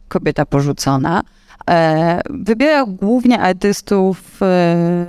kobieta 0.09 0.47
porzucona. 0.47 1.23
E, 1.71 2.21
wybiera 2.31 2.85
głównie 2.87 3.41
artystów 3.41 4.43
e, 4.43 5.07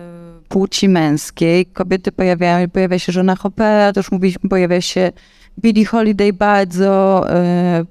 płci 0.49 0.89
męskiej. 0.89 1.66
Kobiety 1.66 2.12
pojawiają, 2.12 2.70
pojawia 2.70 2.99
się 2.99 3.12
żona 3.12 3.36
Hoppera, 3.36 3.93
też 3.93 4.12
mówiliśmy, 4.12 4.49
pojawia 4.49 4.82
się 4.82 5.12
Billie 5.60 5.86
Holiday 5.86 6.34
bardzo 6.34 7.24
e, 7.30 7.86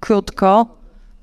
krótko, 0.00 0.66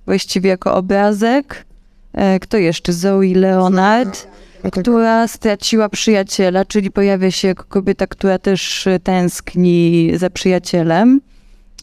właściwie 0.06 0.50
jako 0.50 0.76
obrazek. 0.76 1.66
E, 2.14 2.40
Kto 2.40 2.58
jeszcze? 2.58 2.94
Zoe 2.94 3.34
Leonard, 3.36 4.28
która 4.72 5.28
straciła 5.28 5.90
przyjaciela, 5.90 6.66
czyli 6.66 6.92
pojawia 6.92 7.32
się 7.32 7.48
jako 7.48 7.64
kobieta, 7.64 8.08
która 8.08 8.40
też 8.40 8.88
tęskni 9.04 10.12
za 10.16 10.30
przyjacielem. 10.30 11.22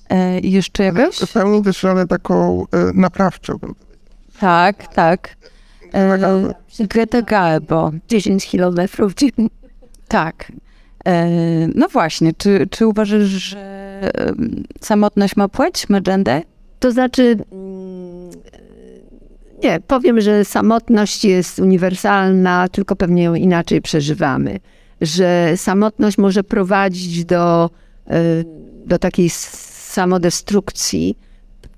E, 0.09 0.41
I 0.41 0.53
jeszcze 0.53 0.85
jakaś? 0.85 1.33
Pełni 1.33 1.63
też 1.63 1.83
rolę 1.83 2.07
taką 2.07 2.63
e, 2.63 2.67
naprawczą. 2.95 3.59
Tak, 4.41 4.95
tak. 4.95 5.37
E, 5.95 6.55
Greta 6.89 7.23
Garbo. 7.23 7.93
10 8.09 8.47
kilometrów. 8.47 9.13
Tak. 10.09 10.53
E, 11.05 11.29
No 11.75 11.89
właśnie, 11.89 12.33
czy, 12.39 12.67
czy 12.71 12.87
uważasz, 12.87 13.23
że 13.23 14.01
samotność 14.81 15.37
ma 15.37 15.49
płeć, 15.49 15.89
ma 15.89 16.01
gender? 16.01 16.43
To 16.81 16.93
znaczy, 16.93 17.37
mm, 17.53 18.31
nie, 19.63 19.81
powiem, 19.81 20.21
że 20.21 20.45
samotność 20.45 21.25
jest 21.25 21.59
uniwersalna, 21.59 22.69
tylko 22.69 22.97
pewnie 22.97 23.23
ją 23.23 23.35
inaczej 23.35 23.83
przeżywamy. 23.83 24.61
Że 25.01 25.57
samotność 25.57 26.19
może 26.19 26.45
prowadzić 26.45 27.25
do, 27.25 27.71
y, 28.11 28.45
do 28.87 28.99
takiej 28.99 29.31
samodestrukcji, 29.31 31.19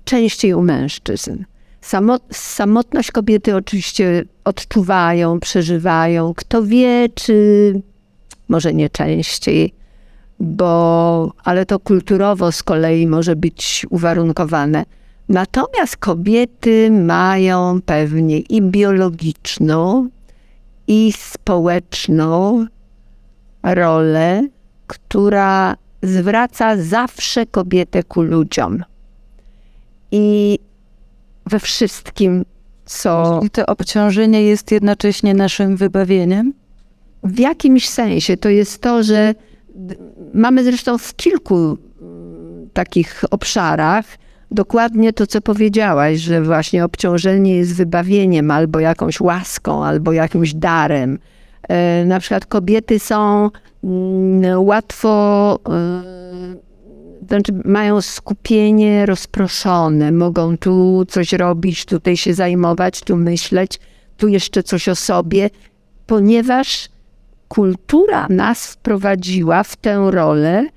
częściej 0.05 0.53
u 0.53 0.61
mężczyzn. 0.61 1.43
Samo, 1.81 2.19
samotność 2.31 3.11
kobiety 3.11 3.55
oczywiście 3.55 4.23
odczuwają, 4.43 5.39
przeżywają. 5.39 6.33
Kto 6.33 6.63
wie, 6.63 7.09
czy 7.15 7.73
może 8.49 8.73
nie 8.73 8.89
częściej, 8.89 9.73
bo, 10.39 11.33
ale 11.43 11.65
to 11.65 11.79
kulturowo 11.79 12.51
z 12.51 12.63
kolei 12.63 13.07
może 13.07 13.35
być 13.35 13.85
uwarunkowane. 13.89 14.85
Natomiast 15.29 15.97
kobiety 15.97 16.91
mają 16.91 17.79
pewnie 17.85 18.39
i 18.39 18.61
biologiczną, 18.61 20.09
i 20.87 21.13
społeczną 21.17 22.65
rolę, 23.63 24.47
która 24.87 25.75
zwraca 26.03 26.77
zawsze 26.77 27.45
kobietę 27.45 28.03
ku 28.03 28.21
ludziom. 28.21 28.83
I 30.11 30.59
we 31.45 31.59
wszystkim, 31.59 32.45
co 32.85 33.39
I 33.43 33.49
to 33.49 33.65
obciążenie 33.65 34.43
jest 34.43 34.71
jednocześnie 34.71 35.33
naszym 35.33 35.75
wybawieniem? 35.77 36.53
w 37.23 37.39
jakimś 37.39 37.89
sensie 37.89 38.37
to 38.37 38.49
jest 38.49 38.81
to, 38.81 39.03
że 39.03 39.35
mamy 40.33 40.63
zresztą 40.63 40.97
w 40.97 41.15
kilku 41.15 41.77
takich 42.73 43.23
obszarach 43.31 44.05
dokładnie 44.51 45.13
to, 45.13 45.27
co 45.27 45.41
powiedziałaś, 45.41 46.19
że 46.19 46.41
właśnie 46.41 46.85
obciążenie 46.85 47.55
jest 47.55 47.75
wybawieniem 47.75 48.51
albo 48.51 48.79
jakąś 48.79 49.19
łaską, 49.19 49.85
albo 49.85 50.11
jakimś 50.11 50.53
darem. 50.53 51.19
E, 51.69 52.05
Na 52.05 52.19
przykład 52.19 52.45
kobiety 52.45 52.99
są 52.99 53.49
łatwo, 54.57 55.59
e, 55.69 56.03
znaczy 57.27 57.53
mają 57.65 58.01
skupienie 58.01 59.05
rozproszone, 59.05 60.11
mogą 60.11 60.57
tu 60.57 61.05
coś 61.07 61.33
robić, 61.33 61.85
tutaj 61.85 62.17
się 62.17 62.33
zajmować, 62.33 63.01
tu 63.01 63.17
myśleć, 63.17 63.79
tu 64.17 64.27
jeszcze 64.27 64.63
coś 64.63 64.89
o 64.89 64.95
sobie, 64.95 65.49
ponieważ 66.07 66.89
kultura 67.47 68.27
nas 68.29 68.67
wprowadziła 68.67 69.63
w 69.63 69.75
tę 69.75 70.07
rolę 70.11 70.67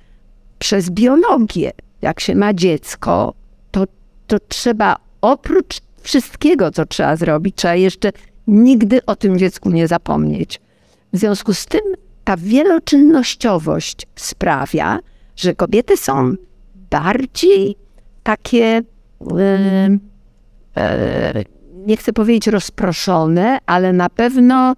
przez 0.59 0.89
biologię. 0.89 1.71
Jak 2.01 2.19
się 2.19 2.35
ma 2.35 2.53
dziecko, 2.53 3.33
to, 3.71 3.85
to 4.27 4.37
trzeba 4.39 4.95
oprócz 5.21 5.81
wszystkiego, 6.01 6.71
co 6.71 6.85
trzeba 6.85 7.15
zrobić, 7.15 7.55
trzeba 7.55 7.75
jeszcze 7.75 8.11
nigdy 8.47 9.05
o 9.05 9.15
tym 9.15 9.39
dziecku 9.39 9.69
nie 9.69 9.87
zapomnieć. 9.87 10.61
W 11.13 11.17
związku 11.17 11.53
z 11.53 11.65
tym 11.65 11.81
ta 12.23 12.37
wieloczynnościowość 12.37 14.07
sprawia, 14.15 14.99
że 15.35 15.55
kobiety 15.55 15.97
są 15.97 16.35
bardziej 16.89 17.75
takie, 18.23 18.81
e, 19.37 19.97
e, 20.77 21.43
nie 21.73 21.97
chcę 21.97 22.13
powiedzieć 22.13 22.47
rozproszone, 22.47 23.57
ale 23.65 23.93
na 23.93 24.09
pewno 24.09 24.75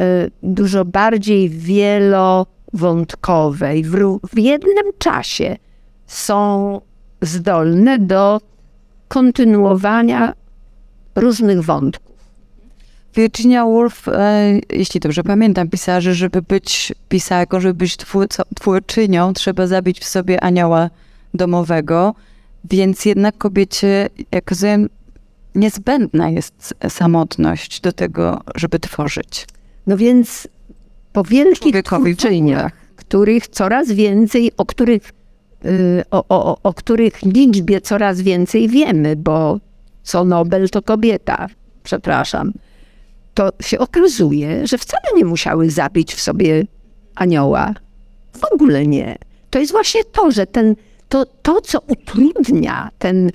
e, 0.00 0.28
dużo 0.42 0.84
bardziej 0.84 1.50
wielowątkowe 1.50 3.78
i 3.78 3.84
w, 3.84 4.18
w 4.32 4.38
jednym 4.38 4.84
czasie 4.98 5.56
są 6.06 6.80
zdolne 7.22 7.98
do 7.98 8.40
kontynuowania 9.08 10.32
różnych 11.16 11.62
wątków. 11.62 12.07
Virginia 13.18 13.64
Woolf, 13.64 14.08
e, 14.08 14.60
jeśli 14.72 15.00
dobrze 15.00 15.22
pamiętam, 15.22 15.68
pisała, 15.68 16.00
że 16.00 16.14
żeby 16.14 16.42
być 16.42 16.92
pisarką, 17.08 17.60
żeby 17.60 17.74
być 17.74 17.96
twórcą, 17.96 18.42
twórczynią, 18.54 19.32
trzeba 19.32 19.66
zabić 19.66 20.00
w 20.00 20.04
sobie 20.04 20.40
anioła 20.40 20.90
domowego, 21.34 22.14
więc 22.70 23.04
jednak 23.04 23.38
kobiecie, 23.38 24.08
jak 24.32 24.50
rozumiem, 24.50 24.88
niezbędna 25.54 26.30
jest 26.30 26.74
samotność 26.88 27.80
do 27.80 27.92
tego, 27.92 28.40
żeby 28.54 28.78
tworzyć. 28.78 29.46
No 29.86 29.96
więc 29.96 30.48
po 31.12 31.24
wielkich 31.24 31.82
twórczyniach, 31.82 32.72
których 32.96 33.48
coraz 33.48 33.92
więcej, 33.92 34.52
o 34.56 34.66
których, 34.66 35.12
y, 35.64 36.02
o, 36.10 36.24
o, 36.28 36.58
o 36.62 36.74
których 36.74 37.22
liczbie 37.22 37.80
coraz 37.80 38.20
więcej 38.20 38.68
wiemy, 38.68 39.16
bo 39.16 39.58
co 40.02 40.24
Nobel 40.24 40.70
to 40.70 40.82
kobieta, 40.82 41.46
przepraszam, 41.82 42.52
to 43.38 43.52
się 43.60 43.78
okazuje, 43.78 44.66
że 44.66 44.78
wcale 44.78 45.02
nie 45.16 45.24
musiały 45.24 45.70
zabić 45.70 46.14
w 46.14 46.20
sobie 46.20 46.66
anioła. 47.14 47.74
W 48.32 48.44
ogóle 48.52 48.86
nie. 48.86 49.18
To 49.50 49.58
jest 49.58 49.72
właśnie 49.72 50.04
to, 50.04 50.30
że 50.30 50.46
ten, 50.46 50.76
to, 51.08 51.26
to 51.42 51.60
co 51.60 51.80
utrudnia 51.80 52.90
ten, 52.98 53.30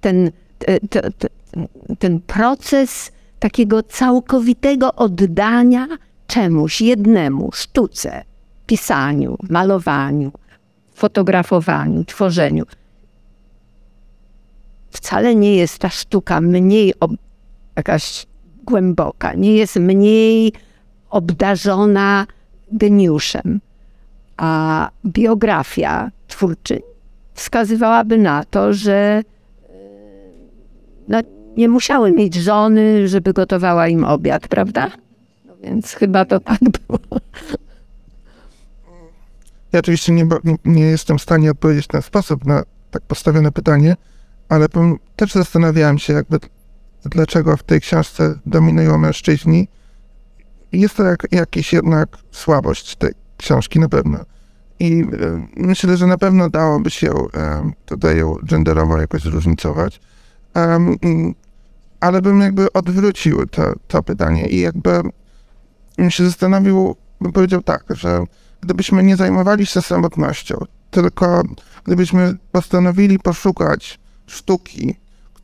ten, 0.00 0.30
te- 0.58 0.80
te- 0.80 1.10
te- 1.10 1.28
ten 1.98 2.20
proces 2.20 3.12
takiego 3.38 3.82
całkowitego 3.82 4.94
oddania 4.94 5.86
czemuś 6.26 6.80
jednemu, 6.80 7.50
sztuce, 7.52 8.24
pisaniu, 8.66 9.36
malowaniu, 9.50 10.32
fotografowaniu, 10.94 12.04
tworzeniu. 12.04 12.64
Wcale 14.90 15.34
nie 15.34 15.56
jest 15.56 15.78
ta 15.78 15.88
sztuka 15.88 16.40
mniej 16.40 16.94
ob- 17.00 17.12
jakaś 17.76 18.27
głęboka, 18.68 19.34
nie 19.34 19.56
jest 19.56 19.76
mniej 19.76 20.52
obdarzona 21.10 22.26
geniuszem. 22.72 23.60
A 24.36 24.90
biografia 25.06 26.10
twórczyń 26.28 26.80
wskazywałaby 27.34 28.18
na 28.18 28.44
to, 28.44 28.72
że 28.72 28.92
e, 28.92 29.22
no, 31.08 31.20
nie 31.56 31.68
musiały 31.68 32.12
mieć 32.12 32.34
żony, 32.34 33.08
żeby 33.08 33.32
gotowała 33.32 33.88
im 33.88 34.04
obiad, 34.04 34.48
prawda? 34.48 34.90
No 35.46 35.54
więc 35.62 35.92
chyba 35.94 36.24
to 36.24 36.40
tak 36.40 36.58
było. 36.60 37.00
Ja 39.72 39.78
oczywiście 39.78 40.12
nie, 40.12 40.26
nie, 40.64 40.82
jestem 40.84 41.18
w 41.18 41.22
stanie 41.22 41.50
odpowiedzieć 41.50 41.84
w 41.84 41.88
ten 41.88 42.02
sposób 42.02 42.44
na 42.44 42.62
tak 42.90 43.02
postawione 43.02 43.52
pytanie, 43.52 43.96
ale 44.48 44.66
też 45.16 45.32
zastanawiałem 45.32 45.98
się 45.98 46.12
jakby 46.12 46.38
dlaczego 47.04 47.56
w 47.56 47.62
tej 47.62 47.80
książce 47.80 48.38
dominują 48.46 48.98
mężczyźni. 48.98 49.68
Jest 50.72 50.96
to 50.96 51.04
jak, 51.04 51.26
jakiś 51.32 51.72
jednak 51.72 52.08
słabość 52.30 52.96
tej 52.96 53.12
książki 53.36 53.80
na 53.80 53.88
pewno. 53.88 54.18
I 54.80 55.00
e, 55.00 55.46
myślę, 55.56 55.96
że 55.96 56.06
na 56.06 56.18
pewno 56.18 56.50
dałoby 56.50 56.90
się 56.90 57.12
e, 57.34 57.70
tutaj 57.86 58.18
ją 58.18 58.34
genderowo 58.42 59.00
jakoś 59.00 59.22
zróżnicować. 59.22 60.00
Um, 60.54 60.96
ale 62.00 62.22
bym 62.22 62.40
jakby 62.40 62.72
odwrócił 62.72 63.46
to, 63.46 63.72
to 63.88 64.02
pytanie 64.02 64.46
i 64.46 64.60
jakby 64.60 64.90
się 66.08 66.24
zastanowił, 66.24 66.96
bym 67.20 67.32
powiedział 67.32 67.62
tak, 67.62 67.84
że 67.90 68.24
gdybyśmy 68.60 69.02
nie 69.02 69.16
zajmowali 69.16 69.66
się 69.66 69.82
samotnością, 69.82 70.58
tylko 70.90 71.42
gdybyśmy 71.84 72.34
postanowili 72.52 73.18
poszukać 73.18 74.00
sztuki, 74.26 74.96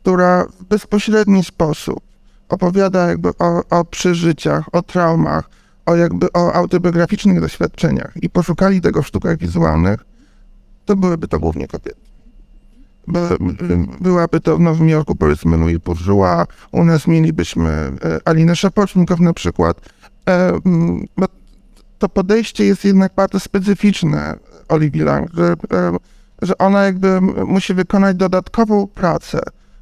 która 0.05 0.44
w 0.61 0.64
bezpośredni 0.64 1.44
sposób 1.44 2.00
opowiada 2.48 3.09
jakby 3.09 3.28
o, 3.38 3.62
o 3.70 3.84
przeżyciach, 3.84 4.64
o 4.72 4.82
traumach, 4.82 5.50
o 5.86 5.96
jakby 5.96 6.32
o 6.32 6.52
autobiograficznych 6.52 7.40
doświadczeniach 7.40 8.12
i 8.22 8.30
poszukali 8.30 8.80
tego 8.80 9.02
w 9.02 9.07
sztukach 9.07 9.38
wizualnych, 9.38 10.05
to 10.84 10.96
byłyby 10.96 11.28
to 11.28 11.38
głównie 11.38 11.68
kobiety. 11.68 12.00
By, 13.09 13.20
byłaby 14.00 14.40
to 14.40 14.57
w 14.57 14.61
Nowym 14.61 14.88
Jorku 14.88 15.14
powiedzmy 15.14 15.57
Louis 15.57 15.78
Bourgeois, 15.78 16.46
u 16.72 16.84
nas 16.84 17.07
mielibyśmy 17.07 17.70
e, 17.70 17.92
Alinę 18.24 18.57
Szapocznikow 18.57 19.20
na 19.20 19.32
przykład. 19.32 19.80
E, 20.28 20.59
to 21.98 22.09
podejście 22.09 22.64
jest 22.64 22.84
jednak 22.84 23.12
bardzo 23.14 23.40
specyficzne 23.40 24.36
Oliwii 24.68 25.02
Lang, 25.02 25.30
że, 25.34 25.55
e, 25.72 25.96
że 26.42 26.59
ona 26.59 26.84
jakby 26.84 27.20
musi 27.46 27.74
wykonać 27.74 28.16
dodatkową 28.16 28.86
pracę, 28.86 29.40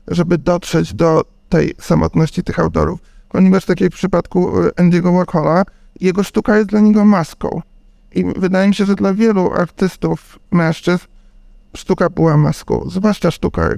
żeby 0.08 0.38
dotrzeć 0.38 0.94
do 0.94 1.24
tej 1.48 1.74
samotności 1.80 2.42
tych 2.42 2.58
autorów, 2.58 3.00
ponieważ 3.28 3.64
tak 3.64 3.80
jak 3.80 3.92
w 3.92 3.96
przypadku 3.96 4.52
Andy'ego 4.52 5.16
Warhola, 5.16 5.64
jego 6.00 6.22
sztuka 6.22 6.56
jest 6.56 6.68
dla 6.68 6.80
niego 6.80 7.04
maską. 7.04 7.62
I 8.14 8.24
wydaje 8.36 8.68
mi 8.68 8.74
się, 8.74 8.84
że 8.84 8.94
dla 8.94 9.14
wielu 9.14 9.52
artystów, 9.52 10.38
mężczyzn, 10.50 11.06
sztuka 11.76 12.10
była 12.10 12.36
maską, 12.36 12.84
zwłaszcza 12.90 13.30
sztuka 13.30 13.62
e, 13.62 13.76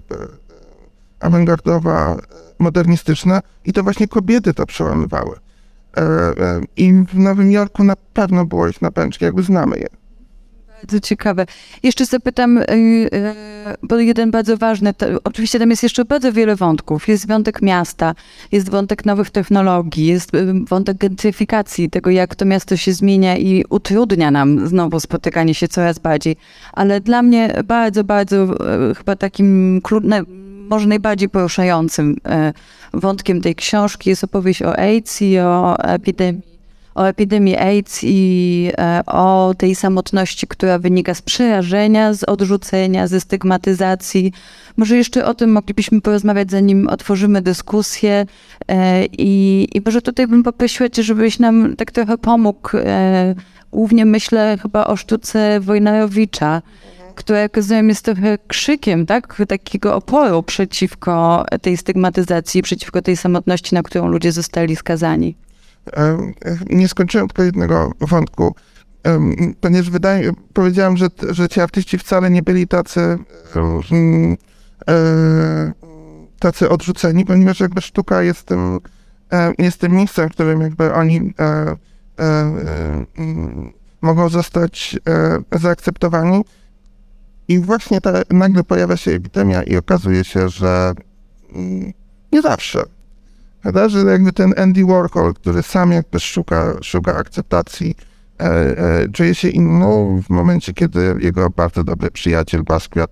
awangardowa, 1.20 2.16
modernistyczna 2.58 3.40
i 3.64 3.72
to 3.72 3.82
właśnie 3.82 4.08
kobiety 4.08 4.54
to 4.54 4.66
przełamywały. 4.66 5.36
E, 5.96 6.00
e, 6.00 6.60
I 6.76 6.92
w 6.92 7.18
Nowym 7.18 7.52
Jorku 7.52 7.84
na 7.84 7.96
pewno 8.12 8.46
było 8.46 8.68
ich 8.68 8.82
na 8.82 8.90
pęczki, 8.90 9.24
jakby 9.24 9.42
znamy 9.42 9.78
je. 9.78 9.86
Bardzo 10.84 11.00
ciekawe. 11.00 11.46
Jeszcze 11.82 12.04
zapytam, 12.04 12.58
y, 12.58 12.62
y, 12.62 13.08
bo 13.82 13.98
jeden 13.98 14.30
bardzo 14.30 14.56
ważny, 14.56 14.94
to, 14.94 15.06
oczywiście 15.24 15.58
tam 15.58 15.70
jest 15.70 15.82
jeszcze 15.82 16.04
bardzo 16.04 16.32
wiele 16.32 16.56
wątków. 16.56 17.08
Jest 17.08 17.28
wątek 17.28 17.62
miasta, 17.62 18.14
jest 18.52 18.70
wątek 18.70 19.04
nowych 19.04 19.30
technologii, 19.30 20.06
jest 20.06 20.34
y, 20.34 20.46
wątek 20.68 20.96
gentryfikacji, 20.96 21.90
tego 21.90 22.10
jak 22.10 22.34
to 22.34 22.44
miasto 22.44 22.76
się 22.76 22.92
zmienia 22.92 23.36
i 23.36 23.64
utrudnia 23.70 24.30
nam 24.30 24.68
znowu 24.68 25.00
spotykanie 25.00 25.54
się 25.54 25.68
coraz 25.68 25.98
bardziej. 25.98 26.36
Ale 26.72 27.00
dla 27.00 27.22
mnie 27.22 27.62
bardzo, 27.64 28.04
bardzo 28.04 28.46
chyba 28.96 29.16
takim 29.16 29.80
może 30.70 30.86
najbardziej 30.86 31.28
poruszającym 31.28 32.16
wątkiem 32.92 33.40
tej 33.40 33.54
książki 33.54 34.10
jest 34.10 34.24
opowieść 34.24 34.62
o 34.62 34.78
AIDS 34.78 35.22
i 35.22 35.38
o 35.38 35.78
epidemii 35.78 36.53
o 36.94 37.08
epidemii 37.08 37.56
AIDS 37.56 38.00
i 38.02 38.70
e, 38.78 39.02
o 39.06 39.54
tej 39.58 39.74
samotności, 39.74 40.46
która 40.46 40.78
wynika 40.78 41.14
z 41.14 41.22
przerażenia, 41.22 42.14
z 42.14 42.24
odrzucenia, 42.24 43.06
ze 43.06 43.20
stygmatyzacji. 43.20 44.32
Może 44.76 44.96
jeszcze 44.96 45.26
o 45.26 45.34
tym 45.34 45.52
moglibyśmy 45.52 46.00
porozmawiać, 46.00 46.50
zanim 46.50 46.88
otworzymy 46.88 47.42
dyskusję. 47.42 48.26
E, 48.68 49.04
I, 49.06 49.68
i 49.74 49.82
może 49.84 50.02
tutaj 50.02 50.26
bym 50.26 50.42
poprosiła 50.42 50.88
Cię, 50.88 51.02
żebyś 51.02 51.38
nam 51.38 51.76
tak 51.76 51.90
trochę 51.90 52.18
pomógł. 52.18 52.70
E, 52.74 53.34
głównie 53.72 54.04
myślę 54.06 54.58
chyba 54.62 54.84
o 54.84 54.96
sztuce 54.96 55.60
Wojnarowicza 55.60 56.62
która 57.14 57.38
jak 57.38 57.56
rozumiem 57.56 57.88
jest 57.88 58.04
trochę 58.04 58.38
krzykiem, 58.48 59.06
tak? 59.06 59.42
Takiego 59.48 59.96
oporu 59.96 60.42
przeciwko 60.42 61.44
tej 61.62 61.76
stygmatyzacji, 61.76 62.62
przeciwko 62.62 63.02
tej 63.02 63.16
samotności, 63.16 63.74
na 63.74 63.82
którą 63.82 64.08
ludzie 64.08 64.32
zostali 64.32 64.76
skazani. 64.76 65.36
Nie 66.70 66.88
skończyłem 66.88 67.28
tylko 67.28 67.42
jednego 67.42 67.92
wątku, 68.00 68.54
ponieważ 69.60 69.90
wydaje, 69.90 70.32
powiedziałem, 70.52 70.96
że, 70.96 71.08
że 71.30 71.48
ci 71.48 71.60
artyści 71.60 71.98
wcale 71.98 72.30
nie 72.30 72.42
byli 72.42 72.68
tacy, 72.68 73.18
e, 74.88 75.72
tacy 76.38 76.68
odrzuceni, 76.68 77.24
ponieważ 77.24 77.60
jakby 77.60 77.80
sztuka 77.80 78.22
jest 78.22 78.46
tym, 78.46 78.80
e, 79.32 79.52
jest 79.58 79.80
tym 79.80 79.92
miejscem, 79.92 80.28
w 80.28 80.32
którym 80.32 80.60
jakby 80.60 80.94
oni 80.94 81.34
e, 81.38 81.76
mogą 84.00 84.28
zostać 84.28 84.98
zaakceptowani. 85.52 86.44
I 87.48 87.58
właśnie 87.58 88.00
ta, 88.00 88.12
nagle 88.30 88.64
pojawia 88.64 88.96
się 88.96 89.10
epidemia 89.10 89.62
i 89.62 89.76
okazuje 89.76 90.24
się, 90.24 90.48
że 90.48 90.92
mm, 91.54 91.92
nie 92.32 92.42
zawsze. 92.42 92.82
Prawda? 93.64 93.88
Że 93.88 93.98
jakby 93.98 94.32
ten 94.32 94.54
Andy 94.56 94.84
Warhol, 94.84 95.34
który 95.34 95.62
sam 95.62 95.92
jakby 95.92 96.20
szuka, 96.20 96.74
szuka 96.82 97.16
akceptacji, 97.16 97.96
e, 98.40 98.44
e, 98.44 99.08
czuje 99.08 99.34
się 99.34 99.48
inną 99.48 100.20
w 100.22 100.30
momencie, 100.30 100.72
kiedy 100.72 101.16
jego 101.20 101.50
bardzo 101.50 101.84
dobry 101.84 102.10
przyjaciel 102.10 102.62
Basquiat 102.62 103.10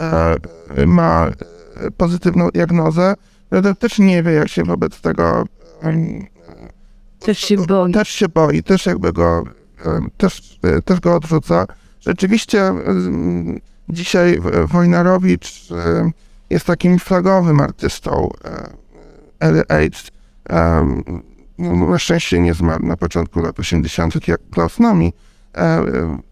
e, 0.00 0.86
ma 0.86 1.30
pozytywną 1.96 2.48
diagnozę, 2.48 3.14
to 3.50 3.74
też 3.74 3.98
nie 3.98 4.22
wie, 4.22 4.32
jak 4.32 4.48
się 4.48 4.64
wobec 4.64 5.00
tego 5.00 5.44
też 7.20 7.38
się 7.38 7.56
boi. 7.56 7.92
Też 7.92 8.08
się 8.08 8.28
boi, 8.28 8.62
też 8.62 8.86
jakby 8.86 9.12
go, 9.12 9.44
też, 10.16 10.58
też 10.84 11.00
go 11.00 11.14
odrzuca. 11.14 11.66
Rzeczywiście 12.00 12.72
dzisiaj 13.88 14.40
Wojnarowicz 14.64 15.68
jest 16.50 16.66
takim 16.66 16.98
flagowym 16.98 17.60
artystą 17.60 18.30
AIDS 19.68 20.10
um, 20.50 21.22
na 21.58 21.98
szczęście 21.98 22.40
nie 22.40 22.54
zmarł 22.54 22.86
na 22.86 22.96
początku 22.96 23.40
lat 23.40 23.60
80., 23.60 24.28
jak 24.28 24.40
Klaus 24.50 24.78
Nami, 24.78 25.12
e, 25.56 25.84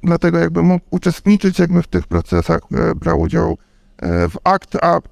dlatego 0.02 0.38
jakby 0.38 0.62
mógł 0.62 0.84
uczestniczyć 0.90 1.58
jakby 1.58 1.82
w 1.82 1.86
tych 1.86 2.06
procesach, 2.06 2.60
e, 2.72 2.94
brał 2.94 3.20
udział 3.20 3.58
e, 3.98 4.28
w 4.28 4.38
ACT 4.44 4.74
UP. 4.74 5.08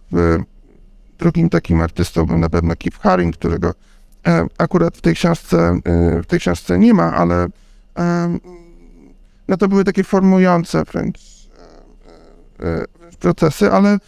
Drugim 1.18 1.48
takim 1.48 1.80
artystą 1.80 2.26
był 2.26 2.38
na 2.38 2.48
pewno 2.48 2.74
Keith 2.76 2.98
Haring, 3.00 3.36
którego 3.36 3.74
akurat 4.58 4.96
w 4.96 5.00
tej 5.00 5.14
książce, 5.14 5.80
w 6.22 6.26
tej 6.26 6.40
książce 6.40 6.78
nie 6.78 6.94
ma, 6.94 7.14
ale 7.14 7.46
no 9.48 9.56
to 9.56 9.68
były 9.68 9.84
takie 9.84 10.04
formujące 10.04 10.84
wręcz 10.84 11.18
procesy, 13.18 13.72
ale 13.72 13.98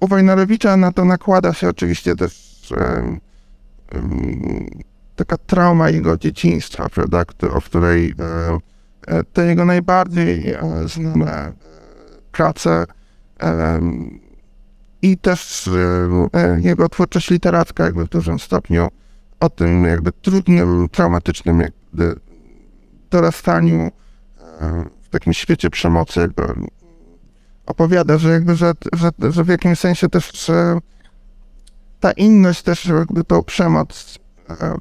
u 0.00 0.06
Wojnarowicza 0.06 0.76
na 0.76 0.92
to 0.92 1.04
nakłada 1.04 1.52
się 1.52 1.68
oczywiście 1.68 2.16
też 2.16 2.72
e, 2.76 3.18
taka 5.24 5.36
trauma 5.36 5.90
jego 5.90 6.16
dzieciństwa, 6.16 6.88
prawda, 6.88 7.24
o 7.52 7.60
której 7.60 8.14
e, 8.18 8.58
e, 9.06 9.24
te 9.24 9.46
jego 9.46 9.64
najbardziej 9.64 10.52
e, 10.52 10.60
znane 10.86 11.52
prace 12.32 12.86
i 15.02 15.18
też 15.18 15.70
jego 16.60 16.88
twórczość 16.88 17.30
literacka 17.30 17.84
jakby 17.84 18.04
w 18.04 18.08
dużym 18.08 18.38
stopniu 18.38 18.88
o 19.40 19.48
tym 19.50 19.84
jakby 19.84 20.12
trudnym, 20.12 20.88
traumatycznym 20.88 21.60
jakby 21.60 22.20
dorastaniu 23.10 23.90
w 25.02 25.08
takim 25.08 25.32
świecie 25.32 25.70
przemocy 25.70 26.20
jakby 26.20 26.42
opowiada, 27.70 28.18
że 28.18 28.30
jakby, 28.30 28.56
że, 28.56 28.72
że, 28.92 29.10
że 29.30 29.44
w 29.44 29.48
jakimś 29.48 29.78
sensie 29.78 30.08
też 30.08 30.32
że 30.46 30.78
ta 32.00 32.12
inność 32.12 32.62
też 32.62 32.86
jakby 32.86 33.24
tą 33.24 33.42
przemoc 33.42 34.18
e, 34.50 34.74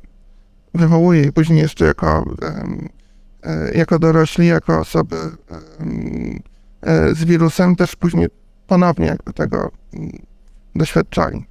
wywołuje 0.73 1.23
i 1.23 1.31
później 1.31 1.59
jeszcze 1.59 1.85
jako, 1.85 2.35
e, 3.43 3.71
jako 3.77 3.99
dorośli, 3.99 4.47
jako 4.47 4.79
osoby 4.79 5.15
e, 6.81 7.15
z 7.15 7.23
wirusem 7.23 7.75
też 7.75 7.95
później 7.95 8.27
ponownie 8.67 9.05
jakby 9.05 9.33
tego 9.33 9.71
mm, 9.93 10.11
doświadczali. 10.75 11.45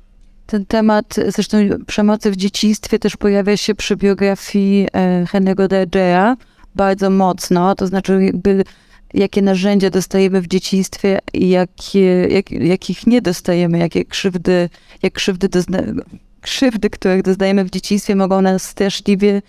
Ten 0.47 0.67
temat 0.67 1.17
zresztą 1.29 1.59
przemocy 1.87 2.31
w 2.31 2.37
dzieciństwie 2.37 2.99
też 2.99 3.17
pojawia 3.17 3.57
się 3.57 3.75
przy 3.75 3.97
biografii 3.97 4.89
Henry'ego 5.25 5.69
Dergera 5.69 6.37
bardzo 6.75 7.11
mocno, 7.11 7.75
to 7.75 7.87
znaczy 7.87 8.25
jakby 8.25 8.65
jakie 9.15 9.43
narzędzia 9.43 9.91
dostajemy 9.91 10.41
w 10.41 10.47
dzieciństwie 10.47 11.19
i 11.33 11.49
jakie, 11.49 12.29
jak, 12.29 12.51
jakich 12.51 13.07
nie 13.07 13.23
dostajemy, 13.23 13.79
jakie 13.79 14.05
krzywdy, 14.05 14.69
jak 15.03 15.13
krzywdy, 15.13 15.49
dozna, 15.49 15.79
krzywdy, 16.41 16.91
których 16.91 17.23
doznajemy 17.23 17.65
w 17.65 17.71
dzieciństwie, 17.71 18.17
mogą 18.17 18.43
nas 18.43 18.63
straszliwie 18.63 19.43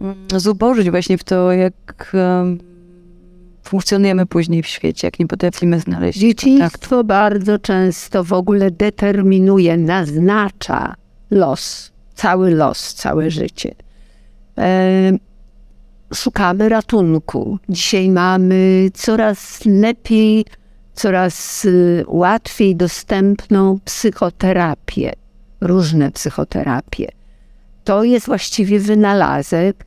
mm, 0.00 0.16
zubożyć 0.36 0.90
właśnie 0.90 1.18
w 1.18 1.24
to, 1.24 1.52
jak 1.52 2.12
um, 2.14 2.58
funkcjonujemy 3.62 4.26
później 4.26 4.62
w 4.62 4.66
świecie, 4.66 5.06
jak 5.06 5.18
nie 5.18 5.26
potrafimy 5.26 5.80
znaleźć. 5.80 6.18
Dzieciństwo 6.18 7.04
bardzo 7.04 7.58
często 7.58 8.24
w 8.24 8.32
ogóle 8.32 8.70
determinuje, 8.70 9.76
naznacza 9.76 10.94
los, 11.30 11.92
cały 12.14 12.50
los, 12.50 12.94
całe 12.94 13.30
życie. 13.30 13.74
Szukamy 16.14 16.68
ratunku. 16.68 17.58
Dzisiaj 17.68 18.10
mamy 18.10 18.90
coraz 18.94 19.64
lepiej, 19.64 20.44
coraz 20.94 21.64
y, 21.64 22.04
łatwiej 22.08 22.76
dostępną 22.76 23.78
psychoterapię, 23.84 25.12
różne 25.60 26.10
psychoterapie. 26.10 27.08
To 27.84 28.04
jest 28.04 28.26
właściwie 28.26 28.80
wynalazek 28.80 29.86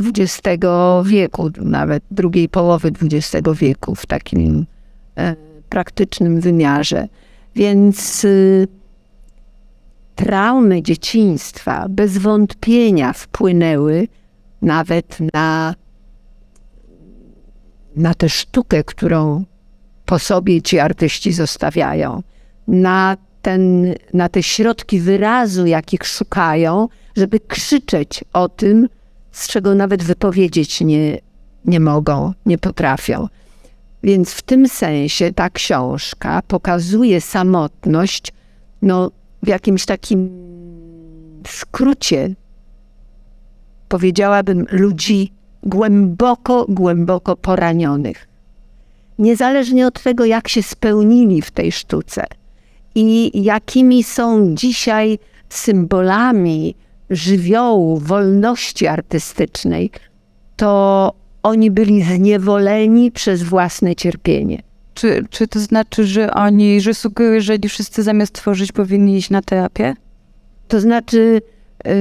XX 0.00 0.64
wieku, 1.04 1.50
nawet 1.62 2.02
drugiej 2.10 2.48
połowy 2.48 2.92
XX 3.02 3.48
wieku 3.54 3.94
w 3.94 4.06
takim 4.06 4.66
e, 5.16 5.36
praktycznym 5.68 6.40
wymiarze. 6.40 7.08
Więc 7.54 8.24
y, 8.24 8.68
traumy 10.14 10.82
dzieciństwa 10.82 11.86
bez 11.88 12.18
wątpienia 12.18 13.12
wpłynęły 13.12 14.08
nawet 14.62 15.18
na, 15.34 15.74
na 17.96 18.14
tę 18.14 18.28
sztukę, 18.28 18.84
którą 18.84 19.44
po 20.04 20.18
sobie 20.18 20.62
ci 20.62 20.78
artyści 20.78 21.32
zostawiają, 21.32 22.22
na, 22.68 23.16
ten, 23.42 23.94
na 24.14 24.28
te 24.28 24.42
środki 24.42 25.00
wyrazu, 25.00 25.66
jakich 25.66 26.06
szukają, 26.06 26.88
żeby 27.16 27.40
krzyczeć 27.40 28.24
o 28.32 28.48
tym, 28.48 28.88
z 29.32 29.48
czego 29.48 29.74
nawet 29.74 30.02
wypowiedzieć 30.02 30.80
nie, 30.80 31.18
nie 31.64 31.80
mogą, 31.80 32.32
nie 32.46 32.58
potrafią. 32.58 33.28
Więc 34.02 34.30
w 34.32 34.42
tym 34.42 34.68
sensie 34.68 35.32
ta 35.32 35.50
książka 35.50 36.42
pokazuje 36.48 37.20
samotność 37.20 38.32
no, 38.82 39.10
w 39.42 39.48
jakimś 39.48 39.86
takim 39.86 40.30
skrócie, 41.46 42.34
powiedziałabym, 43.88 44.66
ludzi 44.70 45.32
głęboko, 45.62 46.66
głęboko 46.68 47.36
poranionych. 47.36 48.28
Niezależnie 49.18 49.86
od 49.86 50.02
tego, 50.02 50.24
jak 50.24 50.48
się 50.48 50.62
spełnili 50.62 51.42
w 51.42 51.50
tej 51.50 51.72
sztuce 51.72 52.24
i 52.94 53.42
jakimi 53.44 54.02
są 54.02 54.54
dzisiaj 54.54 55.18
symbolami 55.48 56.74
żywiołu, 57.10 57.98
wolności 57.98 58.86
artystycznej, 58.86 59.90
to 60.56 61.12
oni 61.42 61.70
byli 61.70 62.02
zniewoleni 62.02 63.12
przez 63.12 63.42
własne 63.42 63.94
cierpienie. 63.96 64.62
Czy, 64.94 65.24
czy 65.30 65.48
to 65.48 65.60
znaczy, 65.60 66.04
że 66.06 66.34
oni, 66.34 66.80
że 66.80 66.94
sugerują, 66.94 67.40
że 67.40 67.58
wszyscy 67.68 68.02
zamiast 68.02 68.32
tworzyć 68.32 68.72
powinni 68.72 69.16
iść 69.16 69.30
na 69.30 69.42
terapię? 69.42 69.94
To 70.68 70.80
znaczy, 70.80 71.40
yy, 71.84 71.92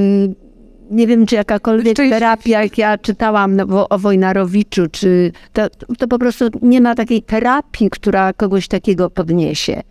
nie 0.92 1.08
wiem, 1.08 1.26
czy 1.26 1.36
jakakolwiek 1.36 1.98
terapia, 1.98 2.64
jak 2.64 2.78
ja 2.78 2.98
czytałam 2.98 3.56
no, 3.56 3.90
o 3.90 4.00
Wojnarowiczu, 4.00 4.88
czy 4.92 5.32
to, 5.54 5.70
to 5.98 6.08
po 6.08 6.20
prostu 6.20 6.46
nie 6.62 6.82
ma 6.82 6.96
takiej 6.96 7.22
terapii, 7.22 7.90
która 7.90 8.34
kogoś 8.34 8.68
takiego 8.68 9.10
podniesie. 9.10 9.82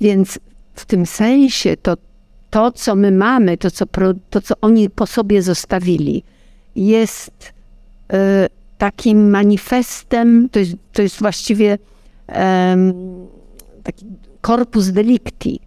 Więc 0.00 0.38
w 0.74 0.86
tym 0.86 1.06
sensie 1.06 1.76
to, 1.76 1.96
to 2.50 2.72
co 2.72 2.94
my 2.94 3.10
mamy, 3.10 3.58
to 3.58 3.70
co, 3.70 3.84
to, 4.30 4.40
co 4.40 4.54
oni 4.60 4.90
po 4.90 5.06
sobie 5.06 5.42
zostawili, 5.42 6.22
jest 6.76 7.52
y, 8.12 8.16
takim 8.78 9.30
manifestem, 9.30 10.48
to 10.52 10.58
jest, 10.58 10.72
to 10.92 11.02
jest 11.02 11.18
właściwie 11.18 11.78
taki 13.82 14.06
korpus 14.40 14.88
delicti. 14.88 15.60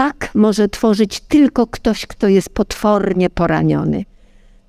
Tak 0.00 0.30
może 0.34 0.68
tworzyć 0.68 1.20
tylko 1.20 1.66
ktoś, 1.66 2.06
kto 2.06 2.28
jest 2.28 2.50
potwornie 2.50 3.30
poraniony. 3.30 4.04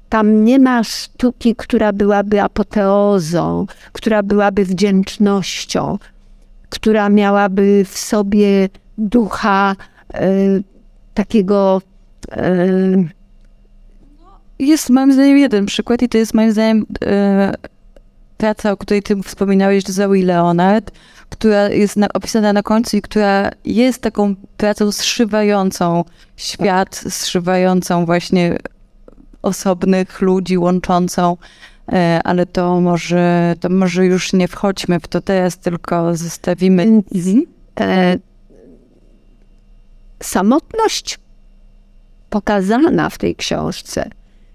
Tam 0.09 0.43
nie 0.43 0.59
ma 0.59 0.83
sztuki, 0.83 1.55
która 1.55 1.93
byłaby 1.93 2.41
apoteozą, 2.41 3.65
która 3.91 4.23
byłaby 4.23 4.65
wdzięcznością, 4.65 5.97
która 6.69 7.09
miałaby 7.09 7.85
w 7.89 7.97
sobie 7.97 8.69
ducha 8.97 9.75
e, 10.13 10.27
takiego. 11.13 11.81
E, 12.31 12.57
jest 14.59 14.89
moim 14.89 15.13
zdaniem 15.13 15.37
jeden 15.37 15.65
przykład 15.65 16.01
i 16.01 16.09
to 16.09 16.17
jest 16.17 16.33
moim 16.33 16.51
zdaniem 16.51 16.85
e, 17.05 17.53
praca, 18.37 18.71
o 18.71 18.77
której 18.77 19.03
ty 19.03 19.23
wspominałeś, 19.23 19.83
Zoe 19.83 20.23
Leonard, 20.23 20.91
która 21.31 21.69
jest 21.69 21.97
na, 21.97 22.07
opisana 22.13 22.53
na 22.53 22.63
końcu 22.63 22.97
i 22.97 23.01
która 23.01 23.51
jest 23.65 24.01
taką 24.01 24.35
pracą 24.57 24.91
zszywającą 24.91 26.03
świat, 26.37 26.95
zszywającą 27.09 28.05
właśnie 28.05 28.57
osobnych 29.41 30.21
ludzi, 30.21 30.57
łączącą, 30.57 31.37
e, 31.91 32.19
ale 32.23 32.45
to 32.45 32.81
może, 32.81 33.55
to 33.59 33.69
może 33.69 34.05
już 34.05 34.33
nie 34.33 34.47
wchodźmy 34.47 34.99
w 34.99 35.07
to 35.07 35.21
teraz, 35.21 35.57
tylko 35.57 36.17
zostawimy. 36.17 36.83
Mhm. 36.83 37.45
E, 37.79 38.17
samotność 40.23 41.19
pokazana 42.29 43.09
w 43.09 43.17
tej 43.17 43.35
książce, 43.35 44.09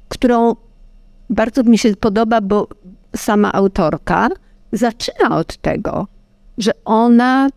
którą 0.08 0.56
bardzo 1.30 1.62
mi 1.62 1.78
się 1.78 1.96
podoba, 1.96 2.40
bo 2.40 2.68
sama 3.16 3.52
autorka 3.52 4.28
zaczyna 4.72 5.36
od 5.36 5.56
tego, 5.56 6.06
że 6.58 6.72
ona 6.84 7.48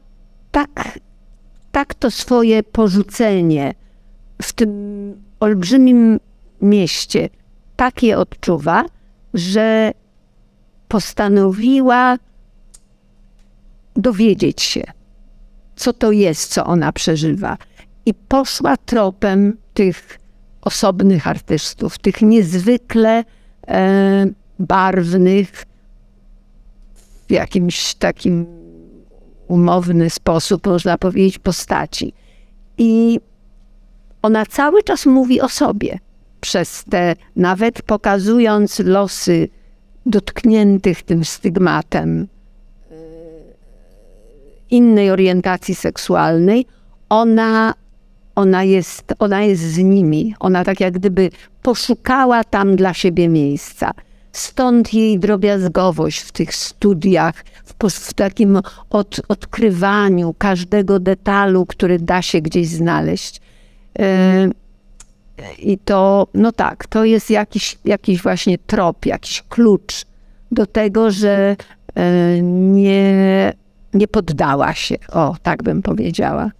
tak, 0.52 1.00
tak 1.72 1.94
to 1.94 2.12
swoje 2.12 2.64
porzucenie 2.64 3.74
w 4.42 4.54
tym 4.54 4.70
olbrzymim 5.40 6.20
mieście 6.62 7.30
takie 7.76 8.18
odczuwa, 8.18 8.86
że 9.34 9.92
postanowiła 10.88 12.18
dowiedzieć 13.96 14.62
się, 14.62 14.84
co 15.76 15.94
to 15.94 16.12
jest, 16.12 16.54
co 16.54 16.66
ona 16.66 16.92
przeżywa. 16.92 17.58
I 18.06 18.14
poszła 18.14 18.78
tropem 18.78 19.58
tych 19.74 20.20
osobnych 20.62 21.28
artystów, 21.28 21.98
tych 21.98 22.22
niezwykle 22.22 23.24
e, 23.68 24.28
barwnych, 24.60 25.66
w 27.28 27.32
jakimś 27.32 27.96
takim 27.96 28.59
umowny 29.50 30.10
sposób, 30.10 30.68
można 30.68 30.98
powiedzieć, 30.98 31.40
postaci. 31.40 32.14
I 32.78 33.20
ona 34.22 34.46
cały 34.46 34.84
czas 34.84 35.06
mówi 35.06 35.42
o 35.42 35.50
sobie. 35.50 36.00
Przez 36.42 36.84
te, 36.90 37.16
nawet 37.36 37.82
pokazując 37.82 38.80
losy 38.80 39.48
dotkniętych 40.06 41.04
tym 41.04 41.26
stygmatem 41.26 42.28
e, 42.92 42.96
innej 44.70 45.12
orientacji 45.12 45.76
seksualnej, 45.76 46.66
ona, 47.10 47.74
ona, 48.36 48.64
jest, 48.64 49.14
ona 49.20 49.44
jest 49.44 49.62
z 49.62 49.78
nimi. 49.78 50.36
Ona 50.40 50.64
tak 50.64 50.80
jak 50.80 50.94
gdyby 50.94 51.30
poszukała 51.64 52.44
tam 52.44 52.76
dla 52.76 52.94
siebie 52.94 53.30
miejsca. 53.30 53.92
Stąd 54.32 54.94
jej 54.94 55.20
drobiazgowość 55.20 56.20
w 56.20 56.32
tych 56.32 56.56
studiach, 56.56 57.44
w, 57.66 57.90
w 57.90 58.14
takim 58.14 58.60
od, 58.90 59.22
odkrywaniu 59.28 60.36
każdego 60.38 61.00
detalu, 61.00 61.66
który 61.66 62.00
da 62.00 62.22
się 62.22 62.42
gdzieś 62.42 62.68
znaleźć. 62.68 63.42
E, 64.00 64.50
I 65.60 65.78
to, 65.78 66.28
no 66.34 66.52
tak, 66.52 66.88
to 66.88 67.06
jest 67.06 67.30
jakiś, 67.30 67.78
jakiś 67.86 68.22
właśnie 68.22 68.58
trop, 68.58 69.06
jakiś 69.06 69.44
klucz 69.50 70.06
do 70.52 70.66
tego, 70.66 71.12
że 71.12 71.56
e, 71.96 72.42
nie, 72.42 73.54
nie 73.94 74.08
poddała 74.08 74.74
się. 74.74 74.96
O, 75.12 75.36
tak 75.44 75.64
bym 75.64 75.82
powiedziała. 75.82 76.52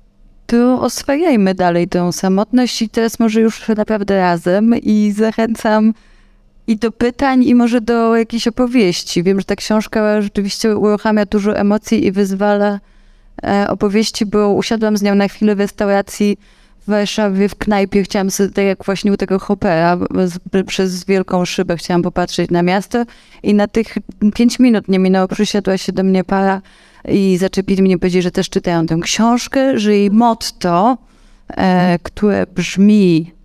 To 0.46 0.82
oswajajmy 0.82 1.56
dalej 1.56 1.88
tę 1.88 2.14
samotność 2.14 2.82
i 2.82 2.90
teraz 2.90 3.20
może 3.20 3.42
już 3.42 3.68
naprawdę 3.68 4.18
razem 4.18 4.76
i 4.76 5.14
zachęcam 5.18 5.94
i 6.70 6.78
do 6.78 6.92
pytań, 6.92 7.44
i 7.44 7.56
może 7.56 7.82
do 7.82 8.16
jakiejś 8.16 8.48
opowieści. 8.48 9.24
Wiem, 9.24 9.40
że 9.40 9.46
ta 9.46 9.56
książka 9.56 10.22
rzeczywiście 10.22 10.78
uruchamia 10.78 11.26
dużo 11.26 11.58
emocji 11.58 12.06
i 12.06 12.12
wyzwala 12.12 12.80
e, 13.44 13.68
opowieści, 13.70 14.26
bo 14.26 14.54
usiadłam 14.54 14.98
z 14.98 15.02
nią 15.02 15.16
na 15.16 15.28
chwilę 15.28 15.56
w 15.56 15.60
restauracji 15.60 16.38
w 16.88 16.90
Warszawie, 16.90 17.50
w 17.50 17.56
knajpie. 17.56 18.04
Chciałam 18.04 18.32
sobie, 18.32 18.50
tak 18.50 18.66
jak 18.66 18.86
właśnie 18.86 19.14
u 19.14 19.18
tego 19.18 19.40
Hopera, 19.40 19.98
przez 20.66 21.06
wielką 21.06 21.46
szybę 21.46 21.78
chciałam 21.78 22.02
popatrzeć 22.02 22.52
na 22.52 22.64
miasto 22.64 23.06
i 23.44 23.54
na 23.54 23.68
tych 23.68 23.98
pięć 24.36 24.60
minut 24.60 24.88
nie 24.88 25.00
minęło, 25.00 25.28
przysiadła 25.28 25.78
się 25.78 25.92
do 25.92 26.04
mnie 26.04 26.24
para 26.24 26.62
i 27.08 27.38
zaczepili 27.38 27.84
mnie, 27.84 27.98
powiedzieli, 27.98 28.24
że 28.24 28.32
też 28.32 28.50
czytają 28.50 28.86
tę 28.86 28.98
książkę, 29.02 29.80
że 29.80 29.96
jej 29.96 30.12
motto, 30.12 30.98
e, 31.48 32.00
które 32.04 32.46
brzmi 32.56 33.39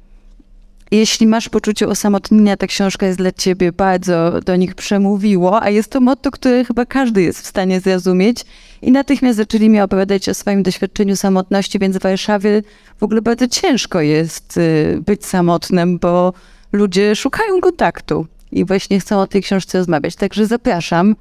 jeśli 0.91 1.27
masz 1.27 1.49
poczucie 1.49 1.89
osamotnienia, 1.89 2.57
ta 2.57 2.67
książka 2.67 3.07
jest 3.07 3.19
dla 3.19 3.33
ciebie 3.33 3.73
bardzo 3.73 4.41
do 4.41 4.57
nich 4.57 4.75
przemówiło, 4.75 5.63
a 5.63 5.71
jest 5.71 5.91
to 5.91 6.01
motto, 6.01 6.31
które 6.31 6.65
chyba 6.65 6.87
każdy 6.87 7.23
jest 7.23 7.41
w 7.41 7.47
stanie 7.47 7.81
zrozumieć. 7.81 8.45
I 8.83 8.93
natychmiast 8.93 9.37
zaczęli 9.37 9.69
mi 9.69 9.81
opowiadać 9.81 10.29
o 10.29 10.35
swoim 10.35 10.63
doświadczeniu 10.63 11.17
samotności, 11.17 11.79
więc 11.79 11.97
w 11.97 12.01
Warszawie 12.03 12.63
w 13.01 13.03
ogóle 13.03 13.23
bardzo 13.23 13.49
ciężko 13.49 14.01
jest 14.01 14.57
y, 14.57 15.03
być 15.07 15.27
samotnym, 15.27 15.99
bo 15.99 16.33
ludzie 16.73 17.17
szukają 17.17 17.61
kontaktu. 17.61 18.27
i 18.53 18.65
właśnie 18.65 19.01
chcą 19.01 19.21
o 19.21 19.27
tej 19.27 19.43
książce 19.43 19.79
rozmawiać. 19.79 20.17
Także 20.17 20.47
zapraszam. 20.47 21.17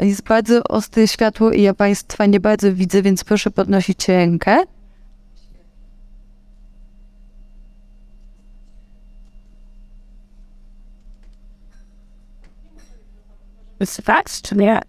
Jest 0.00 0.22
bardzo 0.22 0.62
ostre 0.64 1.08
światło 1.08 1.52
i 1.52 1.62
ja 1.62 1.74
Państwa 1.74 2.26
nie 2.26 2.40
bardzo 2.40 2.74
widzę, 2.74 3.02
więc 3.02 3.24
proszę 3.24 3.50
podnosić 3.50 4.08
rękę. 4.08 4.56
Jest 13.80 14.02
czy 14.42 14.56
nie? 14.56 14.80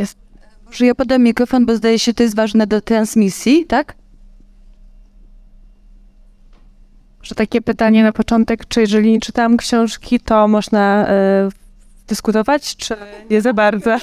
Jest. 0.00 0.18
Może 0.66 0.86
ja 0.86 0.94
podam 0.94 1.22
mikrofon, 1.22 1.66
bo 1.66 1.76
zdaje 1.76 1.98
się, 1.98 2.14
to 2.14 2.22
jest 2.22 2.36
ważne 2.36 2.66
do 2.66 2.80
transmisji, 2.80 3.66
tak? 3.66 3.94
Może 7.18 7.34
takie 7.34 7.62
pytanie 7.62 8.02
na 8.02 8.12
początek, 8.12 8.66
czy 8.68 8.80
jeżeli 8.80 9.12
nie 9.12 9.20
czytałam 9.20 9.56
książki, 9.56 10.20
to 10.20 10.48
można 10.48 11.06
y, 11.08 11.12
dyskutować, 12.08 12.76
czy 12.76 12.96
nie 13.30 13.42
za 13.42 13.52
bardzo? 13.52 13.96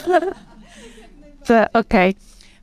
Okej. 1.73 2.09
Okay. 2.09 2.13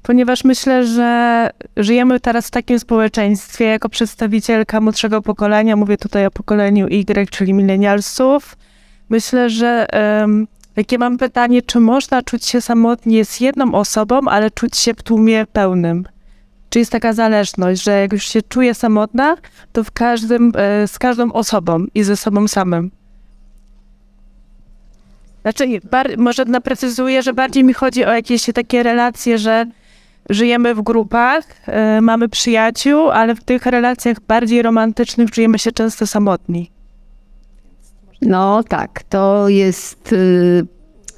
Ponieważ 0.02 0.44
myślę, 0.44 0.86
że 0.86 1.50
żyjemy 1.76 2.20
teraz 2.20 2.46
w 2.46 2.50
takim 2.50 2.78
społeczeństwie, 2.78 3.64
jako 3.64 3.88
przedstawicielka 3.88 4.80
młodszego 4.80 5.22
pokolenia, 5.22 5.76
mówię 5.76 5.96
tutaj 5.96 6.26
o 6.26 6.30
pokoleniu 6.30 6.88
Y, 6.88 7.30
czyli 7.30 7.54
milenialsów, 7.54 8.56
myślę, 9.08 9.50
że 9.50 9.86
takie 10.74 10.98
mam 10.98 11.18
pytanie, 11.18 11.62
czy 11.62 11.80
można 11.80 12.22
czuć 12.22 12.44
się 12.44 12.60
samotnie 12.60 13.24
z 13.24 13.40
jedną 13.40 13.74
osobą, 13.74 14.20
ale 14.28 14.50
czuć 14.50 14.76
się 14.76 14.94
w 14.94 15.02
tłumie 15.02 15.46
pełnym? 15.52 16.04
Czy 16.70 16.78
jest 16.78 16.92
taka 16.92 17.12
zależność, 17.12 17.82
że 17.82 18.00
jak 18.00 18.12
już 18.12 18.24
się 18.24 18.42
czuję 18.42 18.74
samotna, 18.74 19.36
to 19.72 19.84
w 19.84 19.90
każdym, 19.90 20.52
e, 20.56 20.88
z 20.88 20.98
każdą 20.98 21.32
osobą 21.32 21.84
i 21.94 22.02
ze 22.02 22.16
sobą 22.16 22.48
samym? 22.48 22.90
Znaczy, 25.42 25.64
bar, 25.90 26.18
może 26.18 26.44
naprecyzuję, 26.44 27.22
że 27.22 27.32
bardziej 27.32 27.64
mi 27.64 27.72
chodzi 27.72 28.04
o 28.04 28.12
jakieś 28.12 28.46
takie 28.54 28.82
relacje, 28.82 29.38
że 29.38 29.66
żyjemy 30.30 30.74
w 30.74 30.82
grupach, 30.82 31.44
y, 31.98 32.00
mamy 32.00 32.28
przyjaciół, 32.28 33.10
ale 33.10 33.34
w 33.34 33.44
tych 33.44 33.66
relacjach 33.66 34.20
bardziej 34.28 34.62
romantycznych 34.62 35.30
czujemy 35.30 35.58
się 35.58 35.72
często 35.72 36.06
samotni. 36.06 36.70
No 38.22 38.62
tak, 38.62 39.02
to 39.02 39.48
jest 39.48 40.12
y, 40.12 40.16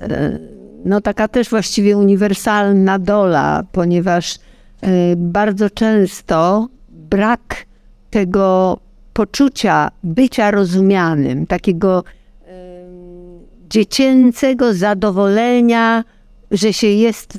y, 0.03 0.39
no 0.85 1.01
taka 1.01 1.29
też 1.29 1.49
właściwie 1.49 1.99
uniwersalna 1.99 2.99
dola, 2.99 3.65
ponieważ 3.73 4.35
y, 4.37 4.39
bardzo 5.17 5.71
często 5.71 6.69
brak 6.89 7.67
tego 8.11 8.79
poczucia 9.13 9.91
bycia 10.05 10.51
rozumianym, 10.51 11.47
takiego 11.47 12.05
dziecięcego 13.71 14.75
zadowolenia, 14.75 16.05
że 16.51 16.73
się 16.73 16.87
jest, 16.87 17.39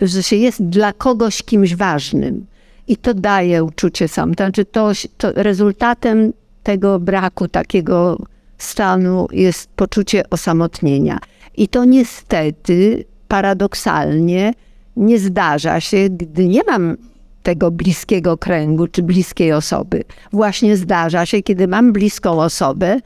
że 0.00 0.22
się 0.22 0.36
jest 0.36 0.62
dla 0.62 0.92
kogoś 0.92 1.42
kimś 1.42 1.74
ważnym. 1.74 2.46
I 2.88 2.96
to 2.96 3.14
daje 3.14 3.64
uczucie 3.64 4.08
sam. 4.08 4.34
To 4.34 4.44
znaczy, 4.44 4.64
to, 4.64 4.92
to 5.18 5.32
rezultatem 5.34 6.32
tego 6.62 6.98
braku 6.98 7.48
takiego 7.48 8.18
stanu 8.58 9.26
jest 9.32 9.70
poczucie 9.76 10.30
osamotnienia. 10.30 11.18
I 11.56 11.68
to 11.68 11.84
niestety, 11.84 13.04
paradoksalnie, 13.28 14.54
nie 14.96 15.18
zdarza 15.18 15.80
się, 15.80 16.08
gdy 16.10 16.48
nie 16.48 16.60
mam 16.66 16.96
tego 17.42 17.70
bliskiego 17.70 18.38
kręgu 18.38 18.86
czy 18.86 19.02
bliskiej 19.02 19.52
osoby. 19.52 20.04
Właśnie 20.32 20.76
zdarza 20.76 21.26
się, 21.26 21.42
kiedy 21.42 21.68
mam 21.68 21.92
bliską 21.92 22.40
osobę, 22.40 23.00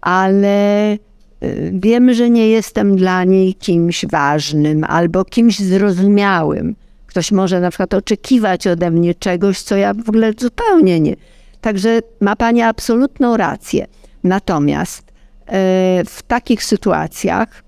ale 0.00 0.92
y, 0.94 0.98
wiem, 1.74 2.14
że 2.14 2.30
nie 2.30 2.48
jestem 2.48 2.96
dla 2.96 3.24
niej 3.24 3.54
kimś 3.54 4.06
ważnym 4.06 4.84
albo 4.84 5.24
kimś 5.24 5.58
zrozumiałym. 5.58 6.74
Ktoś 7.06 7.32
może 7.32 7.60
na 7.60 7.70
przykład 7.70 7.94
oczekiwać 7.94 8.66
ode 8.66 8.90
mnie 8.90 9.14
czegoś, 9.14 9.60
co 9.60 9.76
ja 9.76 9.94
w 9.94 10.08
ogóle 10.08 10.32
zupełnie 10.38 11.00
nie. 11.00 11.16
Także 11.62 12.00
ma 12.20 12.36
Pani 12.36 12.62
absolutną 12.62 13.36
rację. 13.36 13.86
Natomiast 14.24 15.02
e, 15.02 15.12
w 16.04 16.22
takich 16.26 16.64
sytuacjach 16.64 17.64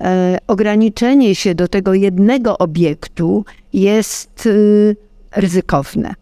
e, 0.00 0.38
ograniczenie 0.46 1.34
się 1.34 1.54
do 1.54 1.68
tego 1.68 1.94
jednego 1.94 2.58
obiektu 2.58 3.44
jest 3.72 4.46
y, 4.46 4.96
ryzykowne. 5.36 6.14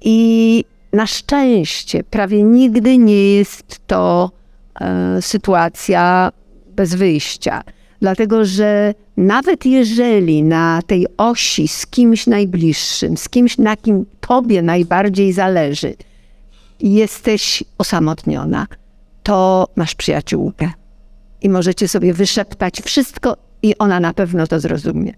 I 0.00 0.64
na 0.92 1.06
szczęście 1.06 2.04
prawie 2.04 2.42
nigdy 2.42 2.98
nie 2.98 3.34
jest 3.36 3.80
to 3.86 4.30
e, 4.80 5.22
sytuacja 5.22 6.32
bez 6.76 6.94
wyjścia. 6.94 7.62
Dlatego, 8.00 8.44
że 8.44 8.94
nawet 9.16 9.66
jeżeli 9.66 10.42
na 10.42 10.80
tej 10.86 11.06
osi 11.16 11.68
z 11.68 11.86
kimś 11.86 12.26
najbliższym, 12.26 13.16
z 13.16 13.28
kimś, 13.28 13.58
na 13.58 13.76
kim 13.76 14.06
tobie 14.20 14.62
najbardziej 14.62 15.32
zależy, 15.32 15.94
jesteś 16.80 17.64
osamotniona, 17.78 18.66
to 19.22 19.68
masz 19.76 19.94
przyjaciółkę. 19.94 20.70
I 21.42 21.48
możecie 21.48 21.88
sobie 21.88 22.14
wyszeptać 22.14 22.80
wszystko, 22.80 23.36
i 23.62 23.78
ona 23.78 24.00
na 24.00 24.14
pewno 24.14 24.46
to 24.46 24.60
zrozumie. 24.60 25.12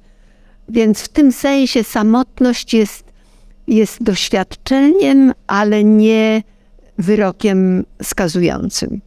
Więc 0.68 1.02
w 1.02 1.08
tym 1.08 1.32
sensie 1.32 1.84
samotność 1.84 2.74
jest, 2.74 3.12
jest 3.66 4.02
doświadczeniem, 4.02 5.32
ale 5.46 5.84
nie 5.84 6.42
wyrokiem 6.98 7.84
skazującym. 8.02 9.00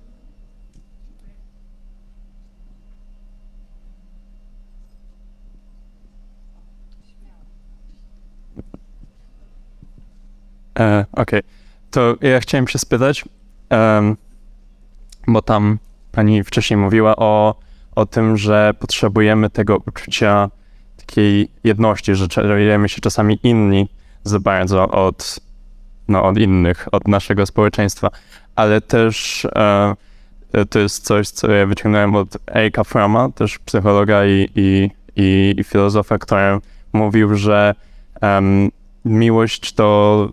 E, 10.80 11.06
Okej. 11.12 11.40
Okay 11.40 11.61
to 11.92 12.16
ja 12.22 12.40
chciałem 12.40 12.68
się 12.68 12.80
spytać, 12.80 13.26
um, 13.70 14.18
bo 15.28 15.42
tam 15.42 15.80
pani 16.12 16.44
wcześniej 16.44 16.78
mówiła 16.78 17.16
o, 17.16 17.56
o 17.96 18.06
tym, 18.06 18.38
że 18.38 18.74
potrzebujemy 18.80 19.50
tego 19.50 19.78
uczucia 19.88 20.50
takiej 20.98 21.52
jedności, 21.64 22.16
że 22.16 22.28
czujemy 22.28 22.90
się 22.90 23.02
czasami 23.02 23.40
inni 23.44 23.90
za 24.24 24.40
bardzo 24.40 24.90
od, 24.90 25.40
no, 26.08 26.24
od 26.24 26.38
innych, 26.38 26.88
od 26.92 27.08
naszego 27.08 27.46
społeczeństwa, 27.46 28.10
ale 28.56 28.82
też 28.82 29.46
e, 29.56 29.96
to 30.70 30.80
jest 30.80 31.06
coś, 31.06 31.30
co 31.30 31.52
ja 31.52 31.66
wyciągnąłem 31.66 32.16
od 32.16 32.38
Erika 32.56 32.84
Froma, 32.84 33.30
też 33.30 33.60
psychologa 33.60 34.26
i, 34.26 34.50
i, 34.56 34.90
i, 35.16 35.56
i 35.58 35.64
filozofa, 35.64 36.18
który 36.18 36.60
mówił, 36.94 37.36
że 37.36 37.76
um, 38.22 38.72
miłość 39.06 39.74
to 39.74 40.30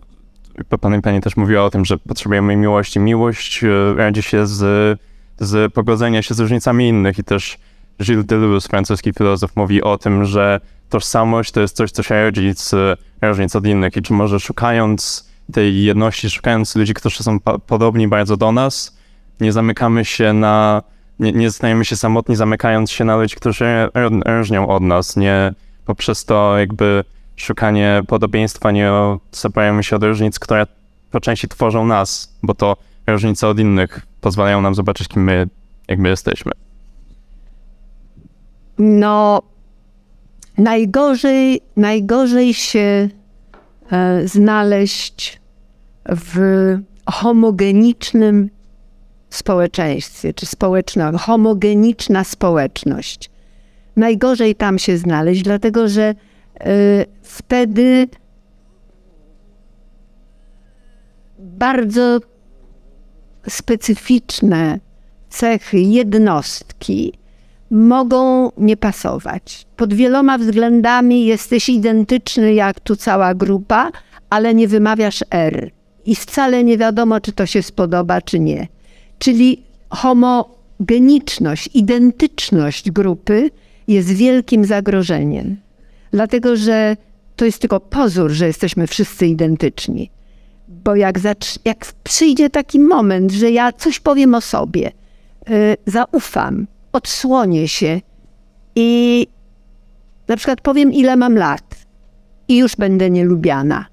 Pani, 0.81 1.01
pani 1.01 1.21
też 1.21 1.37
mówiła 1.37 1.63
o 1.63 1.69
tym, 1.69 1.85
że 1.85 1.97
potrzebujemy 1.97 2.55
miłości. 2.55 2.99
Miłość 2.99 3.63
e, 3.63 3.93
radzi 3.95 4.21
się 4.21 4.47
z, 4.47 4.99
z 5.39 5.73
pogodzenia 5.73 6.21
się 6.21 6.33
z 6.33 6.39
różnicami 6.39 6.87
innych 6.87 7.19
i 7.19 7.23
też 7.23 7.57
Gilles 8.03 8.25
Deleuze, 8.25 8.69
francuski 8.69 9.13
filozof, 9.13 9.55
mówi 9.55 9.83
o 9.83 9.97
tym, 9.97 10.25
że 10.25 10.59
tożsamość 10.89 11.51
to 11.51 11.61
jest 11.61 11.75
coś, 11.75 11.91
co 11.91 12.03
się 12.03 12.23
rodzi 12.23 12.53
z 12.55 12.75
różnic 13.21 13.55
od 13.55 13.65
innych 13.65 13.97
i 13.97 14.01
czy 14.01 14.13
może 14.13 14.39
szukając 14.39 15.29
tej 15.53 15.83
jedności, 15.83 16.29
szukając 16.29 16.75
ludzi, 16.75 16.93
którzy 16.93 17.23
są 17.23 17.39
podobni 17.67 18.07
bardzo 18.07 18.37
do 18.37 18.51
nas, 18.51 18.97
nie 19.39 19.51
zamykamy 19.51 20.05
się 20.05 20.33
na, 20.33 20.83
nie, 21.19 21.31
nie 21.31 21.51
stajemy 21.51 21.85
się 21.85 21.95
samotni, 21.95 22.35
zamykając 22.35 22.91
się 22.91 23.05
na 23.05 23.17
ludzi, 23.17 23.35
którzy 23.35 23.65
różnią 24.25 24.67
od 24.67 24.83
nas, 24.83 25.15
nie 25.15 25.53
poprzez 25.85 26.25
to 26.25 26.57
jakby 26.57 27.03
szukanie 27.41 28.01
podobieństwa, 28.07 28.71
nie 28.71 28.91
separaujemy 29.31 29.83
się 29.83 29.95
od 29.95 30.03
różnic, 30.03 30.39
które 30.39 30.67
po 31.11 31.19
części 31.19 31.47
tworzą 31.47 31.85
nas, 31.85 32.33
bo 32.43 32.53
to 32.53 32.77
różnice 33.07 33.47
od 33.47 33.59
innych 33.59 34.01
pozwalają 34.21 34.61
nam 34.61 34.75
zobaczyć, 34.75 35.07
kim 35.07 35.23
my 35.23 35.47
jakby 35.87 36.09
jesteśmy. 36.09 36.51
No, 38.77 39.41
najgorzej, 40.57 41.61
najgorzej 41.75 42.53
się 42.53 43.09
e, 43.91 44.27
znaleźć 44.27 45.39
w 46.09 46.39
homogenicznym 47.05 48.49
społeczeństwie, 49.29 50.33
czy 50.33 50.45
społecznym, 50.45 51.17
homogeniczna 51.17 52.23
społeczność. 52.23 53.29
Najgorzej 53.95 54.55
tam 54.55 54.79
się 54.79 54.97
znaleźć, 54.97 55.41
dlatego 55.41 55.87
że 55.89 56.15
wtedy 57.21 58.07
bardzo 61.39 62.19
specyficzne 63.49 64.79
cechy 65.29 65.79
jednostki 65.79 67.13
mogą 67.71 68.51
nie 68.57 68.77
pasować. 68.77 69.65
Pod 69.75 69.93
wieloma 69.93 70.37
względami 70.37 71.25
jesteś 71.25 71.69
identyczny 71.69 72.53
jak 72.53 72.79
tu 72.79 72.95
cała 72.95 73.35
grupa, 73.35 73.91
ale 74.29 74.53
nie 74.53 74.67
wymawiasz 74.67 75.23
R. 75.31 75.71
I 76.05 76.15
wcale 76.15 76.63
nie 76.63 76.77
wiadomo, 76.77 77.21
czy 77.21 77.31
to 77.31 77.45
się 77.45 77.63
spodoba, 77.63 78.21
czy 78.21 78.39
nie. 78.39 78.67
Czyli 79.19 79.63
homo, 79.89 80.59
homogeniczność, 80.79 81.69
identyczność 81.73 82.91
grupy 82.91 83.51
jest 83.87 84.09
wielkim 84.09 84.65
zagrożeniem. 84.65 85.57
Dlatego, 86.11 86.55
że 86.55 86.97
to 87.35 87.45
jest 87.45 87.59
tylko 87.59 87.79
pozór, 87.79 88.31
że 88.31 88.47
jesteśmy 88.47 88.87
wszyscy 88.87 89.27
identyczni. 89.27 90.11
Bo 90.67 90.95
jak, 90.95 91.19
jak 91.65 91.85
przyjdzie 92.03 92.49
taki 92.49 92.79
moment, 92.79 93.31
że 93.31 93.51
ja 93.51 93.71
coś 93.71 93.99
powiem 93.99 94.35
o 94.35 94.41
sobie, 94.41 94.91
yy, 95.49 95.77
zaufam, 95.85 96.67
odsłonię 96.93 97.67
się 97.67 98.01
i 98.75 99.27
na 100.27 100.37
przykład 100.37 100.61
powiem, 100.61 100.93
ile 100.93 101.15
mam 101.15 101.35
lat 101.35 101.85
i 102.47 102.57
już 102.57 102.75
będę 102.75 103.09
nielubiana. 103.09 103.85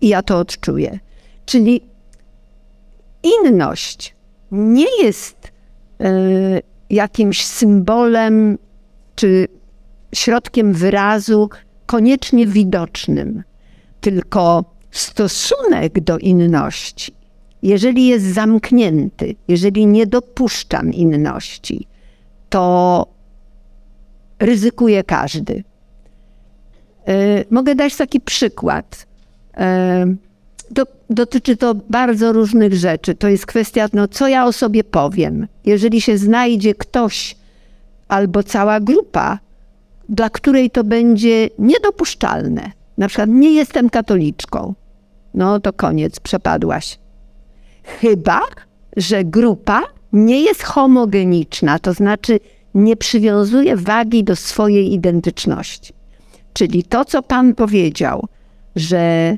I 0.00 0.08
ja 0.08 0.22
to 0.22 0.38
odczuję. 0.38 0.98
Czyli 1.46 1.80
inność 3.22 4.14
nie 4.50 5.02
jest 5.02 5.52
y, 6.00 6.62
jakimś 6.90 7.44
symbolem 7.44 8.58
czy 9.14 9.48
środkiem 10.14 10.72
wyrazu 10.72 11.48
koniecznie 11.86 12.46
widocznym, 12.46 13.42
tylko 14.00 14.64
stosunek 14.90 16.00
do 16.00 16.18
inności, 16.18 17.14
jeżeli 17.62 18.06
jest 18.06 18.24
zamknięty, 18.24 19.34
jeżeli 19.48 19.86
nie 19.86 20.06
dopuszczam 20.06 20.92
inności, 20.92 21.86
to 22.48 23.06
ryzykuje 24.38 25.04
każdy. 25.04 25.64
E, 27.08 27.44
mogę 27.50 27.74
dać 27.74 27.96
taki 27.96 28.20
przykład. 28.20 29.06
E, 29.56 30.06
do, 30.70 30.86
dotyczy 31.10 31.56
to 31.56 31.74
bardzo 31.74 32.32
różnych 32.32 32.74
rzeczy. 32.74 33.14
To 33.14 33.28
jest 33.28 33.46
kwestia, 33.46 33.88
no, 33.92 34.08
co 34.08 34.28
ja 34.28 34.46
o 34.46 34.52
sobie 34.52 34.84
powiem. 34.84 35.48
Jeżeli 35.64 36.00
się 36.00 36.18
znajdzie 36.18 36.74
ktoś 36.74 37.36
albo 38.08 38.42
cała 38.42 38.80
grupa, 38.80 39.38
dla 40.08 40.30
której 40.30 40.70
to 40.70 40.84
będzie 40.84 41.48
niedopuszczalne, 41.58 42.70
na 42.98 43.08
przykład 43.08 43.30
nie 43.30 43.52
jestem 43.52 43.90
katoliczką, 43.90 44.74
no 45.34 45.60
to 45.60 45.72
koniec, 45.72 46.20
przepadłaś. 46.20 46.98
Chyba, 47.82 48.40
że 48.96 49.24
grupa 49.24 49.82
nie 50.12 50.42
jest 50.42 50.62
homogeniczna, 50.62 51.78
to 51.78 51.92
znaczy 51.92 52.40
nie 52.74 52.96
przywiązuje 52.96 53.76
wagi 53.76 54.24
do 54.24 54.36
swojej 54.36 54.92
identyczności. 54.92 55.92
Czyli 56.52 56.82
to, 56.82 57.04
co 57.04 57.22
Pan 57.22 57.54
powiedział, 57.54 58.26
że 58.76 59.36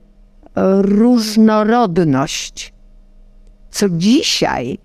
różnorodność, 0.83 2.73
co 3.71 3.89
dzisiaj 3.89 4.79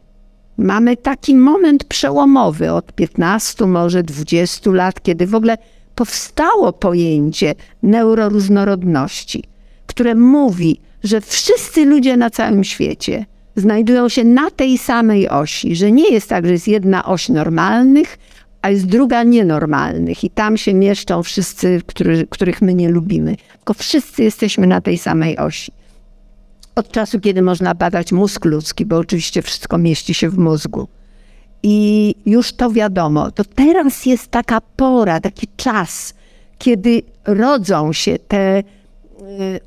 mamy 0.57 0.97
taki 0.97 1.35
moment 1.35 1.83
przełomowy 1.83 2.71
od 2.71 2.93
15, 2.93 3.65
może 3.65 4.03
20 4.03 4.71
lat, 4.71 5.01
kiedy 5.01 5.27
w 5.27 5.35
ogóle 5.35 5.57
powstało 5.95 6.73
pojęcie 6.73 7.55
neuroróżnorodności, 7.83 9.43
które 9.87 10.15
mówi, 10.15 10.79
że 11.03 11.21
wszyscy 11.21 11.85
ludzie 11.85 12.17
na 12.17 12.29
całym 12.29 12.63
świecie 12.63 13.25
znajdują 13.55 14.09
się 14.09 14.23
na 14.23 14.51
tej 14.51 14.77
samej 14.77 15.29
osi, 15.29 15.75
że 15.75 15.91
nie 15.91 16.09
jest 16.09 16.29
tak, 16.29 16.45
że 16.45 16.51
jest 16.51 16.67
jedna 16.67 17.05
oś 17.05 17.29
normalnych, 17.29 18.17
a 18.61 18.69
jest 18.69 18.85
druga 18.85 19.23
nienormalnych 19.23 20.23
i 20.23 20.29
tam 20.29 20.57
się 20.57 20.73
mieszczą 20.73 21.23
wszyscy, 21.23 21.81
który, 21.85 22.27
których 22.29 22.61
my 22.61 22.73
nie 22.73 22.89
lubimy. 22.89 23.35
Tylko 23.57 23.73
wszyscy 23.73 24.23
jesteśmy 24.23 24.67
na 24.67 24.81
tej 24.81 24.97
samej 24.97 25.37
osi. 25.37 25.71
Od 26.75 26.91
czasu, 26.91 27.19
kiedy 27.19 27.41
można 27.41 27.75
badać 27.75 28.11
mózg 28.11 28.45
ludzki, 28.45 28.85
bo 28.85 28.97
oczywiście 28.97 29.41
wszystko 29.41 29.77
mieści 29.77 30.13
się 30.13 30.29
w 30.29 30.37
mózgu. 30.37 30.87
I 31.63 32.15
już 32.25 32.53
to 32.53 32.71
wiadomo, 32.71 33.31
to 33.31 33.43
teraz 33.43 34.05
jest 34.05 34.27
taka 34.27 34.61
pora, 34.75 35.19
taki 35.19 35.47
czas, 35.57 36.13
kiedy 36.57 37.01
rodzą 37.25 37.93
się 37.93 38.19
te 38.19 38.59
y, 38.59 38.63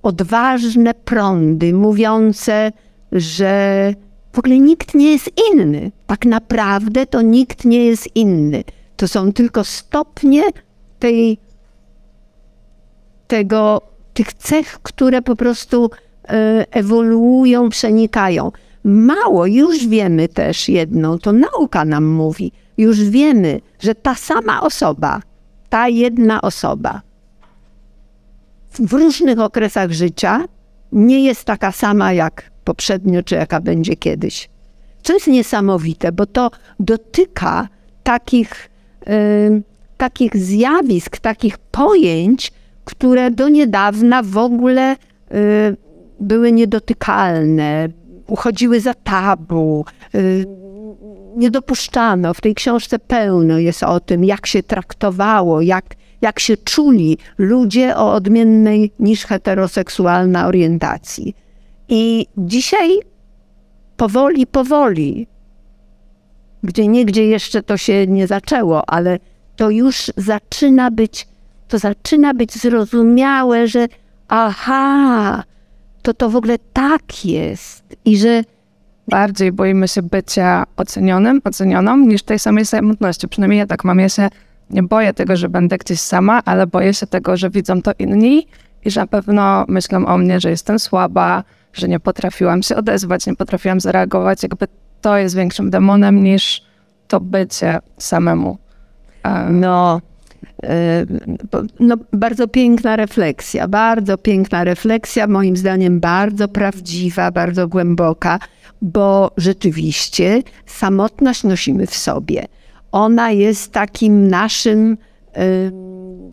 odważne 0.03 0.95
prądy 0.95 1.73
mówiące, 1.73 2.73
że 3.13 3.95
w 4.33 4.39
ogóle 4.39 4.59
nikt 4.59 4.95
nie 4.95 5.13
jest 5.13 5.31
inny. 5.53 5.93
Tak 6.07 6.25
naprawdę 6.25 7.07
to 7.07 7.23
nikt 7.23 7.65
nie 7.65 7.85
jest 7.85 8.17
inny. 8.17 8.65
To 8.97 9.09
są 9.09 9.33
tylko 9.33 9.65
stopnie 9.65 10.43
tej, 10.99 11.39
tego, 13.27 13.83
tych 14.15 14.33
cech, 14.33 14.79
które 14.83 15.23
po 15.23 15.37
prostu 15.37 15.91
e, 16.29 16.67
ewoluują, 16.71 17.69
przenikają. 17.69 18.53
Mało, 18.89 19.47
już 19.47 19.87
wiemy 19.87 20.29
też 20.29 20.69
jedną, 20.69 21.19
to 21.19 21.33
nauka 21.33 21.85
nam 21.85 22.05
mówi, 22.05 22.53
już 22.79 23.05
wiemy, 23.05 23.61
że 23.81 23.95
ta 23.95 24.15
sama 24.15 24.61
osoba, 24.61 25.23
ta 25.69 25.89
jedna 25.89 26.43
osoba 26.43 27.03
w 28.79 28.93
różnych 28.93 29.39
okresach 29.39 29.93
życia 29.93 30.45
nie 30.93 31.25
jest 31.25 31.45
taka 31.45 31.73
sama 31.73 32.13
jak 32.13 32.51
poprzednio, 32.65 33.23
czy 33.23 33.35
jaka 33.35 33.61
będzie 33.61 33.97
kiedyś. 33.97 34.49
Co 35.03 35.15
jest 35.15 35.27
niesamowite, 35.27 36.13
bo 36.13 36.27
to 36.27 36.51
dotyka 36.81 37.69
takich 38.03 38.71
takich 39.97 40.37
zjawisk, 40.37 41.19
takich 41.19 41.59
pojęć, 41.59 42.53
które 42.85 43.31
do 43.31 43.49
niedawna 43.49 44.23
w 44.23 44.37
ogóle 44.37 44.93
y, 44.93 44.97
były 46.21 46.53
niedotykalne, 46.53 47.89
uchodziły 48.27 48.81
za 48.81 48.95
tabu, 48.95 49.85
y, 50.15 50.45
nie 51.37 51.51
dopuszczano. 51.51 52.35
W 52.35 52.41
tej 52.41 52.55
książce 52.55 52.99
pełno 52.99 53.59
jest 53.59 53.83
o 53.83 54.01
tym, 54.01 54.25
jak 54.25 54.47
się 54.47 54.63
traktowało, 54.63 55.61
jak, 55.61 55.85
jak 56.21 56.41
się 56.41 56.57
czuli 56.57 57.19
ludzie 57.39 57.97
o 57.97 58.13
odmiennej 58.13 58.93
niż 58.99 59.27
heteroseksualna 59.27 60.47
orientacji. 60.47 61.35
I 61.89 62.27
dzisiaj 62.37 62.99
powoli, 63.97 64.47
powoli 64.47 65.27
gdzie 66.67 66.89
niegdzie 66.89 67.27
jeszcze 67.27 67.63
to 67.63 67.77
się 67.77 68.07
nie 68.07 68.27
zaczęło, 68.27 68.91
ale 68.91 69.19
to 69.57 69.71
już 69.71 70.13
zaczyna 70.17 70.91
być, 70.91 71.29
to 71.69 71.79
zaczyna 71.79 72.35
być 72.35 72.55
zrozumiałe, 72.55 73.69
że 73.69 73.87
aha, 74.29 75.43
to 76.07 76.15
to 76.15 76.31
w 76.31 76.37
ogóle 76.37 76.59
tak 76.73 77.25
jest 77.25 77.97
i 78.05 78.19
że 78.19 78.43
bardziej 79.09 79.53
boimy 79.53 79.89
się 79.89 80.03
bycia 80.03 80.65
ocenionym, 80.77 81.41
ocenioną 81.45 81.97
niż 81.97 82.23
tej 82.23 82.39
samej 82.39 82.67
samotności. 82.67 83.29
Przynajmniej 83.29 83.59
ja 83.59 83.67
tak 83.67 83.85
mam. 83.85 83.99
Ja 83.99 84.09
się 84.09 84.29
nie 84.71 84.83
boję 84.83 85.15
tego, 85.15 85.37
że 85.37 85.49
będę 85.49 85.79
gdzieś 85.79 86.01
sama, 86.01 86.43
ale 86.45 86.67
boję 86.67 86.95
się 86.95 87.07
tego, 87.07 87.37
że 87.37 87.51
widzą 87.51 87.83
to 87.83 87.93
inni 87.99 88.47
i 88.85 88.91
że 88.91 89.01
na 89.01 89.07
pewno 89.07 89.65
myślą 89.69 90.07
o 90.07 90.19
mnie, 90.19 90.41
że 90.41 90.51
jestem 90.51 90.79
słaba, 90.79 91.45
że 91.73 91.89
nie 91.89 92.01
potrafiłam 92.01 92.63
się 92.63 92.77
odezwać, 92.77 93.27
nie 93.27 93.37
potrafiłam 93.37 93.81
zareagować. 93.81 94.43
Jakby 94.43 94.67
to 95.01 95.17
jest 95.17 95.37
większym 95.37 95.71
demonem 95.71 96.23
niż 96.23 96.63
to 97.09 97.21
bycie 97.21 97.79
samemu. 97.99 98.59
No, 99.51 100.01
no, 101.81 101.97
bardzo 102.13 102.49
piękna 102.49 102.97
refleksja, 102.97 103.69
bardzo 103.69 104.19
piękna 104.19 104.65
refleksja, 104.65 105.27
moim 105.27 105.57
zdaniem 105.57 106.01
bardzo 106.01 106.49
prawdziwa, 106.49 107.31
bardzo 107.31 107.69
głęboka, 107.69 108.39
bo 108.83 109.31
rzeczywiście 109.37 110.43
samotność 110.67 111.45
nosimy 111.45 111.87
w 111.87 111.95
sobie. 111.95 112.45
Ona 112.93 113.31
jest 113.31 113.73
takim 113.73 114.29
naszym 114.29 114.97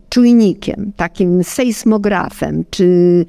czujnikiem, 0.10 0.92
takim 0.96 1.44
sejsmografem, 1.44 2.64
czy 2.70 3.26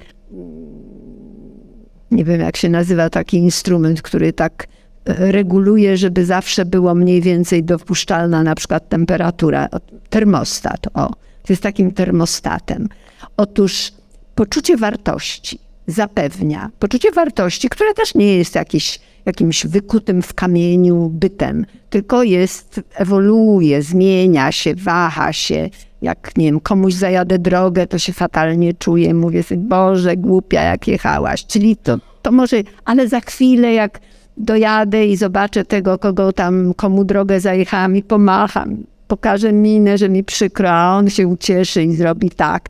nie 2.10 2.24
wiem 2.24 2.40
jak 2.40 2.56
się 2.56 2.68
nazywa 2.68 3.10
taki 3.10 3.36
instrument, 3.36 4.02
który 4.02 4.32
tak 4.32 4.66
reguluje, 5.06 5.96
żeby 5.96 6.24
zawsze 6.24 6.64
było 6.64 6.94
mniej 6.94 7.20
więcej 7.20 7.64
dopuszczalna 7.64 8.42
na 8.42 8.54
przykład 8.54 8.88
temperatura. 8.88 9.68
Termostat, 10.10 10.86
o, 10.94 11.08
to 11.42 11.52
jest 11.52 11.62
takim 11.62 11.92
termostatem. 11.92 12.88
Otóż 13.36 13.92
poczucie 14.34 14.76
wartości 14.76 15.58
zapewnia, 15.86 16.70
poczucie 16.78 17.10
wartości, 17.10 17.68
które 17.68 17.94
też 17.94 18.14
nie 18.14 18.36
jest 18.36 18.54
jakieś, 18.54 19.00
jakimś 19.26 19.66
wykutym 19.66 20.22
w 20.22 20.34
kamieniu 20.34 21.08
bytem, 21.08 21.66
tylko 21.90 22.22
jest, 22.22 22.80
ewoluuje, 22.94 23.82
zmienia 23.82 24.52
się, 24.52 24.74
waha 24.74 25.32
się. 25.32 25.68
Jak, 26.02 26.36
nie 26.36 26.44
wiem, 26.44 26.60
komuś 26.60 26.94
zajadę 26.94 27.38
drogę, 27.38 27.86
to 27.86 27.98
się 27.98 28.12
fatalnie 28.12 28.74
czuję, 28.74 29.14
mówię 29.14 29.42
sobie, 29.42 29.60
Boże, 29.60 30.16
głupia, 30.16 30.62
jak 30.62 30.88
jechałaś. 30.88 31.46
Czyli 31.46 31.76
to, 31.76 31.98
to 32.22 32.32
może, 32.32 32.56
ale 32.84 33.08
za 33.08 33.20
chwilę, 33.20 33.72
jak 33.72 34.00
dojadę 34.36 35.06
i 35.06 35.16
zobaczę 35.16 35.64
tego, 35.64 35.98
kogo 35.98 36.32
tam, 36.32 36.74
komu 36.74 37.04
drogę 37.04 37.40
zajechałam 37.40 37.96
i 37.96 38.02
pomacham, 38.02 38.76
pokażę 39.08 39.52
minę, 39.52 39.98
że 39.98 40.08
mi 40.08 40.24
przykro, 40.24 40.70
a 40.70 40.96
on 40.96 41.10
się 41.10 41.28
ucieszy 41.28 41.82
i 41.82 41.96
zrobi 41.96 42.30
tak, 42.30 42.68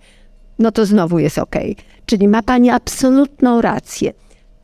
no 0.59 0.73
to 0.73 0.87
znowu 0.87 1.19
jest 1.19 1.39
ok. 1.39 1.57
Czyli 2.07 2.29
ma 2.29 2.43
Pani 2.43 2.71
absolutną 2.71 3.61
rację. 3.61 4.13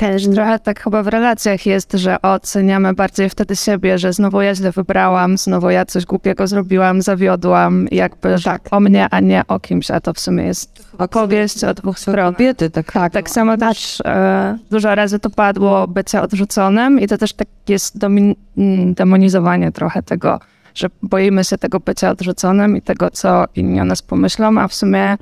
Też 0.01 0.29
trochę 0.35 0.59
tak 0.59 0.81
chyba 0.81 1.03
w 1.03 1.07
relacjach 1.07 1.67
jest, 1.67 1.93
że 1.93 2.23
oceniamy 2.23 2.95
bardziej 2.95 3.31
wtedy 3.31 3.57
siebie, 3.57 3.99
że 3.99 4.13
znowu 4.13 4.43
ja 4.43 4.55
źle 4.55 4.73
wybrałam, 4.73 5.39
znowu 5.39 5.71
ja 5.71 5.85
coś 5.85 6.05
głupiego 6.05 6.47
zrobiłam, 6.47 7.03
zawiodłam, 7.03 7.87
jakby 7.91 8.37
tak. 8.45 8.63
o 8.71 8.81
mnie, 8.81 9.09
a 9.11 9.21
nie 9.21 9.43
o 9.49 9.61
kimś, 9.61 9.91
a 9.91 10.01
to 10.01 10.13
w 10.13 10.21
sumie 10.21 10.45
jest 10.45 10.87
opowieść 10.99 11.65
o 11.65 11.75
dwóch 11.75 11.99
stronach. 11.99 12.35
Kobiety, 12.35 12.71
tak. 12.71 12.93
Tak, 12.93 13.13
tak 13.13 13.31
samo 13.31 13.57
też 13.57 14.01
e, 14.05 14.59
dużo 14.71 14.95
razy 14.95 15.19
to 15.19 15.31
padło 15.31 15.89
bycie 15.89 16.23
odrzuconym 16.23 17.01
i 17.01 17.07
to 17.07 17.19
też 17.19 17.33
tak 17.33 17.49
jest 17.69 17.99
domin- 17.99 18.35
mm, 18.59 18.95
demonizowanie 18.95 19.73
trochę 19.73 20.03
tego, 20.03 20.41
że 20.75 20.89
boimy 21.03 21.45
się 21.45 21.59
tego 21.59 21.81
bycia 21.81 22.11
odrzuconym 22.11 22.77
i 22.77 22.83
tego, 22.83 23.11
co 23.11 23.45
inni 23.55 23.81
o 23.81 23.85
nas 23.85 24.03
pomyślą, 24.03 24.61
a 24.61 24.69
w 24.69 24.75
sumie 24.75 25.17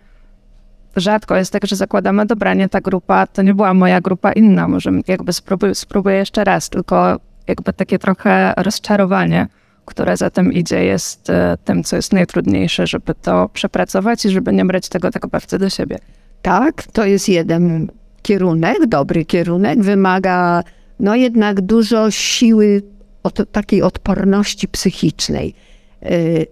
rzadko 1.01 1.37
jest 1.37 1.53
tak, 1.53 1.67
że 1.67 1.77
zakładamy, 1.77 2.27
dobra, 2.27 2.55
nie 2.55 2.69
ta 2.69 2.81
grupa, 2.81 3.27
to 3.27 3.43
nie 3.43 3.55
była 3.55 3.75
moja 3.75 4.01
grupa 4.01 4.33
inna, 4.33 4.69
może 4.69 4.91
jakby 5.09 5.33
spróbuję, 5.33 5.75
spróbuję 5.75 6.17
jeszcze 6.17 6.45
raz, 6.45 6.71
tylko 6.71 7.17
jakby 7.47 7.73
takie 7.73 7.99
trochę 7.99 8.55
rozczarowanie, 8.57 9.47
które 9.85 10.17
za 10.17 10.31
tym 10.31 10.53
idzie, 10.53 10.85
jest 10.85 11.31
e, 11.31 11.57
tym, 11.65 11.85
co 11.85 11.97
jest 11.97 12.13
najtrudniejsze, 12.13 12.87
żeby 12.87 13.15
to 13.15 13.49
przepracować 13.49 14.25
i 14.25 14.31
żeby 14.31 14.53
nie 14.53 14.65
brać 14.65 14.89
tego 14.89 15.11
tak 15.11 15.27
bardzo 15.27 15.59
do 15.59 15.71
siebie. 15.71 15.99
Tak, 16.43 16.83
to 16.83 17.05
jest 17.05 17.29
jeden 17.29 17.91
kierunek, 18.23 18.87
dobry 18.87 19.25
kierunek, 19.25 19.83
wymaga 19.83 20.63
no 21.01 21.15
jednak 21.15 21.61
dużo 21.61 22.11
siły, 22.11 22.83
od, 23.23 23.53
takiej 23.53 23.83
odporności 23.83 24.69
psychicznej. 24.69 25.55
Y, 26.03 26.47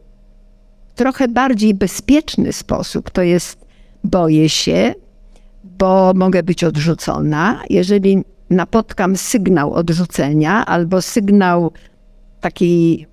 trochę 0.94 1.28
bardziej 1.28 1.74
bezpieczny 1.74 2.52
sposób 2.52 3.10
to 3.10 3.22
jest 3.22 3.65
boję 4.06 4.48
się, 4.48 4.94
bo 5.64 6.12
mogę 6.14 6.42
być 6.42 6.64
odrzucona. 6.64 7.62
Jeżeli 7.70 8.24
napotkam 8.50 9.16
sygnał 9.16 9.72
odrzucenia 9.72 10.66
albo 10.66 11.02
sygnał 11.02 11.72
takiej 12.40 13.06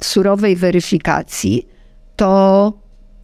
surowej 0.00 0.56
weryfikacji, 0.56 1.68
to 2.16 2.72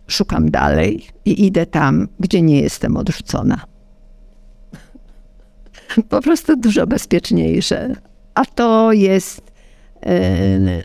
szukam 0.07 0.51
dalej 0.51 1.07
i 1.25 1.47
idę 1.47 1.67
tam, 1.67 2.09
gdzie 2.21 2.43
nie 2.43 2.61
jestem 2.61 2.97
odrzucona. 2.97 3.61
Po 6.09 6.21
prostu 6.21 6.57
dużo 6.57 6.87
bezpieczniejsze. 6.87 7.97
A 8.35 8.45
to 8.45 8.93
jest 8.93 9.53
yy, 10.07 10.85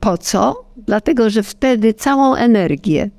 po 0.00 0.18
co? 0.18 0.64
Dlatego, 0.76 1.30
że 1.30 1.42
wtedy 1.42 1.94
całą 1.94 2.34
energię 2.34 3.10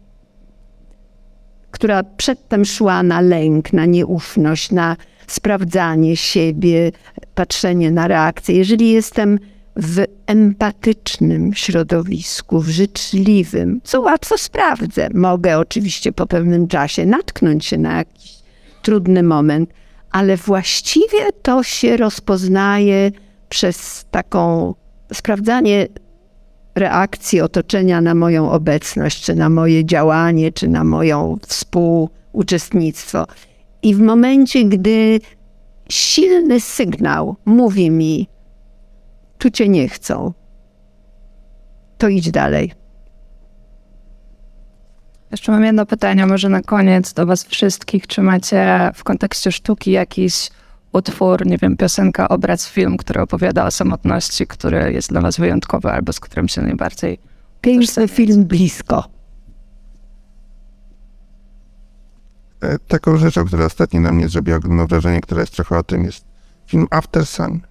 która 1.72 2.03
przedtem 2.03 2.65
szła 2.65 3.03
na 3.03 3.22
lęk, 3.22 3.74
na 3.74 3.86
nieufność, 3.86 4.72
na 4.72 4.95
sprawdzanie 5.28 6.17
siebie, 6.17 6.91
patrzenie 7.36 7.91
na 7.91 8.07
reakcję. 8.07 8.55
Jeżeli 8.55 8.91
jestem 8.91 9.39
w 9.76 10.05
empatycznym 10.28 11.53
środowisku, 11.53 12.59
w 12.59 12.69
życzliwym, 12.69 13.82
co 13.84 14.01
łatwo 14.01 14.38
sprawdzę, 14.38 15.07
mogę 15.13 15.59
oczywiście 15.59 16.11
po 16.11 16.28
pewnym 16.28 16.67
czasie 16.67 17.05
natknąć 17.05 17.65
się 17.65 17.78
na 17.78 17.97
jakiś 17.97 18.36
trudny 18.82 19.24
moment, 19.24 19.74
ale 20.11 20.38
właściwie 20.38 21.32
to 21.41 21.63
się 21.63 21.97
rozpoznaje 21.97 23.11
przez 23.49 24.05
taką 24.11 24.74
sprawdzanie 25.13 25.88
reakcji 26.76 27.41
otoczenia 27.41 28.01
na 28.01 28.15
moją 28.15 28.51
obecność, 28.51 29.24
czy 29.24 29.36
na 29.36 29.49
moje 29.49 29.86
działanie, 29.86 30.51
czy 30.51 30.67
na 30.67 30.84
moją 30.84 31.38
współuczestnictwo. 31.47 33.28
I 33.84 33.95
w 33.95 33.99
momencie, 33.99 34.65
gdy 34.65 35.19
silny 35.89 36.59
sygnał 36.59 37.36
mówi 37.45 37.91
mi, 37.91 38.28
tu 39.38 39.49
cię 39.49 39.69
nie 39.69 39.89
chcą, 39.89 40.34
to 41.97 42.07
idź 42.07 42.32
dalej. 42.32 42.74
Jeszcze 45.32 45.51
mam 45.51 45.63
jedno 45.63 45.86
pytanie, 45.86 46.26
może 46.26 46.49
na 46.49 46.61
koniec 46.61 47.13
do 47.13 47.26
Was 47.26 47.43
wszystkich. 47.43 48.07
Czy 48.07 48.22
macie 48.22 48.91
w 48.95 49.03
kontekście 49.03 49.51
sztuki 49.51 49.91
jakiś 49.91 50.49
utwór, 50.93 51.45
nie 51.45 51.57
wiem, 51.57 51.77
piosenka, 51.77 52.29
obraz, 52.29 52.69
film, 52.69 52.97
który 52.97 53.21
opowiada 53.21 53.65
o 53.65 53.71
samotności, 53.71 54.47
który 54.47 54.93
jest 54.93 55.09
dla 55.09 55.21
was 55.21 55.37
wyjątkowy 55.37 55.91
albo 55.91 56.13
z 56.13 56.19
którym 56.19 56.47
się 56.47 56.61
najbardziej... 56.61 57.19
Piękny 57.61 58.07
film 58.07 58.45
blisko. 58.45 59.03
E, 62.61 62.79
taką 62.79 63.17
rzeczą, 63.17 63.45
która 63.45 63.65
ostatnio 63.65 64.01
na 64.01 64.11
mnie 64.11 64.29
zrobiła 64.29 64.57
ogromne 64.57 64.87
wrażenie, 64.87 65.21
która 65.21 65.41
jest 65.41 65.53
trochę 65.53 65.77
o 65.77 65.83
tym, 65.83 66.03
jest 66.03 66.25
film 66.67 66.87
After 66.89 67.25
Sun. 67.25 67.61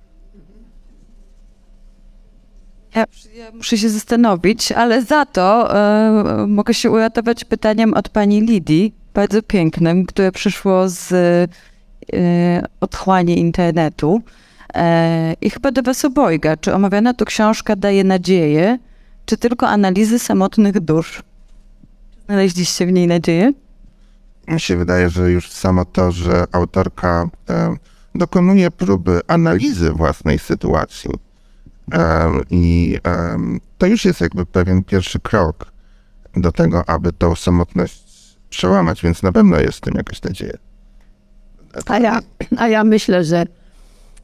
Ja, 2.95 3.05
ja 3.35 3.53
muszę 3.53 3.79
się 3.79 3.89
zastanowić, 3.89 4.73
ale 4.73 5.03
za 5.03 5.27
to 5.27 5.75
e, 5.75 6.47
mogę 6.47 6.75
się 6.75 6.91
uratować 6.91 7.45
pytaniem 7.45 7.95
od 7.95 8.09
pani 8.09 8.41
Lidii, 8.41 8.95
bardzo 9.15 9.43
pięknym, 9.43 10.07
które 10.07 10.33
przyszło 10.33 10.89
z 10.89 11.11
otchłanie 12.81 13.35
internetu. 13.35 14.23
E, 14.75 15.35
I 15.41 15.51
chyba 15.51 15.73
do 15.73 15.83
was 15.83 16.05
obojga, 16.05 16.57
czy 16.57 16.75
omawiana 16.75 17.15
tu 17.15 17.25
książka 17.25 17.77
daje 17.77 18.05
nadzieję, 18.05 18.79
czy 19.27 19.37
tylko 19.37 19.69
analizy 19.69 20.19
samotnych 20.19 20.81
dusz? 20.81 21.23
Znaleźliście 22.27 22.87
w 22.87 22.93
niej 22.93 23.07
nadzieję? 23.07 23.53
Mi 24.49 24.61
się 24.61 24.77
wydaje, 24.77 25.11
że 25.11 25.31
już 25.31 25.51
samo 25.51 25.85
to, 25.85 26.13
że 26.13 26.45
autorka 26.53 27.29
e, 27.51 27.77
dokonuje 28.15 28.71
próby 28.71 29.21
analizy 29.27 29.93
własnej 29.93 30.39
sytuacji 30.39 31.11
e, 31.93 32.31
i 32.51 32.99
e, 33.07 33.37
to 33.79 33.87
już 33.87 34.05
jest 34.05 34.21
jakby 34.21 34.47
pewien 34.47 34.85
pierwszy 34.85 35.21
krok 35.21 35.73
do 36.37 36.53
tego, 36.53 36.89
aby 36.89 37.13
tą 37.13 37.35
samotność 37.35 38.03
przełamać, 38.51 39.03
więc 39.03 39.23
na 39.23 39.33
pewno 39.33 39.61
jest 39.61 39.79
w 39.79 39.81
tym 39.81 39.95
jakaś 39.95 40.23
nadzieja. 40.23 40.70
A 41.87 41.99
ja, 41.99 42.21
a 42.57 42.69
ja 42.69 42.85
myślę, 42.85 43.25
że 43.25 43.47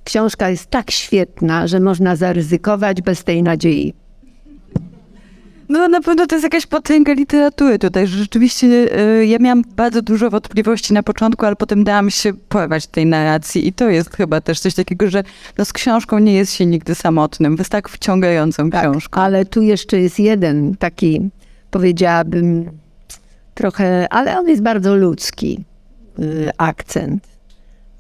książka 0.04 0.50
jest 0.50 0.70
tak 0.70 0.90
świetna, 0.90 1.66
że 1.66 1.80
można 1.80 2.16
zaryzykować 2.16 3.02
bez 3.02 3.24
tej 3.24 3.42
nadziei. 3.42 3.94
No 5.68 5.88
na 5.88 6.00
pewno 6.00 6.26
to 6.26 6.34
jest 6.34 6.44
jakaś 6.44 6.66
potęga 6.66 7.12
literatury 7.12 7.78
tutaj, 7.78 8.06
że 8.06 8.18
rzeczywiście 8.18 8.66
y, 8.66 9.26
ja 9.26 9.38
miałam 9.38 9.62
bardzo 9.76 10.02
dużo 10.02 10.30
wątpliwości 10.30 10.92
na 10.92 11.02
początku, 11.02 11.46
ale 11.46 11.56
potem 11.56 11.84
dałam 11.84 12.10
się 12.10 12.34
porwać 12.34 12.86
tej 12.86 13.06
narracji 13.06 13.68
i 13.68 13.72
to 13.72 13.88
jest 13.88 14.16
chyba 14.16 14.40
też 14.40 14.60
coś 14.60 14.74
takiego, 14.74 15.10
że 15.10 15.22
no, 15.58 15.64
z 15.64 15.72
książką 15.72 16.18
nie 16.18 16.34
jest 16.34 16.52
się 16.52 16.66
nigdy 16.66 16.94
samotnym, 16.94 17.56
jest 17.58 17.70
tak 17.70 17.88
wciągającą 17.88 18.70
tak, 18.70 18.82
książką. 18.82 19.20
Ale 19.20 19.44
tu 19.44 19.62
jeszcze 19.62 20.00
jest 20.00 20.20
jeden 20.20 20.76
taki, 20.76 21.30
powiedziałabym, 21.70 22.70
trochę, 23.54 24.06
ale 24.10 24.38
on 24.38 24.48
jest 24.48 24.62
bardzo 24.62 24.96
ludzki 24.96 25.64
y, 26.18 26.50
akcent 26.58 27.35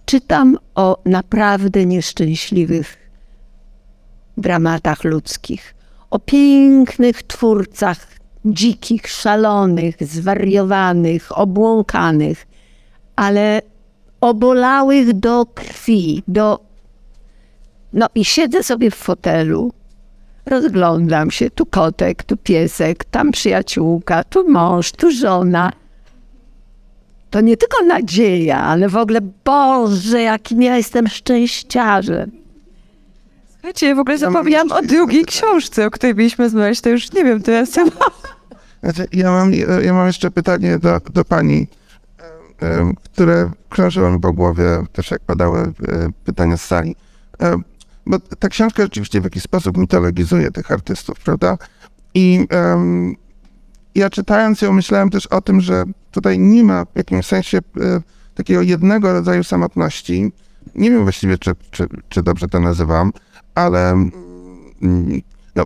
czytam 0.06 0.58
o 0.74 1.02
naprawdę 1.04 1.86
nieszczęśliwych 1.86 2.96
dramatach 4.36 5.04
ludzkich, 5.04 5.74
o 6.10 6.18
pięknych 6.18 7.22
twórcach, 7.22 8.06
dzikich, 8.44 9.08
szalonych, 9.08 9.96
zwariowanych, 10.00 11.38
obłąkanych, 11.38 12.46
ale 13.16 13.62
obolałych 14.20 15.12
do 15.12 15.46
krwi, 15.54 16.22
do. 16.28 16.60
No 17.92 18.06
i 18.14 18.24
siedzę 18.24 18.62
sobie 18.62 18.90
w 18.90 18.94
fotelu, 18.94 19.72
rozglądam 20.46 21.30
się, 21.30 21.50
tu 21.50 21.66
kotek, 21.66 22.22
tu 22.22 22.36
piesek, 22.36 23.04
tam 23.04 23.32
przyjaciółka, 23.32 24.24
tu 24.24 24.48
mąż, 24.50 24.92
tu 24.92 25.10
żona 25.10 25.72
to 27.30 27.40
nie 27.40 27.56
tylko 27.56 27.84
nadzieja, 27.84 28.60
ale 28.60 28.88
w 28.88 28.96
ogóle 28.96 29.20
Boże, 29.44 30.22
jakim 30.22 30.62
ja 30.62 30.76
jestem 30.76 31.08
szczęściarzem. 31.08 32.30
Słuchajcie, 33.52 33.86
ja 33.86 33.94
w 33.94 33.98
ogóle 33.98 34.18
zapomniałam 34.18 34.72
o 34.72 34.82
drugiej 34.82 35.24
książce, 35.24 35.86
o 35.86 35.90
której 35.90 36.14
mieliśmy 36.14 36.50
znaleźć, 36.50 36.80
to 36.80 36.88
już 36.88 37.12
nie 37.12 37.24
wiem, 37.24 37.42
to 37.42 37.50
ja 37.50 37.66
sama... 37.66 37.90
Znaczy, 38.82 39.06
ja, 39.12 39.30
mam, 39.30 39.52
ja 39.82 39.92
mam 39.92 40.06
jeszcze 40.06 40.30
pytanie 40.30 40.78
do, 40.78 41.00
do 41.12 41.24
pani, 41.24 41.66
które 43.04 43.50
krążyło 43.68 44.10
mi 44.10 44.20
po 44.20 44.32
głowie, 44.32 44.64
też 44.92 45.10
jak 45.10 45.20
padały 45.20 45.58
e, 45.60 45.72
pytania 46.24 46.56
z 46.56 46.64
sali. 46.64 46.96
Bo 48.06 48.18
ta 48.38 48.48
książka 48.48 48.82
rzeczywiście 48.82 49.20
w 49.20 49.24
jakiś 49.24 49.42
sposób 49.42 49.76
mitologizuje 49.76 50.50
tych 50.50 50.72
artystów, 50.72 51.20
prawda? 51.20 51.58
I 52.14 52.46
um, 52.52 53.16
ja 53.96 54.10
czytając 54.10 54.62
ją 54.62 54.72
myślałem 54.72 55.10
też 55.10 55.26
o 55.26 55.40
tym, 55.40 55.60
że 55.60 55.84
tutaj 56.10 56.38
nie 56.38 56.64
ma 56.64 56.84
w 56.84 56.96
jakimś 56.96 57.26
sensie 57.26 57.58
e, 57.58 58.00
takiego 58.34 58.62
jednego 58.62 59.12
rodzaju 59.12 59.44
samotności. 59.44 60.32
Nie 60.74 60.90
wiem 60.90 61.02
właściwie, 61.02 61.38
czy, 61.38 61.52
czy, 61.70 61.86
czy 62.08 62.22
dobrze 62.22 62.48
to 62.48 62.60
nazywam, 62.60 63.12
ale 63.54 63.90
mm, 63.90 65.20
no, 65.54 65.64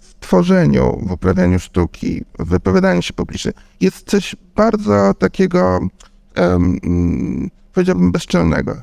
w 0.00 0.14
tworzeniu, 0.20 1.00
w 1.06 1.12
uprawianiu 1.12 1.58
sztuki, 1.58 2.24
w 2.38 2.48
wypowiadaniu 2.48 3.02
się 3.02 3.12
publicznie 3.12 3.52
jest 3.80 4.10
coś 4.10 4.36
bardzo 4.56 5.14
takiego, 5.14 5.80
um, 6.36 6.80
powiedziałbym, 7.72 8.12
bezczelnego. 8.12 8.76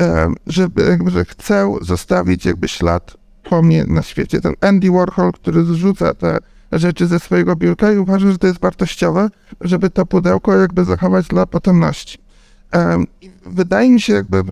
e, 0.00 0.32
żeby, 0.46 0.82
jakby, 0.82 1.10
że 1.10 1.24
chcę 1.24 1.74
zostawić 1.80 2.44
jakby 2.44 2.68
ślad 2.68 3.16
po 3.42 3.62
mnie 3.62 3.84
na 3.88 4.02
świecie. 4.02 4.40
Ten 4.40 4.54
Andy 4.60 4.90
Warhol, 4.90 5.32
który 5.32 5.64
zrzuca 5.64 6.14
te 6.14 6.38
rzeczy 6.72 7.06
ze 7.06 7.20
swojego 7.20 7.56
biurka 7.56 7.92
i 7.92 7.98
uważa, 7.98 8.30
że 8.30 8.38
to 8.38 8.46
jest 8.46 8.60
wartościowe, 8.60 9.30
żeby 9.60 9.90
to 9.90 10.06
pudełko 10.06 10.56
jakby 10.56 10.84
zachować 10.84 11.28
dla 11.28 11.46
potomności. 11.46 12.18
Wydaje 13.46 13.90
mi 13.90 14.00
się 14.00 14.12
jakby, 14.12 14.42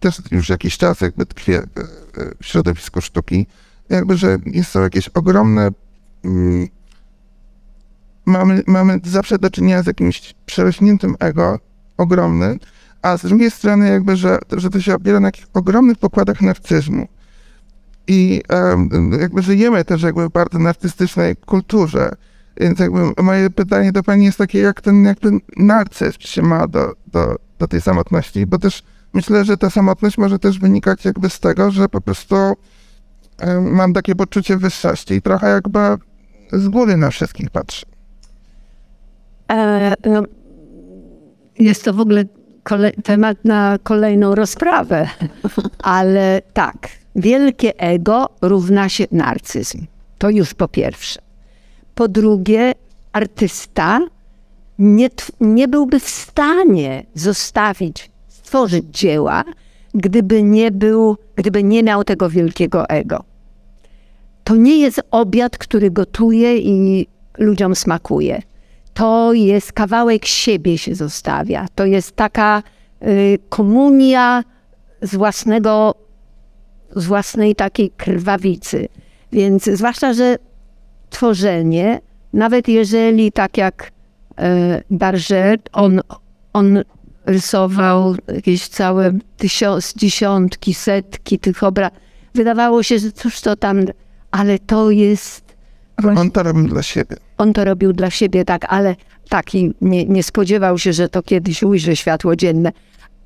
też 0.00 0.22
już 0.30 0.48
jakiś 0.48 0.78
czas 0.78 1.00
jakby 1.00 1.26
tkwię 1.26 1.62
w 2.40 2.46
środowisku 2.46 3.00
sztuki, 3.00 3.46
jakby, 3.88 4.16
że 4.16 4.38
są 4.62 4.80
jakieś 4.80 5.08
ogromne 5.08 5.70
mm, 6.24 6.68
mamy, 8.26 8.62
mamy 8.66 9.00
zawsze 9.04 9.38
do 9.38 9.50
czynienia 9.50 9.82
z 9.82 9.86
jakimś 9.86 10.34
przerośniętym 10.46 11.16
ego, 11.18 11.58
ogromnym, 11.96 12.58
a 13.02 13.16
z 13.16 13.22
drugiej 13.22 13.50
strony 13.50 13.88
jakby, 13.88 14.16
że, 14.16 14.38
że 14.52 14.70
to 14.70 14.80
się 14.80 14.94
opiera 14.94 15.20
na 15.20 15.28
jakich 15.28 15.46
ogromnych 15.54 15.98
pokładach 15.98 16.40
narcyzmu. 16.40 17.08
I 18.06 18.42
jakby 19.20 19.42
żyjemy 19.42 19.84
też 19.84 20.02
jakby 20.02 20.28
w 20.28 20.32
bardzo 20.32 20.58
narcystycznej 20.58 21.36
kulturze. 21.36 22.10
Więc 22.56 22.78
jakby 22.78 23.22
moje 23.22 23.50
pytanie 23.50 23.92
do 23.92 24.02
pani 24.02 24.24
jest 24.24 24.38
takie, 24.38 24.58
jak 24.58 24.80
ten 24.80 25.04
jakby 25.04 25.30
narcyzm 25.56 26.20
się 26.20 26.42
ma 26.42 26.66
do, 26.68 26.92
do, 27.06 27.36
do 27.58 27.68
tej 27.68 27.80
samotności, 27.80 28.46
bo 28.46 28.58
też 28.58 28.82
myślę, 29.12 29.44
że 29.44 29.56
ta 29.56 29.70
samotność 29.70 30.18
może 30.18 30.38
też 30.38 30.58
wynikać 30.58 31.04
jakby 31.04 31.30
z 31.30 31.40
tego, 31.40 31.70
że 31.70 31.88
po 31.88 32.00
prostu 32.00 32.36
mam 33.60 33.92
takie 33.92 34.14
poczucie 34.14 34.56
wyższości 34.56 35.14
i 35.14 35.22
trochę 35.22 35.48
jakby 35.48 35.78
z 36.52 36.68
góry 36.68 36.96
na 36.96 37.10
wszystkich 37.10 37.50
patrzę. 37.50 37.86
E, 39.50 39.94
no, 40.06 40.22
jest 41.58 41.84
to 41.84 41.94
w 41.94 42.00
ogóle 42.00 42.24
temat 43.04 43.44
na 43.44 43.78
kolejną 43.82 44.34
rozprawę, 44.34 45.08
ale 45.82 46.42
tak, 46.52 46.88
wielkie 47.16 47.78
ego 47.80 48.28
równa 48.42 48.88
się 48.88 49.06
narcyzm. 49.12 49.86
To 50.18 50.30
już 50.30 50.54
po 50.54 50.68
pierwsze. 50.68 51.20
Po 51.94 52.08
drugie, 52.08 52.72
artysta 53.12 54.00
nie, 54.78 55.08
nie 55.40 55.68
byłby 55.68 56.00
w 56.00 56.08
stanie 56.08 57.06
zostawić, 57.14 58.10
stworzyć 58.28 58.84
dzieła, 58.90 59.44
gdyby 59.94 60.42
nie 60.42 60.70
był, 60.70 61.16
gdyby 61.36 61.62
nie 61.62 61.82
miał 61.82 62.04
tego 62.04 62.30
wielkiego 62.30 62.88
ego. 62.88 63.24
To 64.44 64.56
nie 64.56 64.78
jest 64.78 65.00
obiad, 65.10 65.58
który 65.58 65.90
gotuje 65.90 66.58
i 66.58 67.06
ludziom 67.38 67.76
smakuje 67.76 68.42
to 69.00 69.32
jest 69.32 69.72
kawałek 69.72 70.26
siebie 70.26 70.78
się 70.78 70.94
zostawia. 70.94 71.66
To 71.74 71.84
jest 71.84 72.16
taka 72.16 72.62
y, 73.02 73.38
komunia 73.48 74.44
z 75.02 75.14
własnego, 75.14 75.94
z 76.96 77.06
własnej 77.06 77.54
takiej 77.54 77.90
krwawicy. 77.90 78.88
Więc 79.32 79.64
zwłaszcza, 79.64 80.12
że 80.12 80.36
tworzenie, 81.10 82.00
nawet 82.32 82.68
jeżeli 82.68 83.32
tak 83.32 83.56
jak 83.56 83.92
y, 84.30 84.42
Barget, 84.90 85.68
on, 85.72 86.00
on 86.52 86.82
rysował 87.26 88.14
jakieś 88.34 88.68
całe 88.68 89.12
tysiąc, 89.36 89.94
dziesiątki, 89.94 90.74
setki 90.74 91.38
tych 91.38 91.62
obraz, 91.62 91.90
wydawało 92.34 92.82
się, 92.82 92.98
że 92.98 93.12
cóż 93.12 93.40
to 93.40 93.56
tam, 93.56 93.84
ale 94.30 94.58
to 94.58 94.90
jest 94.90 95.50
on 96.08 96.30
to 96.30 96.42
robił 96.42 96.68
dla 96.68 96.82
siebie. 96.82 97.16
On 97.38 97.52
to 97.52 97.64
robił 97.64 97.92
dla 97.92 98.10
siebie, 98.10 98.44
tak, 98.44 98.66
ale 98.68 98.96
taki 99.28 99.74
nie, 99.80 100.04
nie 100.04 100.22
spodziewał 100.22 100.78
się, 100.78 100.92
że 100.92 101.08
to 101.08 101.22
kiedyś 101.22 101.62
ujrzy 101.62 101.96
światło 101.96 102.36
dzienne. 102.36 102.72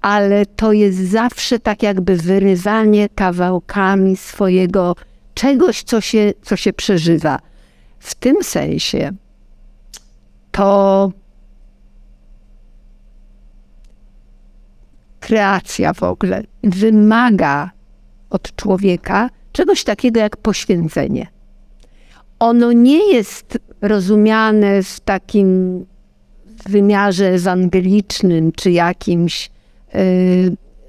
Ale 0.04 0.46
to 0.46 0.72
jest 0.72 0.98
zawsze 0.98 1.58
tak 1.58 1.82
jakby 1.82 2.16
wyrywanie 2.16 3.08
kawałkami 3.08 4.16
swojego 4.16 4.96
czegoś, 5.34 5.82
co 5.82 6.00
się, 6.00 6.32
co 6.42 6.56
się 6.56 6.72
przeżywa. 6.72 7.38
W 7.98 8.14
tym 8.14 8.36
sensie 8.42 9.10
to 10.50 11.12
kreacja 15.20 15.92
w 15.92 16.02
ogóle 16.02 16.42
wymaga 16.62 17.70
od 18.30 18.56
człowieka 18.56 19.30
czegoś 19.52 19.84
takiego 19.84 20.20
jak 20.20 20.36
poświęcenie 20.36 21.26
ono 22.38 22.72
nie 22.72 23.12
jest 23.12 23.58
rozumiane 23.80 24.82
w 24.82 25.00
takim 25.00 25.80
wymiarze 26.66 27.28
ewangelicznym 27.28 28.52
czy 28.52 28.70
jakimś 28.70 29.50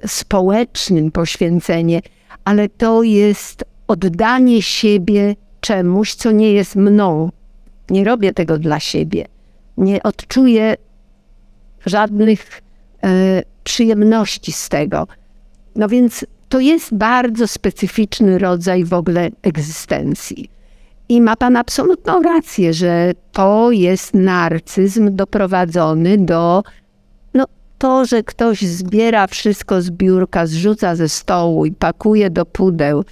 społecznym 0.06 1.11
poświęcenie, 1.11 2.02
ale 2.44 2.69
to 2.69 3.03
jest 3.03 3.64
oddanie 3.88 4.61
siebie 4.61 5.36
czemuś, 5.61 6.14
co 6.14 6.32
nie 6.32 6.52
jest 6.52 6.76
mną. 6.76 7.32
Nie 7.90 8.03
robię 8.03 8.34
tego 8.34 8.57
dla 8.57 8.80
siebie. 8.80 9.26
Nie 9.77 10.03
odczuję 10.03 10.76
żadnych 11.86 12.61
y, 13.06 13.07
przyjemności 13.64 14.52
z 14.52 14.69
tego. 14.69 15.07
No 15.76 15.88
więc 15.88 16.26
to 16.49 16.60
jest 16.60 16.94
bardzo 16.94 17.48
specyficzny 17.48 18.38
rodzaj 18.38 18.84
w 18.84 18.94
ogóle 18.94 19.30
egzystencji. 19.41 20.49
I 21.10 21.22
ma 21.22 21.36
pan 21.36 21.56
absolutną 21.56 22.22
rację, 22.22 22.73
że 22.73 23.11
to 23.32 23.72
jest 23.72 24.14
narcyzm 24.14 25.15
doprowadzony 25.15 26.18
do 26.18 26.64
to, 27.85 28.05
że 28.05 28.23
ktoś 28.23 28.61
zbiera 28.61 29.27
wszystko 29.27 29.81
z 29.81 29.89
biurka, 29.91 30.47
zrzuca 30.47 30.95
ze 30.95 31.09
stołu 31.09 31.65
i 31.65 31.71
pakuje 31.71 32.29
do 32.29 32.45
pudeł, 32.45 33.03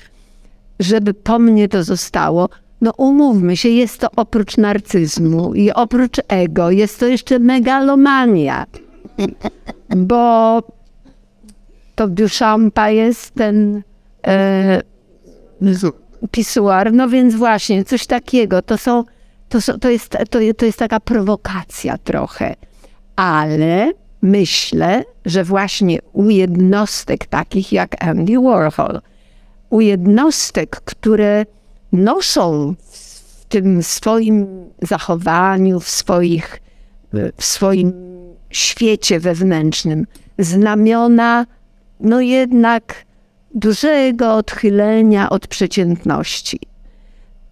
żeby 0.80 1.14
po 1.14 1.40
mnie 1.40 1.70
to 1.70 1.84
zostało. 1.84 2.50
No 2.82 2.92
umówmy 2.98 3.58
się, 3.58 3.70
jest 3.70 4.00
to 4.00 4.08
oprócz 4.16 4.58
narcyzmu 4.58 5.54
i 5.54 5.72
oprócz 5.72 6.18
ego, 6.28 6.72
jest 6.72 7.00
to 7.00 7.06
jeszcze 7.06 7.40
megalomania. 7.40 8.66
Bo 9.98 10.62
to 11.96 12.08
Duchampa 12.08 12.90
jest 12.90 13.34
ten 13.34 13.82
e, 14.28 14.82
pisuar. 16.32 16.94
No 16.94 17.10
więc 17.10 17.36
właśnie, 17.36 17.84
coś 17.84 18.08
takiego. 18.08 18.62
To, 18.62 18.78
są, 18.78 19.04
to, 19.50 19.62
są, 19.62 19.80
to, 19.80 19.90
jest, 19.90 20.10
to, 20.30 20.40
to 20.58 20.66
jest 20.66 20.80
taka 20.80 21.00
prowokacja 21.00 21.98
trochę. 21.98 22.56
Ale 23.16 24.03
myślę, 24.24 25.04
że 25.26 25.44
właśnie 25.44 26.00
u 26.14 26.30
jednostek 26.30 27.26
takich 27.26 27.72
jak 27.72 28.04
Andy 28.04 28.40
Warhol, 28.40 29.02
u 29.70 29.82
jednostek, 29.82 30.82
które 30.86 31.46
noszą 31.92 32.76
w 32.92 33.46
tym 33.46 33.84
swoim 33.84 34.48
zachowaniu, 34.82 35.80
w, 35.80 35.90
swoich, 35.90 36.62
w 37.38 37.46
swoim 37.46 37.94
świecie 38.50 39.20
wewnętrznym 39.20 40.08
znamiona, 40.40 41.46
no 42.00 42.22
jednak 42.22 43.06
dużego 43.56 44.36
odchylenia 44.36 45.30
od 45.30 45.48
przeciętności, 45.48 46.60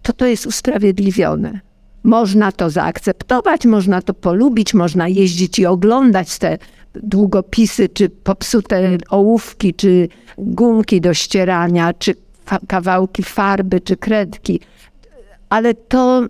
to 0.02 0.12
to 0.12 0.26
jest 0.26 0.46
usprawiedliwione. 0.46 1.60
Można 2.04 2.52
to 2.52 2.70
zaakceptować, 2.70 3.66
można 3.66 4.02
to 4.02 4.14
polubić, 4.14 4.74
można 4.74 5.08
jeździć 5.08 5.58
i 5.58 5.66
oglądać 5.66 6.38
te 6.38 6.58
długopisy, 6.94 7.88
czy 7.88 8.08
popsute 8.08 8.98
ołówki, 9.08 9.74
czy 9.74 10.08
gumki 10.38 11.00
do 11.00 11.14
ścierania, 11.14 11.92
czy 11.92 12.14
fa 12.44 12.58
kawałki 12.68 13.22
farby, 13.22 13.80
czy 13.80 13.96
kredki. 13.96 14.60
Ale 15.48 15.74
to, 15.74 16.26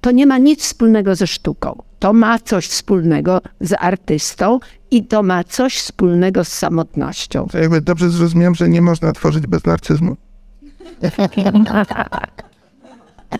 to 0.00 0.10
nie 0.10 0.26
ma 0.26 0.38
nic 0.38 0.62
wspólnego 0.62 1.14
ze 1.14 1.26
sztuką. 1.26 1.82
To 1.98 2.12
ma 2.12 2.38
coś 2.38 2.66
wspólnego 2.66 3.40
z 3.60 3.72
artystą 3.78 4.60
i 4.90 5.04
to 5.04 5.22
ma 5.22 5.44
coś 5.44 5.78
wspólnego 5.78 6.44
z 6.44 6.48
samotnością. 6.48 7.46
To 7.52 7.58
jakby 7.58 7.80
dobrze 7.80 8.10
zrozumiałem, 8.10 8.54
że 8.54 8.68
nie 8.68 8.82
można 8.82 9.12
tworzyć 9.12 9.46
bez 9.46 9.64
narcyzmu. 9.64 10.16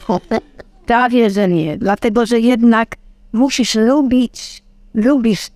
Prawie, 0.90 1.30
że 1.30 1.48
nie. 1.48 1.78
Dlatego, 1.78 2.26
że 2.26 2.40
jednak 2.40 2.96
musisz 3.32 3.74
lubić, 3.74 4.62
lubisz, 4.94 5.48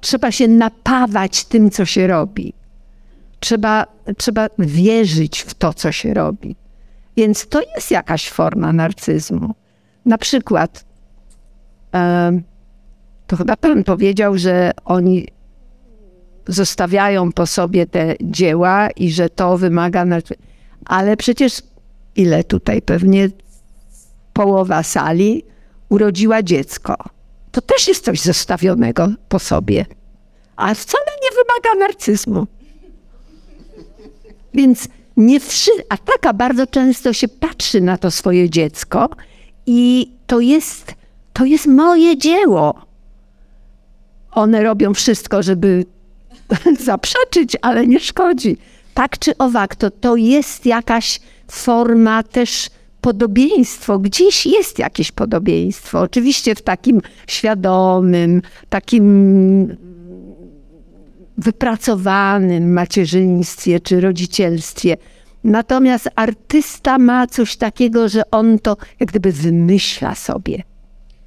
trzeba 0.00 0.32
się 0.32 0.48
napawać 0.48 1.44
tym, 1.44 1.70
co 1.70 1.84
się 1.84 2.06
robi. 2.06 2.52
Trzeba, 3.40 3.86
trzeba 4.16 4.46
wierzyć 4.58 5.40
w 5.40 5.54
to, 5.54 5.74
co 5.74 5.92
się 5.92 6.14
robi. 6.14 6.56
Więc 7.16 7.48
to 7.48 7.60
jest 7.74 7.90
jakaś 7.90 8.30
forma 8.30 8.72
narcyzmu. 8.72 9.54
Na 10.04 10.18
przykład, 10.18 10.84
to 13.26 13.36
chyba 13.36 13.56
pan 13.56 13.84
powiedział, 13.84 14.38
że 14.38 14.70
oni 14.84 15.26
zostawiają 16.46 17.32
po 17.32 17.46
sobie 17.46 17.86
te 17.86 18.14
dzieła 18.22 18.90
i 18.90 19.10
że 19.10 19.28
to 19.30 19.58
wymaga. 19.58 20.04
Ale 20.84 21.16
przecież 21.16 21.62
ile 22.16 22.44
tutaj 22.44 22.82
pewnie 22.82 23.28
połowa 24.32 24.82
sali 24.82 25.44
urodziła 25.88 26.42
dziecko. 26.42 26.96
To 27.52 27.60
też 27.60 27.88
jest 27.88 28.04
coś 28.04 28.20
zostawionego 28.20 29.08
po 29.28 29.38
sobie. 29.38 29.86
A 30.56 30.74
wcale 30.74 31.04
nie 31.22 31.28
wymaga 31.30 31.86
narcyzmu. 31.86 32.46
Więc 34.54 34.88
nie 35.16 35.40
wszy... 35.40 35.70
A 35.88 35.96
taka 35.96 36.32
bardzo 36.32 36.66
często 36.66 37.12
się 37.12 37.28
patrzy 37.28 37.80
na 37.80 37.98
to 37.98 38.10
swoje 38.10 38.50
dziecko 38.50 39.08
i 39.66 40.10
to 40.26 40.40
jest, 40.40 40.94
to 41.32 41.44
jest 41.44 41.66
moje 41.66 42.18
dzieło. 42.18 42.86
One 44.30 44.62
robią 44.62 44.94
wszystko, 44.94 45.42
żeby 45.42 45.84
zaprzeczyć, 46.84 47.56
ale 47.62 47.86
nie 47.86 48.00
szkodzi. 48.00 48.56
Tak 48.94 49.18
czy 49.18 49.38
owak, 49.38 49.76
to, 49.76 49.90
to 49.90 50.16
jest 50.16 50.66
jakaś 50.66 51.20
forma 51.50 52.22
też 52.22 52.70
podobieństwo, 53.00 53.98
gdzieś 53.98 54.46
jest 54.46 54.78
jakieś 54.78 55.12
podobieństwo. 55.12 56.00
Oczywiście 56.00 56.54
w 56.54 56.62
takim 56.62 57.00
świadomym, 57.26 58.42
takim 58.68 59.76
wypracowanym 61.38 62.72
macierzyństwie 62.72 63.80
czy 63.80 64.00
rodzicielstwie. 64.00 64.96
Natomiast 65.44 66.08
artysta 66.16 66.98
ma 66.98 67.26
coś 67.26 67.56
takiego, 67.56 68.08
że 68.08 68.30
on 68.30 68.58
to 68.58 68.76
jak 69.00 69.08
gdyby 69.08 69.32
wymyśla 69.32 70.14
sobie. 70.14 70.62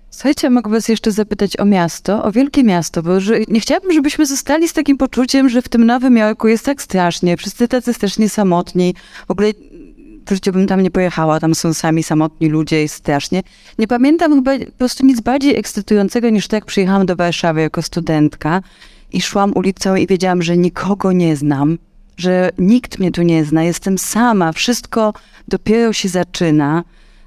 Słuchajcie, 0.09 0.49
mogę 0.49 0.71
was 0.71 0.89
jeszcze 0.89 1.11
zapytać 1.11 1.59
o 1.59 1.65
miasto, 1.65 2.23
o 2.23 2.31
wielkie 2.31 2.63
miasto, 2.63 3.03
bo 3.03 3.11
nie 3.47 3.59
chciałabym, 3.59 3.93
żebyśmy 3.93 4.25
zostali 4.25 4.67
z 4.67 4.73
takim 4.73 4.97
poczuciem, 4.97 5.49
że 5.49 5.61
w 5.61 5.69
tym 5.69 5.85
Nowym 5.85 6.17
Jorku 6.17 6.47
jest 6.47 6.65
tak 6.65 6.81
strasznie, 6.81 7.37
wszyscy 7.37 7.67
tacy 7.67 7.93
strasznie 7.93 8.29
samotni. 8.29 8.95
W 9.27 9.31
ogóle 9.31 9.51
w 10.29 10.35
życiu 10.35 10.51
bym 10.51 10.67
tam 10.67 10.81
nie 10.81 10.91
pojechała, 10.91 11.39
tam 11.39 11.55
są 11.55 11.73
sami 11.73 12.03
samotni 12.03 12.49
ludzie, 12.49 12.81
jest 12.81 12.95
strasznie. 12.95 13.43
Nie 13.79 13.87
pamiętam 13.87 14.35
chyba 14.35 14.59
po 14.65 14.77
prostu 14.77 15.05
nic 15.05 15.21
bardziej 15.21 15.57
ekscytującego 15.57 16.29
niż 16.29 16.47
to, 16.47 16.55
jak 16.55 16.65
przyjechałam 16.65 17.05
do 17.05 17.15
Warszawy 17.15 17.61
jako 17.61 17.81
studentka 17.81 18.61
i 19.11 19.21
szłam 19.21 19.51
ulicą 19.55 19.95
i 19.95 20.07
wiedziałam, 20.07 20.41
że 20.41 20.57
nikogo 20.57 21.11
nie 21.11 21.35
znam, 21.35 21.77
że 22.17 22.49
nikt 22.57 22.99
mnie 22.99 23.11
tu 23.11 23.21
nie 23.21 23.45
zna, 23.45 23.63
jestem 23.63 23.97
sama, 23.97 24.51
wszystko 24.51 25.13
dopiero 25.47 25.93
się 25.93 26.09
zaczyna. 26.09 26.83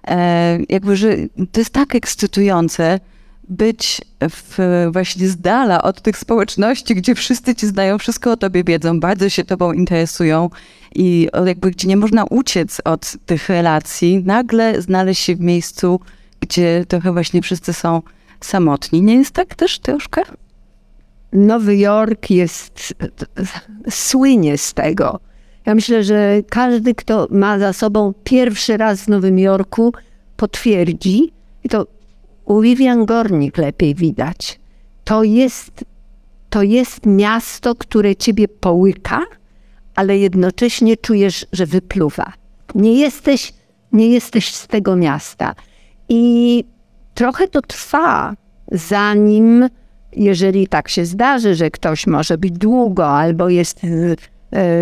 E, 0.08 0.58
jakby, 0.68 0.96
że 0.96 1.16
to 1.52 1.60
jest 1.60 1.72
tak 1.72 1.94
ekscytujące 1.94 3.00
być 3.48 4.00
w, 4.30 4.58
właśnie 4.92 5.28
z 5.28 5.36
dala 5.40 5.82
od 5.82 6.02
tych 6.02 6.18
społeczności, 6.18 6.94
gdzie 6.94 7.14
wszyscy 7.14 7.54
ci 7.54 7.66
znają, 7.66 7.98
wszystko 7.98 8.32
o 8.32 8.36
tobie 8.36 8.64
wiedzą, 8.64 9.00
bardzo 9.00 9.28
się 9.28 9.44
tobą 9.44 9.72
interesują 9.72 10.50
i 10.94 11.28
jakby 11.46 11.70
gdzie 11.70 11.88
nie 11.88 11.96
można 11.96 12.24
uciec 12.24 12.80
od 12.84 13.16
tych 13.26 13.48
relacji, 13.48 14.22
nagle 14.24 14.82
znaleźć 14.82 15.22
się 15.22 15.36
w 15.36 15.40
miejscu, 15.40 16.00
gdzie 16.40 16.84
trochę 16.88 17.12
właśnie 17.12 17.42
wszyscy 17.42 17.72
są 17.72 18.02
samotni. 18.40 19.02
Nie 19.02 19.14
jest 19.14 19.30
tak 19.30 19.54
też 19.54 19.78
troszkę? 19.78 20.22
Nowy 21.32 21.76
Jork 21.76 22.30
jest, 22.30 22.94
słynie 23.90 24.58
z 24.58 24.74
tego. 24.74 25.20
Ja 25.66 25.74
myślę, 25.74 26.04
że 26.04 26.42
każdy, 26.48 26.94
kto 26.94 27.28
ma 27.30 27.58
za 27.58 27.72
sobą 27.72 28.14
pierwszy 28.24 28.76
raz 28.76 29.02
w 29.02 29.08
Nowym 29.08 29.38
Jorku, 29.38 29.92
potwierdzi, 30.36 31.32
i 31.64 31.68
to 31.68 31.86
u 32.44 32.60
Vivian 32.60 33.06
Gornik 33.06 33.58
lepiej 33.58 33.94
widać, 33.94 34.60
to 35.04 35.22
jest, 35.22 35.84
to 36.50 36.62
jest 36.62 37.06
miasto, 37.06 37.74
które 37.74 38.16
ciebie 38.16 38.48
połyka, 38.48 39.20
ale 39.94 40.18
jednocześnie 40.18 40.96
czujesz, 40.96 41.46
że 41.52 41.66
wypluwa. 41.66 42.32
Nie 42.74 42.94
jesteś, 42.94 43.52
nie 43.92 44.08
jesteś 44.08 44.54
z 44.54 44.66
tego 44.66 44.96
miasta. 44.96 45.54
I 46.08 46.64
trochę 47.14 47.48
to 47.48 47.62
trwa, 47.62 48.34
zanim, 48.72 49.68
jeżeli 50.16 50.68
tak 50.68 50.88
się 50.88 51.04
zdarzy, 51.06 51.54
że 51.54 51.70
ktoś 51.70 52.06
może 52.06 52.38
być 52.38 52.52
długo 52.52 53.08
albo 53.08 53.48
jest 53.48 53.80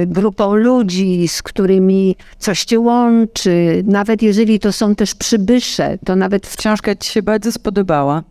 grupą 0.07 0.55
ludzi, 0.55 1.29
z 1.29 1.43
którymi 1.43 2.17
coś 2.39 2.65
cię 2.65 2.81
łączy, 2.81 3.83
nawet 3.87 4.23
jeżeli 4.23 4.61
to 4.61 4.73
są 4.73 4.95
też 4.95 5.15
przybysze, 5.15 5.99
to 6.05 6.17
nawet 6.17 6.47
w 6.47 6.57
Książka 6.57 6.95
ci 6.95 7.11
się 7.11 7.23
bardzo 7.23 7.53
spodobała. 7.53 8.23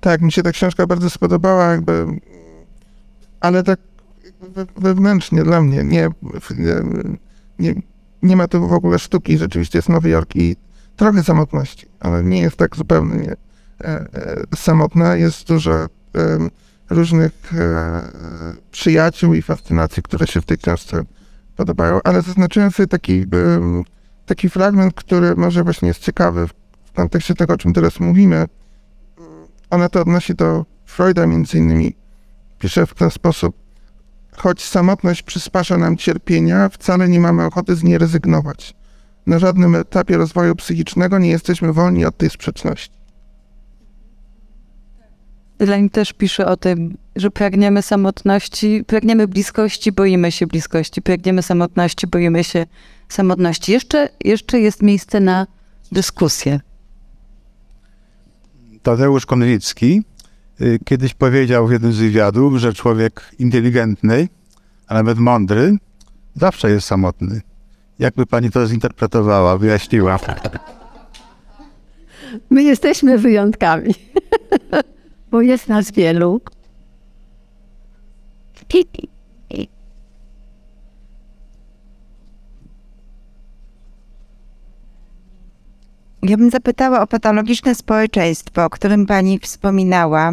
Tak, 0.00 0.20
mi 0.22 0.32
się 0.32 0.42
ta 0.42 0.52
książka 0.52 0.86
bardzo 0.86 1.10
spodobała, 1.10 1.64
jakby, 1.64 2.06
ale 3.40 3.62
tak 3.62 3.80
we- 4.40 4.66
wewnętrznie 4.76 5.42
dla 5.44 5.60
mnie. 5.60 5.84
Nie, 5.84 6.08
nie, 6.58 6.74
nie, 7.58 7.74
nie 8.22 8.36
ma 8.36 8.48
tu 8.48 8.68
w 8.68 8.72
ogóle 8.72 8.98
sztuki, 8.98 9.38
rzeczywiście 9.38 9.78
jest 9.78 9.88
Nowy 9.88 10.08
Jork 10.08 10.36
i 10.36 10.56
trochę 10.96 11.22
samotności, 11.22 11.86
ale 12.00 12.24
nie 12.24 12.40
jest 12.40 12.56
tak 12.56 12.76
zupełnie 12.76 13.16
nie, 13.16 13.32
e, 13.32 13.36
e, 13.80 14.06
samotna. 14.56 15.16
Jest 15.16 15.48
dużo 15.48 15.72
e, 15.72 15.88
różnych 16.90 17.54
e, 17.54 18.02
przyjaciół 18.70 19.34
i 19.34 19.42
fascynacji, 19.42 20.02
które 20.02 20.26
się 20.26 20.40
w 20.40 20.44
tej 20.44 20.58
książce 20.58 21.02
podobają, 21.56 22.00
ale 22.04 22.22
zaznaczyłem 22.22 22.70
sobie 22.70 22.86
taki, 22.86 23.26
em, 23.32 23.82
taki 24.26 24.48
fragment, 24.48 24.94
który 24.94 25.36
może 25.36 25.64
właśnie 25.64 25.88
jest 25.88 26.00
ciekawy 26.00 26.48
w 26.84 26.92
kontekście 26.92 27.34
tego, 27.34 27.54
o 27.54 27.56
czym 27.56 27.72
teraz 27.72 28.00
mówimy. 28.00 28.46
Ona 29.70 29.88
to 29.88 30.00
odnosi 30.00 30.34
do 30.34 30.64
Freuda 30.84 31.26
między 31.26 31.58
innymi. 31.58 31.96
Pisze 32.58 32.86
w 32.86 32.94
ten 32.94 33.10
sposób. 33.10 33.56
Choć 34.36 34.64
samotność 34.64 35.22
przysparza 35.22 35.78
nam 35.78 35.96
cierpienia, 35.96 36.68
wcale 36.68 37.08
nie 37.08 37.20
mamy 37.20 37.44
ochoty 37.44 37.76
z 37.76 37.82
niej 37.82 37.98
rezygnować. 37.98 38.74
Na 39.26 39.38
żadnym 39.38 39.74
etapie 39.74 40.16
rozwoju 40.16 40.56
psychicznego 40.56 41.18
nie 41.18 41.30
jesteśmy 41.30 41.72
wolni 41.72 42.04
od 42.04 42.16
tej 42.16 42.30
sprzeczności. 42.30 42.98
Elaine 45.58 45.90
też 45.90 46.12
pisze 46.12 46.46
o 46.46 46.56
tym, 46.56 46.96
że 47.16 47.30
pragniemy 47.30 47.82
samotności, 47.82 48.84
pragniemy 48.86 49.28
bliskości, 49.28 49.92
boimy 49.92 50.32
się 50.32 50.46
bliskości, 50.46 51.02
pragniemy 51.02 51.42
samotności, 51.42 52.06
boimy 52.06 52.44
się 52.44 52.66
samotności. 53.08 53.72
Jeszcze, 53.72 54.08
jeszcze 54.24 54.60
jest 54.60 54.82
miejsce 54.82 55.20
na 55.20 55.46
dyskusję. 55.92 56.60
Tadeusz 58.82 59.26
Konwicki 59.26 60.02
y, 60.60 60.78
kiedyś 60.84 61.14
powiedział 61.14 61.66
w 61.66 61.72
jednym 61.72 61.92
z 61.92 61.98
wywiadów, 61.98 62.56
że 62.56 62.72
człowiek 62.72 63.30
inteligentny, 63.38 64.28
a 64.86 64.94
nawet 64.94 65.18
mądry, 65.18 65.76
zawsze 66.34 66.70
jest 66.70 66.86
samotny. 66.86 67.40
Jakby 67.98 68.26
pani 68.26 68.50
to 68.50 68.66
zinterpretowała, 68.66 69.58
wyjaśniła? 69.58 70.18
My 72.50 72.62
jesteśmy 72.62 73.18
wyjątkami, 73.18 73.94
bo 75.30 75.42
jest 75.42 75.68
nas 75.68 75.90
wielu. 75.90 76.40
Ja 86.22 86.36
bym 86.36 86.50
zapytała 86.50 87.00
o 87.02 87.06
patologiczne 87.06 87.74
społeczeństwo, 87.74 88.64
o 88.64 88.70
którym 88.70 89.06
pani 89.06 89.38
wspominała, 89.38 90.32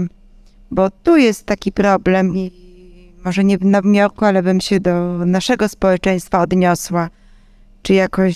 bo 0.72 0.90
tu 0.90 1.18
jest 1.18 1.46
taki 1.46 1.72
problem 1.72 2.38
i 2.38 2.52
może 3.26 3.44
nie 3.44 3.58
w 3.58 3.66
Nowym 3.66 3.96
Jorku, 3.96 4.26
ale 4.26 4.44
bym 4.44 4.62
się 4.62 4.80
do 4.80 5.26
naszego 5.26 5.70
społeczeństwa 5.70 6.42
odniosła. 6.42 7.10
Czy 7.82 7.94
jakoś 7.94 8.36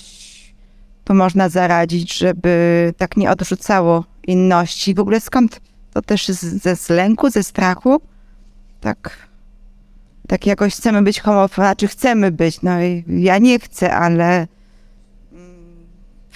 to 1.03 1.13
można 1.13 1.49
zaradzić, 1.49 2.17
żeby 2.17 2.93
tak 2.97 3.17
nie 3.17 3.31
odrzucało 3.31 4.03
inności? 4.27 4.93
W 4.93 4.99
ogóle 4.99 5.19
skąd 5.19 5.61
to 5.93 6.01
też 6.01 6.27
ze 6.27 6.75
z 6.75 6.89
lęku, 6.89 7.29
ze 7.29 7.43
strachu? 7.43 8.01
Tak, 8.81 9.27
tak 10.27 10.45
jakoś 10.45 10.75
chcemy 10.75 11.01
być 11.01 11.19
homofobiczni, 11.19 11.75
czy 11.77 11.87
chcemy 11.87 12.31
być, 12.31 12.61
no 12.61 12.81
i 12.81 13.03
ja 13.07 13.37
nie 13.37 13.59
chcę, 13.59 13.95
ale 13.95 14.47
mm, 15.31 15.55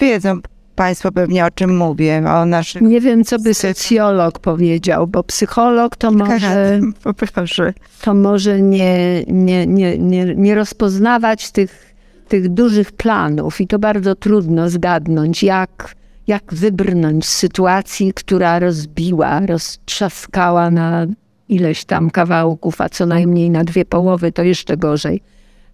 wiedzą 0.00 0.40
Państwo 0.74 1.12
pewnie 1.12 1.44
o 1.44 1.50
czym 1.50 1.76
mówię, 1.76 2.24
o 2.26 2.46
naszych... 2.46 2.82
Nie 2.82 3.00
wiem, 3.00 3.24
co 3.24 3.38
by 3.38 3.54
socjolog 3.54 4.38
powiedział, 4.38 5.06
bo 5.06 5.22
psycholog 5.22 5.96
to 5.96 6.10
może, 6.10 6.80
Proszę. 7.34 7.72
to 8.02 8.14
może 8.14 8.60
nie, 8.60 9.24
nie, 9.26 9.66
nie, 9.66 9.98
nie, 9.98 10.34
nie 10.34 10.54
rozpoznawać 10.54 11.50
tych, 11.50 11.94
tych 12.28 12.48
dużych 12.48 12.92
planów 12.92 13.60
i 13.60 13.66
to 13.66 13.78
bardzo 13.78 14.14
trudno 14.14 14.70
zgadnąć, 14.70 15.42
jak, 15.42 15.94
jak 16.26 16.54
wybrnąć 16.54 17.26
z 17.26 17.32
sytuacji, 17.32 18.12
która 18.12 18.58
rozbiła, 18.58 19.40
roztrzaskała 19.46 20.70
na 20.70 21.06
ileś 21.48 21.84
tam 21.84 22.10
kawałków, 22.10 22.80
a 22.80 22.88
co 22.88 23.06
najmniej 23.06 23.50
na 23.50 23.64
dwie 23.64 23.84
połowy, 23.84 24.32
to 24.32 24.42
jeszcze 24.42 24.76
gorzej. 24.76 25.20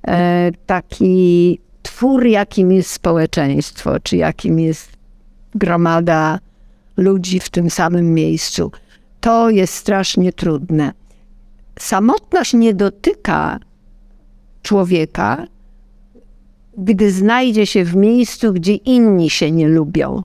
E, 0.06 0.50
taki 0.66 1.58
twór, 1.82 2.26
jakim 2.26 2.72
jest 2.72 2.90
społeczeństwo, 2.90 4.00
czy 4.00 4.16
jakim 4.16 4.60
jest 4.60 4.92
gromada 5.54 6.38
ludzi 6.96 7.40
w 7.40 7.50
tym 7.50 7.70
samym 7.70 8.14
miejscu. 8.14 8.72
To 9.20 9.50
jest 9.50 9.74
strasznie 9.74 10.32
trudne. 10.32 10.92
Samotność 11.78 12.54
nie 12.54 12.74
dotyka 12.74 13.58
człowieka, 14.62 15.46
gdy 16.78 17.10
znajdzie 17.10 17.66
się 17.66 17.84
w 17.84 17.96
miejscu, 17.96 18.52
gdzie 18.52 18.74
inni 18.74 19.30
się 19.30 19.50
nie 19.50 19.68
lubią. 19.68 20.22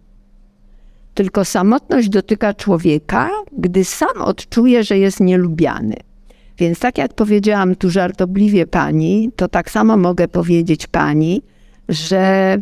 Tylko 1.16 1.46
samotność 1.46 2.10
dotyka 2.10 2.54
człowieka, 2.54 3.30
gdy 3.58 3.86
sam 3.86 4.22
odczuje, 4.22 4.84
że 4.84 4.98
jest 4.98 5.20
nielubiany. 5.20 5.96
Więc 6.58 6.80
tak 6.80 6.98
jak 6.98 7.14
powiedziałam 7.14 7.76
tu 7.76 7.90
żartobliwie 7.90 8.68
pani, 8.68 9.30
to 9.36 9.48
tak 9.48 9.72
samo 9.72 9.98
mogę 9.98 10.28
powiedzieć 10.28 10.88
pani, 10.88 11.42
że 11.90 12.58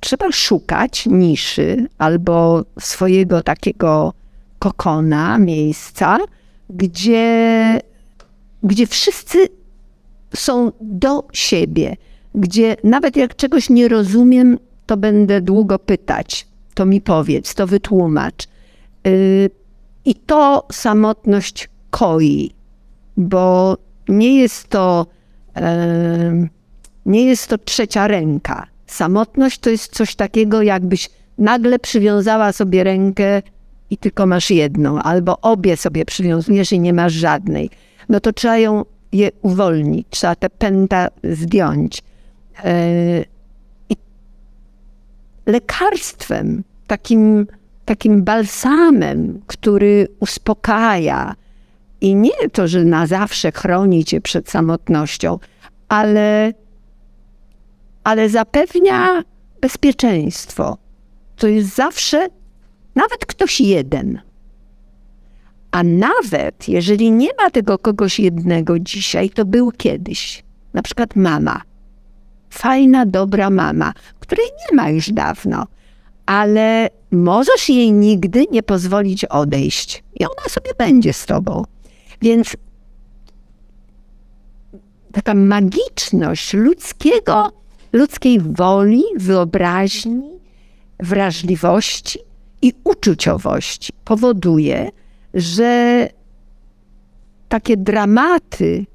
trzeba 0.00 0.32
szukać 0.32 1.06
niszy 1.06 1.86
albo 1.98 2.64
swojego 2.80 3.42
takiego 3.42 4.12
kokona, 4.58 5.38
miejsca, 5.38 6.18
gdzie, 6.70 7.80
gdzie 8.62 8.86
wszyscy 8.86 9.48
są 10.34 10.72
do 10.80 11.24
siebie, 11.32 11.96
gdzie 12.34 12.76
nawet 12.84 13.16
jak 13.16 13.36
czegoś 13.36 13.70
nie 13.70 13.88
rozumiem, 13.88 14.58
to 14.86 14.96
będę 14.96 15.40
długo 15.40 15.78
pytać, 15.78 16.47
to 16.78 16.86
mi 16.86 17.00
powiedz, 17.00 17.54
to 17.54 17.66
wytłumacz. 17.66 18.46
Yy, 19.04 19.50
I 20.04 20.14
to 20.14 20.66
samotność 20.72 21.68
koi, 21.90 22.50
bo 23.16 23.76
nie 24.08 24.40
jest 24.40 24.68
to, 24.68 25.06
yy, 25.56 26.48
nie 27.06 27.24
jest 27.24 27.46
to 27.48 27.58
trzecia 27.58 28.08
ręka. 28.08 28.66
Samotność 28.86 29.58
to 29.58 29.70
jest 29.70 29.96
coś 29.96 30.14
takiego, 30.14 30.62
jakbyś 30.62 31.10
nagle 31.38 31.78
przywiązała 31.78 32.52
sobie 32.52 32.84
rękę 32.84 33.42
i 33.90 33.96
tylko 33.96 34.26
masz 34.26 34.50
jedną, 34.50 34.98
albo 34.98 35.40
obie 35.40 35.76
sobie 35.76 36.04
przywiązujesz 36.04 36.72
i 36.72 36.80
nie 36.80 36.92
masz 36.92 37.12
żadnej. 37.12 37.70
No 38.08 38.20
to 38.20 38.32
trzeba 38.32 38.58
ją 38.58 38.84
je 39.12 39.30
uwolnić, 39.42 40.06
trzeba 40.10 40.34
te 40.34 40.50
pęta 40.50 41.08
zdjąć. 41.24 42.02
I 43.90 43.96
lekarstwem, 45.46 46.64
takim, 46.88 47.46
takim 47.84 48.24
balsamem, 48.24 49.40
który 49.46 50.08
uspokaja 50.20 51.34
i 52.00 52.14
nie 52.14 52.48
to, 52.52 52.68
że 52.68 52.84
na 52.84 53.06
zawsze 53.06 53.52
chroni 53.52 54.04
cię 54.04 54.20
przed 54.20 54.50
samotnością, 54.50 55.38
ale, 55.88 56.52
ale 58.04 58.28
zapewnia 58.28 59.22
bezpieczeństwo. 59.60 60.78
To 61.36 61.46
jest 61.46 61.74
zawsze 61.74 62.28
nawet 62.94 63.26
ktoś 63.26 63.60
jeden. 63.60 64.20
A 65.70 65.82
nawet 65.82 66.68
jeżeli 66.68 67.12
nie 67.12 67.28
ma 67.42 67.50
tego 67.50 67.78
kogoś 67.78 68.20
jednego 68.20 68.78
dzisiaj, 68.78 69.30
to 69.30 69.44
był 69.44 69.72
kiedyś. 69.72 70.44
Na 70.74 70.82
przykład 70.82 71.16
mama. 71.16 71.62
Fajna, 72.50 73.06
dobra 73.06 73.50
mama, 73.50 73.92
której 74.20 74.46
nie 74.46 74.76
ma 74.76 74.90
już 74.90 75.10
dawno, 75.10 75.66
ale 76.28 76.88
możesz 77.10 77.68
jej 77.68 77.92
nigdy 77.92 78.44
nie 78.50 78.62
pozwolić 78.62 79.24
odejść 79.24 80.04
i 80.20 80.24
ona 80.24 80.48
sobie 80.48 80.70
będzie 80.78 81.12
z 81.12 81.26
tobą. 81.26 81.64
Więc 82.22 82.56
taka 85.12 85.34
magiczność 85.34 86.54
ludzkiego, 86.54 87.52
ludzkiej 87.92 88.40
woli, 88.40 89.02
wyobraźni, 89.16 90.30
wrażliwości 91.00 92.18
i 92.62 92.72
uczuciowości 92.84 93.92
powoduje, 94.04 94.90
że 95.34 96.08
takie 97.48 97.76
dramaty 97.76 98.86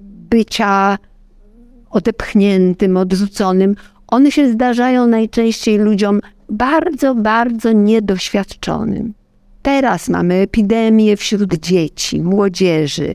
bycia 0.00 0.98
odepchniętym, 1.90 2.96
odrzuconym, 2.96 3.74
one 4.10 4.30
się 4.30 4.52
zdarzają 4.52 5.06
najczęściej 5.06 5.78
ludziom 5.78 6.20
bardzo, 6.48 7.14
bardzo 7.14 7.72
niedoświadczonym. 7.72 9.14
Teraz 9.62 10.08
mamy 10.08 10.34
epidemię 10.34 11.16
wśród 11.16 11.54
dzieci, 11.54 12.22
młodzieży, 12.22 13.14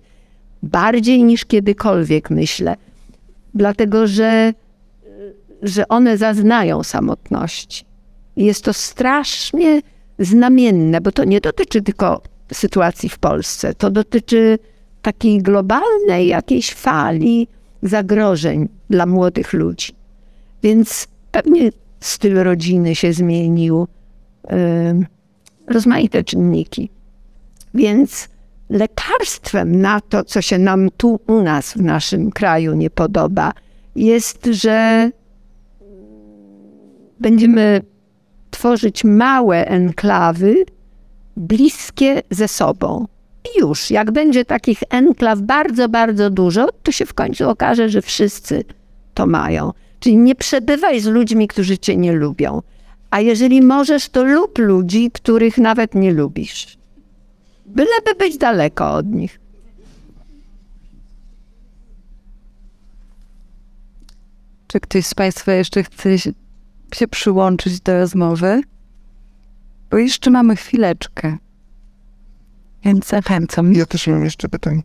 bardziej 0.64 1.24
niż 1.24 1.46
kiedykolwiek, 1.46 2.30
myślę, 2.30 2.76
dlatego 3.54 4.08
że, 4.08 4.54
że 5.62 5.88
one 5.88 6.18
zaznają 6.18 6.84
samotności. 6.84 7.86
Jest 8.36 8.64
to 8.64 8.74
strasznie 8.74 9.82
znamienne, 10.20 11.02
bo 11.02 11.12
to 11.12 11.24
nie 11.24 11.42
dotyczy 11.42 11.82
tylko 11.82 12.22
sytuacji 12.54 13.10
w 13.10 13.18
Polsce, 13.18 13.74
to 13.74 13.92
dotyczy 13.92 14.60
takiej 15.02 15.42
globalnej 15.42 16.28
jakiejś 16.28 16.74
fali 16.74 17.48
zagrożeń 17.84 18.70
dla 18.90 19.06
młodych 19.06 19.54
ludzi. 19.54 19.95
Więc 20.66 21.08
pewnie 21.32 21.70
styl 22.00 22.36
rodziny 22.36 22.96
się 22.96 23.14
zmienił, 23.14 23.88
rozmaite 25.68 26.24
czynniki. 26.24 26.90
Więc 27.74 28.30
lekarstwem 28.70 29.82
na 29.82 30.02
to, 30.02 30.24
co 30.24 30.42
się 30.42 30.58
nam 30.58 30.90
tu 30.98 31.20
u 31.28 31.42
nas 31.42 31.74
w 31.74 31.82
naszym 31.82 32.32
kraju 32.32 32.76
nie 32.76 32.90
podoba, 32.90 33.54
jest, 33.96 34.46
że 34.52 35.12
będziemy 37.20 37.82
tworzyć 38.52 39.04
małe 39.04 39.68
enklawy 39.68 40.56
bliskie 41.38 42.22
ze 42.30 42.48
sobą. 42.48 43.08
I 43.46 43.60
już, 43.60 43.92
jak 43.92 44.12
będzie 44.12 44.46
takich 44.46 44.80
enklaw 44.90 45.42
bardzo, 45.42 45.90
bardzo 45.90 46.30
dużo, 46.30 46.68
to 46.84 46.92
się 46.92 47.06
w 47.06 47.14
końcu 47.14 47.50
okaże, 47.50 47.90
że 47.90 48.02
wszyscy 48.02 48.64
to 49.14 49.28
mają. 49.28 49.72
Czyli 50.06 50.18
nie 50.18 50.36
przebywaj 50.36 51.00
z 51.00 51.06
ludźmi, 51.06 51.48
którzy 51.48 51.78
cię 51.78 51.98
nie 51.98 52.14
lubią. 52.14 52.62
A 53.12 53.20
jeżeli 53.22 53.62
możesz, 53.62 54.10
to 54.10 54.24
lub 54.24 54.58
ludzi, 54.58 55.12
których 55.14 55.58
nawet 55.58 55.96
nie 55.96 56.12
lubisz. 56.14 56.78
Byleby 57.66 58.16
być 58.20 58.38
daleko 58.38 58.94
od 58.94 59.06
nich. 59.06 59.40
Czy 64.68 64.80
ktoś 64.80 65.06
z 65.06 65.14
Państwa 65.14 65.54
jeszcze 65.54 65.84
chce 65.84 66.18
się 66.96 67.08
przyłączyć 67.08 67.80
do 67.80 68.00
rozmowy? 68.00 68.62
Bo 69.92 69.98
jeszcze 69.98 70.32
mamy 70.32 70.56
chwileczkę. 70.56 71.38
Więc 72.86 73.08
zachęcam. 73.08 73.74
Ja 73.74 73.86
też 73.86 74.08
mam 74.08 74.24
jeszcze 74.24 74.50
pytanie. 74.50 74.82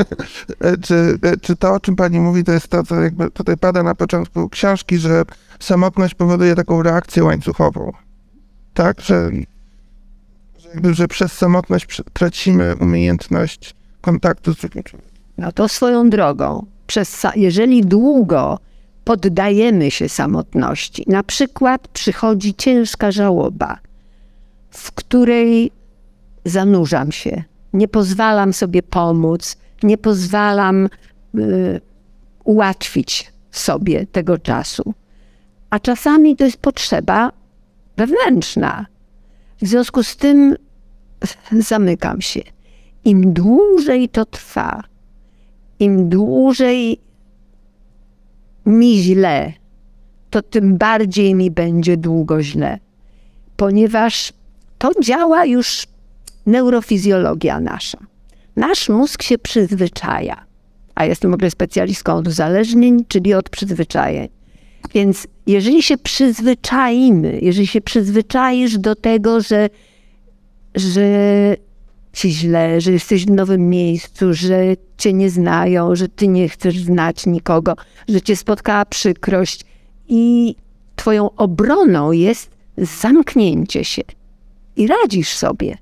czy, 0.86 1.18
czy 1.42 1.56
to, 1.56 1.74
o 1.74 1.80
czym 1.80 1.96
pani 1.96 2.20
mówi, 2.20 2.44
to 2.44 2.52
jest 2.52 2.68
to, 2.68 2.82
co 2.82 3.00
jakby 3.00 3.30
tutaj 3.30 3.56
pada 3.56 3.82
na 3.82 3.94
początku 3.94 4.48
książki, 4.48 4.98
że 4.98 5.22
samotność 5.60 6.14
powoduje 6.14 6.54
taką 6.54 6.82
reakcję 6.82 7.24
łańcuchową. 7.24 7.92
Tak, 8.74 9.00
że, 9.00 9.30
że, 10.58 10.68
jakby, 10.68 10.94
że 10.94 11.08
przez 11.08 11.32
samotność 11.32 12.02
tracimy 12.12 12.76
umiejętność 12.80 13.74
kontaktu 14.00 14.54
z 14.54 14.56
drugim 14.56 14.82
człowiekiem. 14.82 15.18
No 15.38 15.52
to 15.52 15.68
swoją 15.68 16.10
drogą. 16.10 16.66
Przez, 16.86 17.26
jeżeli 17.36 17.82
długo 17.82 18.58
poddajemy 19.04 19.90
się 19.90 20.08
samotności, 20.08 21.04
na 21.06 21.22
przykład 21.22 21.88
przychodzi 21.88 22.54
ciężka 22.54 23.12
żałoba, 23.12 23.78
w 24.70 24.92
której 24.92 25.77
zanurzam 26.48 27.12
się, 27.12 27.44
nie 27.72 27.88
pozwalam 27.88 28.52
sobie 28.52 28.82
pomóc, 28.82 29.56
nie 29.82 29.98
pozwalam 29.98 30.88
y, 31.38 31.80
ułatwić 32.44 33.32
sobie 33.50 34.06
tego 34.06 34.38
czasu. 34.38 34.94
A 35.70 35.78
czasami 35.78 36.36
to 36.36 36.44
jest 36.44 36.56
potrzeba 36.56 37.32
wewnętrzna. 37.96 38.86
W 39.62 39.66
związku 39.66 40.02
z 40.02 40.16
tym 40.16 40.56
zamykam 41.70 42.20
się. 42.20 42.40
Im 43.04 43.32
dłużej 43.32 44.08
to 44.08 44.24
trwa, 44.24 44.82
im 45.78 46.08
dłużej 46.08 47.00
mi 48.66 49.02
źle, 49.02 49.52
to 50.30 50.42
tym 50.42 50.76
bardziej 50.78 51.34
mi 51.34 51.50
będzie 51.50 51.96
długo 51.96 52.42
źle, 52.42 52.78
ponieważ 53.56 54.32
to 54.78 54.90
działa 55.02 55.44
już 55.44 55.86
neurofizjologia 56.48 57.60
nasza. 57.60 57.98
Nasz 58.56 58.88
mózg 58.88 59.22
się 59.22 59.38
przyzwyczaja, 59.38 60.44
a 60.94 61.04
jestem 61.04 61.30
w 61.30 61.34
ogóle 61.34 61.50
specjalistką 61.50 62.14
od 62.14 62.28
uzależnień, 62.28 63.04
czyli 63.08 63.34
od 63.34 63.50
przyzwyczajeń. 63.50 64.28
Więc 64.94 65.26
jeżeli 65.46 65.82
się 65.82 65.98
przyzwyczaimy, 65.98 67.38
jeżeli 67.42 67.66
się 67.66 67.80
przyzwyczaisz 67.80 68.78
do 68.78 68.94
tego, 68.94 69.40
że, 69.40 69.68
że 70.74 71.02
ci 72.12 72.30
źle, 72.30 72.80
że 72.80 72.92
jesteś 72.92 73.26
w 73.26 73.30
nowym 73.30 73.70
miejscu, 73.70 74.34
że 74.34 74.76
cię 74.98 75.12
nie 75.12 75.30
znają, 75.30 75.94
że 75.94 76.08
ty 76.08 76.28
nie 76.28 76.48
chcesz 76.48 76.78
znać 76.78 77.26
nikogo, 77.26 77.74
że 78.08 78.20
cię 78.20 78.36
spotkała 78.36 78.84
przykrość 78.84 79.64
i 80.08 80.54
twoją 80.96 81.30
obroną 81.30 82.12
jest 82.12 82.50
zamknięcie 82.78 83.84
się 83.84 84.02
i 84.76 84.86
radzisz 84.86 85.28
sobie. 85.28 85.78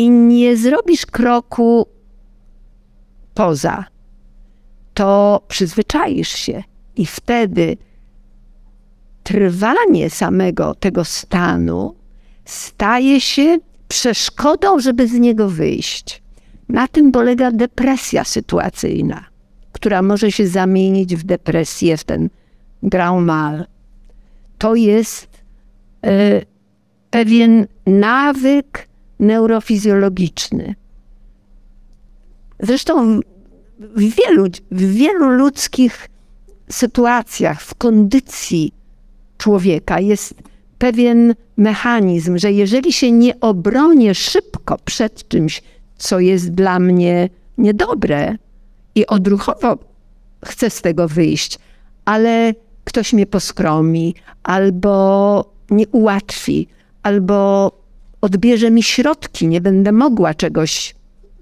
I 0.00 0.10
nie 0.10 0.56
zrobisz 0.56 1.06
kroku 1.06 1.86
poza, 3.34 3.84
to 4.94 5.42
przyzwyczaisz 5.48 6.28
się 6.28 6.62
i 6.96 7.06
wtedy 7.06 7.76
trwanie 9.22 10.10
samego 10.10 10.74
tego 10.74 11.04
stanu 11.04 11.94
staje 12.44 13.20
się 13.20 13.58
przeszkodą, 13.88 14.80
żeby 14.80 15.08
z 15.08 15.12
niego 15.12 15.48
wyjść. 15.48 16.22
Na 16.68 16.88
tym 16.88 17.12
polega 17.12 17.52
depresja 17.52 18.24
sytuacyjna, 18.24 19.24
która 19.72 20.02
może 20.02 20.32
się 20.32 20.46
zamienić 20.46 21.16
w 21.16 21.22
depresję, 21.22 21.96
w 21.96 22.04
ten 22.04 22.30
grand 22.82 23.26
mal. 23.26 23.66
To 24.58 24.74
jest 24.74 25.28
e, 26.06 26.42
pewien 27.10 27.66
nawyk 27.86 28.89
neurofizjologiczny. 29.20 30.74
Zresztą 32.60 33.20
w 33.78 34.00
wielu, 34.00 34.44
w 34.70 34.92
wielu 34.92 35.30
ludzkich 35.30 36.08
sytuacjach, 36.70 37.62
w 37.62 37.74
kondycji 37.74 38.72
człowieka 39.38 40.00
jest 40.00 40.34
pewien 40.78 41.34
mechanizm, 41.56 42.38
że 42.38 42.52
jeżeli 42.52 42.92
się 42.92 43.12
nie 43.12 43.40
obronię 43.40 44.14
szybko 44.14 44.76
przed 44.84 45.28
czymś, 45.28 45.62
co 45.96 46.20
jest 46.20 46.50
dla 46.50 46.78
mnie 46.78 47.28
niedobre 47.58 48.36
i 48.94 49.06
odruchowo 49.06 49.78
chcę 50.44 50.70
z 50.70 50.82
tego 50.82 51.08
wyjść, 51.08 51.58
ale 52.04 52.54
ktoś 52.84 53.12
mnie 53.12 53.26
poskromi, 53.26 54.14
albo 54.42 55.44
nie 55.70 55.88
ułatwi, 55.88 56.68
albo 57.02 57.72
odbierze 58.20 58.70
mi 58.70 58.82
środki, 58.82 59.46
nie 59.46 59.60
będę 59.60 59.92
mogła 59.92 60.34
czegoś, 60.34 60.94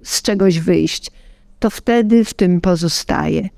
z 0.03 0.23
czegoś 0.23 0.61
wyjść, 0.61 1.11
to 1.59 1.71
wtedy 1.71 2.25
w 2.25 2.35
tym 2.35 2.61
pozostaje. 2.61 3.49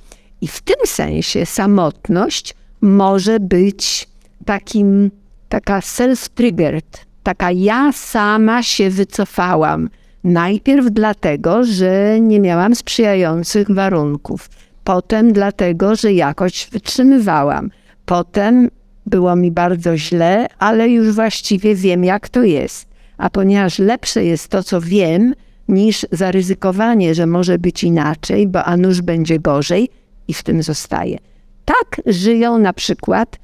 I 0.40 0.48
w 0.48 0.60
tym 0.60 0.76
sensie 0.84 1.46
samotność 1.46 2.54
może 2.80 3.40
być 3.40 4.08
takim, 4.44 5.10
taka 5.48 5.80
self-triggered, 5.80 6.98
taka 7.22 7.50
ja 7.50 7.92
sama 7.92 8.62
się 8.62 8.90
wycofałam. 8.90 9.88
Najpierw 10.24 10.86
dlatego, 10.90 11.64
że 11.64 12.20
nie 12.20 12.40
miałam 12.40 12.74
sprzyjających 12.74 13.70
warunków, 13.70 14.48
potem 14.84 15.32
dlatego, 15.32 15.96
że 15.96 16.12
jakoś 16.12 16.68
wytrzymywałam, 16.72 17.70
potem 18.06 18.68
było 19.06 19.36
mi 19.36 19.50
bardzo 19.50 19.96
źle, 19.96 20.46
ale 20.58 20.88
już 20.88 21.14
właściwie 21.14 21.74
wiem, 21.74 22.04
jak 22.04 22.28
to 22.28 22.42
jest. 22.42 22.89
A 23.20 23.30
ponieważ 23.30 23.78
lepsze 23.78 24.24
jest 24.24 24.48
to, 24.48 24.62
co 24.62 24.80
wiem, 24.80 25.34
niż 25.68 26.06
zaryzykowanie, 26.12 27.14
że 27.14 27.26
może 27.26 27.58
być 27.58 27.84
inaczej, 27.84 28.48
bo 28.48 28.64
a 28.64 28.76
nuż 28.76 29.02
będzie 29.02 29.38
gorzej 29.38 29.88
i 30.28 30.34
w 30.34 30.42
tym 30.42 30.62
zostaje. 30.62 31.18
Tak 31.64 32.00
żyją 32.06 32.58
na 32.58 32.72
przykład 32.72 33.38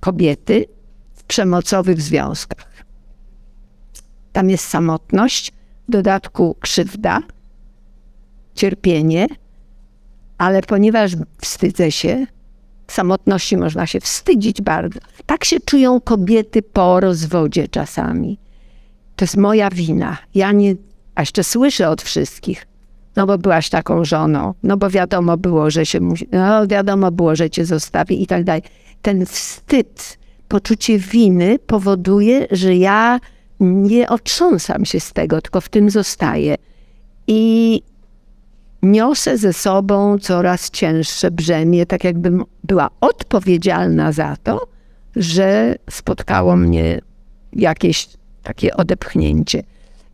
kobiety 0.00 0.64
w 1.14 1.24
przemocowych 1.24 2.02
związkach. 2.02 2.84
Tam 4.32 4.50
jest 4.50 4.68
samotność, 4.68 5.52
w 5.88 5.90
dodatku 5.92 6.56
krzywda, 6.60 7.20
cierpienie, 8.54 9.26
ale 10.38 10.62
ponieważ 10.62 11.12
wstydzę 11.40 11.92
się, 11.92 12.26
samotności 12.88 13.56
można 13.56 13.86
się 13.86 14.00
wstydzić 14.00 14.62
bardzo. 14.62 15.00
Tak 15.26 15.44
się 15.44 15.60
czują 15.60 16.00
kobiety 16.00 16.62
po 16.62 17.00
rozwodzie 17.00 17.68
czasami. 17.68 18.43
To 19.24 19.26
jest 19.26 19.36
moja 19.36 19.70
wina. 19.70 20.18
Ja 20.34 20.52
nie, 20.52 20.74
a 21.14 21.22
jeszcze 21.22 21.44
słyszę 21.44 21.88
od 21.88 22.02
wszystkich, 22.02 22.66
no 23.16 23.26
bo 23.26 23.38
byłaś 23.38 23.70
taką 23.70 24.04
żoną, 24.04 24.54
no 24.62 24.76
bo 24.76 24.90
wiadomo 24.90 25.36
było, 25.36 25.70
że 25.70 25.86
się 25.86 26.00
musi, 26.00 26.28
no 26.32 26.66
wiadomo 26.66 27.10
było, 27.10 27.36
że 27.36 27.50
cię 27.50 27.64
zostawi 27.64 28.22
i 28.22 28.26
tak 28.26 28.44
dalej. 28.44 28.62
Ten 29.02 29.26
wstyd, 29.26 30.18
poczucie 30.48 30.98
winy 30.98 31.58
powoduje, 31.58 32.46
że 32.50 32.76
ja 32.76 33.20
nie 33.60 34.08
otrząsam 34.08 34.84
się 34.84 35.00
z 35.00 35.12
tego, 35.12 35.40
tylko 35.40 35.60
w 35.60 35.68
tym 35.68 35.90
zostaję. 35.90 36.56
I 37.26 37.82
niosę 38.82 39.38
ze 39.38 39.52
sobą 39.52 40.18
coraz 40.18 40.70
cięższe 40.70 41.30
brzemię, 41.30 41.86
tak 41.86 42.04
jakbym 42.04 42.44
była 42.64 42.90
odpowiedzialna 43.00 44.12
za 44.12 44.36
to, 44.42 44.66
że 45.16 45.74
spotkało 45.90 46.56
mnie 46.56 47.00
jakieś 47.52 48.08
takie 48.44 48.76
odepchnięcie. 48.76 49.62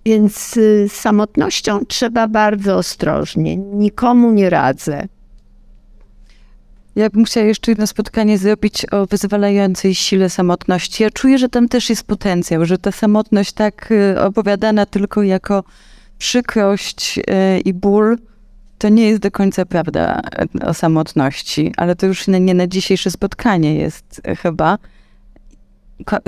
Więc 0.04 0.56
y, 0.56 0.88
z 0.88 0.92
samotnością 0.92 1.84
trzeba 1.88 2.28
bardzo 2.28 2.76
ostrożnie. 2.76 3.56
Nikomu 3.56 4.32
nie 4.32 4.50
radzę. 4.50 5.08
Ja 6.96 7.10
bym 7.10 7.24
chciała 7.24 7.46
jeszcze 7.46 7.70
jedno 7.70 7.86
spotkanie 7.86 8.38
zrobić 8.38 8.86
o 8.92 9.06
wyzwalającej 9.06 9.94
sile 9.94 10.30
samotności. 10.30 11.02
Ja 11.02 11.10
czuję, 11.10 11.38
że 11.38 11.48
tam 11.48 11.68
też 11.68 11.90
jest 11.90 12.04
potencjał, 12.04 12.64
że 12.64 12.78
ta 12.78 12.92
samotność 12.92 13.52
tak 13.52 13.92
y, 13.92 14.20
opowiadana 14.20 14.86
tylko 14.86 15.22
jako 15.22 15.64
przykrość 16.18 17.18
y, 17.18 17.22
i 17.60 17.74
ból, 17.74 18.16
to 18.78 18.88
nie 18.88 19.08
jest 19.08 19.22
do 19.22 19.30
końca 19.30 19.66
prawda 19.66 20.22
o 20.66 20.74
samotności, 20.74 21.72
ale 21.76 21.96
to 21.96 22.06
już 22.06 22.28
nie 22.28 22.54
na 22.54 22.66
dzisiejsze 22.66 23.10
spotkanie 23.10 23.74
jest 23.74 24.22
chyba. 24.42 24.78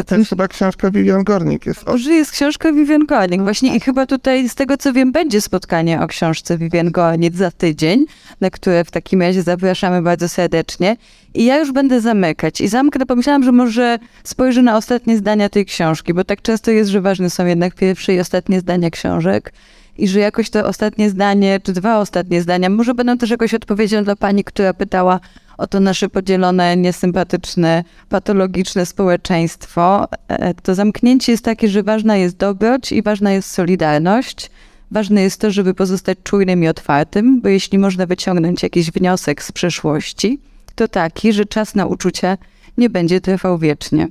To 0.06 0.16
jest 0.16 0.30
chyba 0.30 0.48
książka 0.48 0.90
Vivian 0.90 1.24
Gornik. 1.24 1.66
Jest 1.66 1.88
o... 1.88 1.98
Że 1.98 2.12
jest 2.12 2.30
książka 2.30 2.72
Vivian 2.72 3.06
Gornik. 3.06 3.42
Właśnie 3.42 3.76
i 3.76 3.80
chyba 3.80 4.06
tutaj, 4.06 4.48
z 4.48 4.54
tego 4.54 4.76
co 4.76 4.92
wiem, 4.92 5.12
będzie 5.12 5.40
spotkanie 5.40 6.00
o 6.00 6.06
książce 6.06 6.58
Vivian 6.58 6.90
Gornik 6.90 7.34
za 7.34 7.50
tydzień, 7.50 8.04
na 8.40 8.50
które 8.50 8.84
w 8.84 8.90
takim 8.90 9.22
razie 9.22 9.42
zapraszamy 9.42 10.02
bardzo 10.02 10.28
serdecznie. 10.28 10.96
I 11.34 11.44
ja 11.44 11.58
już 11.58 11.72
będę 11.72 12.00
zamykać. 12.00 12.60
I 12.60 12.68
zamknę, 12.68 13.06
pomyślałam, 13.06 13.44
że 13.44 13.52
może 13.52 13.98
spojrzę 14.24 14.62
na 14.62 14.76
ostatnie 14.76 15.16
zdania 15.16 15.48
tej 15.48 15.66
książki, 15.66 16.14
bo 16.14 16.24
tak 16.24 16.42
często 16.42 16.70
jest, 16.70 16.90
że 16.90 17.00
ważne 17.00 17.30
są 17.30 17.46
jednak 17.46 17.74
pierwsze 17.74 18.14
i 18.14 18.20
ostatnie 18.20 18.60
zdania 18.60 18.90
książek 18.90 19.52
i 19.98 20.08
że 20.08 20.20
jakoś 20.20 20.50
to 20.50 20.66
ostatnie 20.66 21.10
zdanie, 21.10 21.60
czy 21.62 21.72
dwa 21.72 21.98
ostatnie 21.98 22.42
zdania, 22.42 22.70
może 22.70 22.94
będą 22.94 23.18
też 23.18 23.30
jakoś 23.30 23.54
odpowiedzią 23.54 24.04
dla 24.04 24.16
pani, 24.16 24.44
która 24.44 24.74
pytała 24.74 25.20
o 25.58 25.66
to 25.66 25.80
nasze 25.80 26.08
podzielone, 26.08 26.76
niesympatyczne, 26.76 27.84
patologiczne 28.08 28.86
społeczeństwo. 28.86 30.08
E, 30.28 30.54
to 30.54 30.74
zamknięcie 30.74 31.32
jest 31.32 31.44
takie, 31.44 31.68
że 31.68 31.82
ważna 31.82 32.16
jest 32.16 32.36
dobroć 32.36 32.92
i 32.92 33.02
ważna 33.02 33.32
jest 33.32 33.50
solidarność. 33.50 34.50
Ważne 34.90 35.22
jest 35.22 35.40
to, 35.40 35.50
żeby 35.50 35.74
pozostać 35.74 36.18
czujnym 36.24 36.64
i 36.64 36.68
otwartym, 36.68 37.40
bo 37.40 37.48
jeśli 37.48 37.78
można 37.78 38.06
wyciągnąć 38.06 38.62
jakiś 38.62 38.90
wniosek 38.90 39.42
z 39.42 39.52
przeszłości, 39.52 40.38
to 40.74 40.88
taki, 40.88 41.32
że 41.32 41.44
czas 41.44 41.74
na 41.74 41.86
uczucia 41.86 42.38
nie 42.78 42.90
będzie 42.90 43.20
trwał 43.20 43.58
wiecznie. 43.58 44.08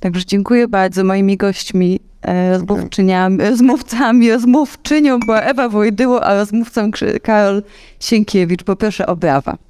Także 0.00 0.26
dziękuję 0.26 0.68
bardzo. 0.68 1.04
Moimi 1.04 1.36
gośćmi, 1.36 2.00
e, 2.22 2.52
rozmówczyniami, 2.52 3.38
rozmówcami, 3.38 4.30
rozmówczynią 4.30 5.20
była 5.20 5.40
Ewa 5.40 5.68
Wojdyło, 5.68 6.24
a 6.24 6.34
rozmówcą 6.34 6.90
Karol 7.22 7.62
Sienkiewicz. 8.00 8.62
Poproszę 8.62 9.06
o 9.06 9.16
brawa. 9.16 9.69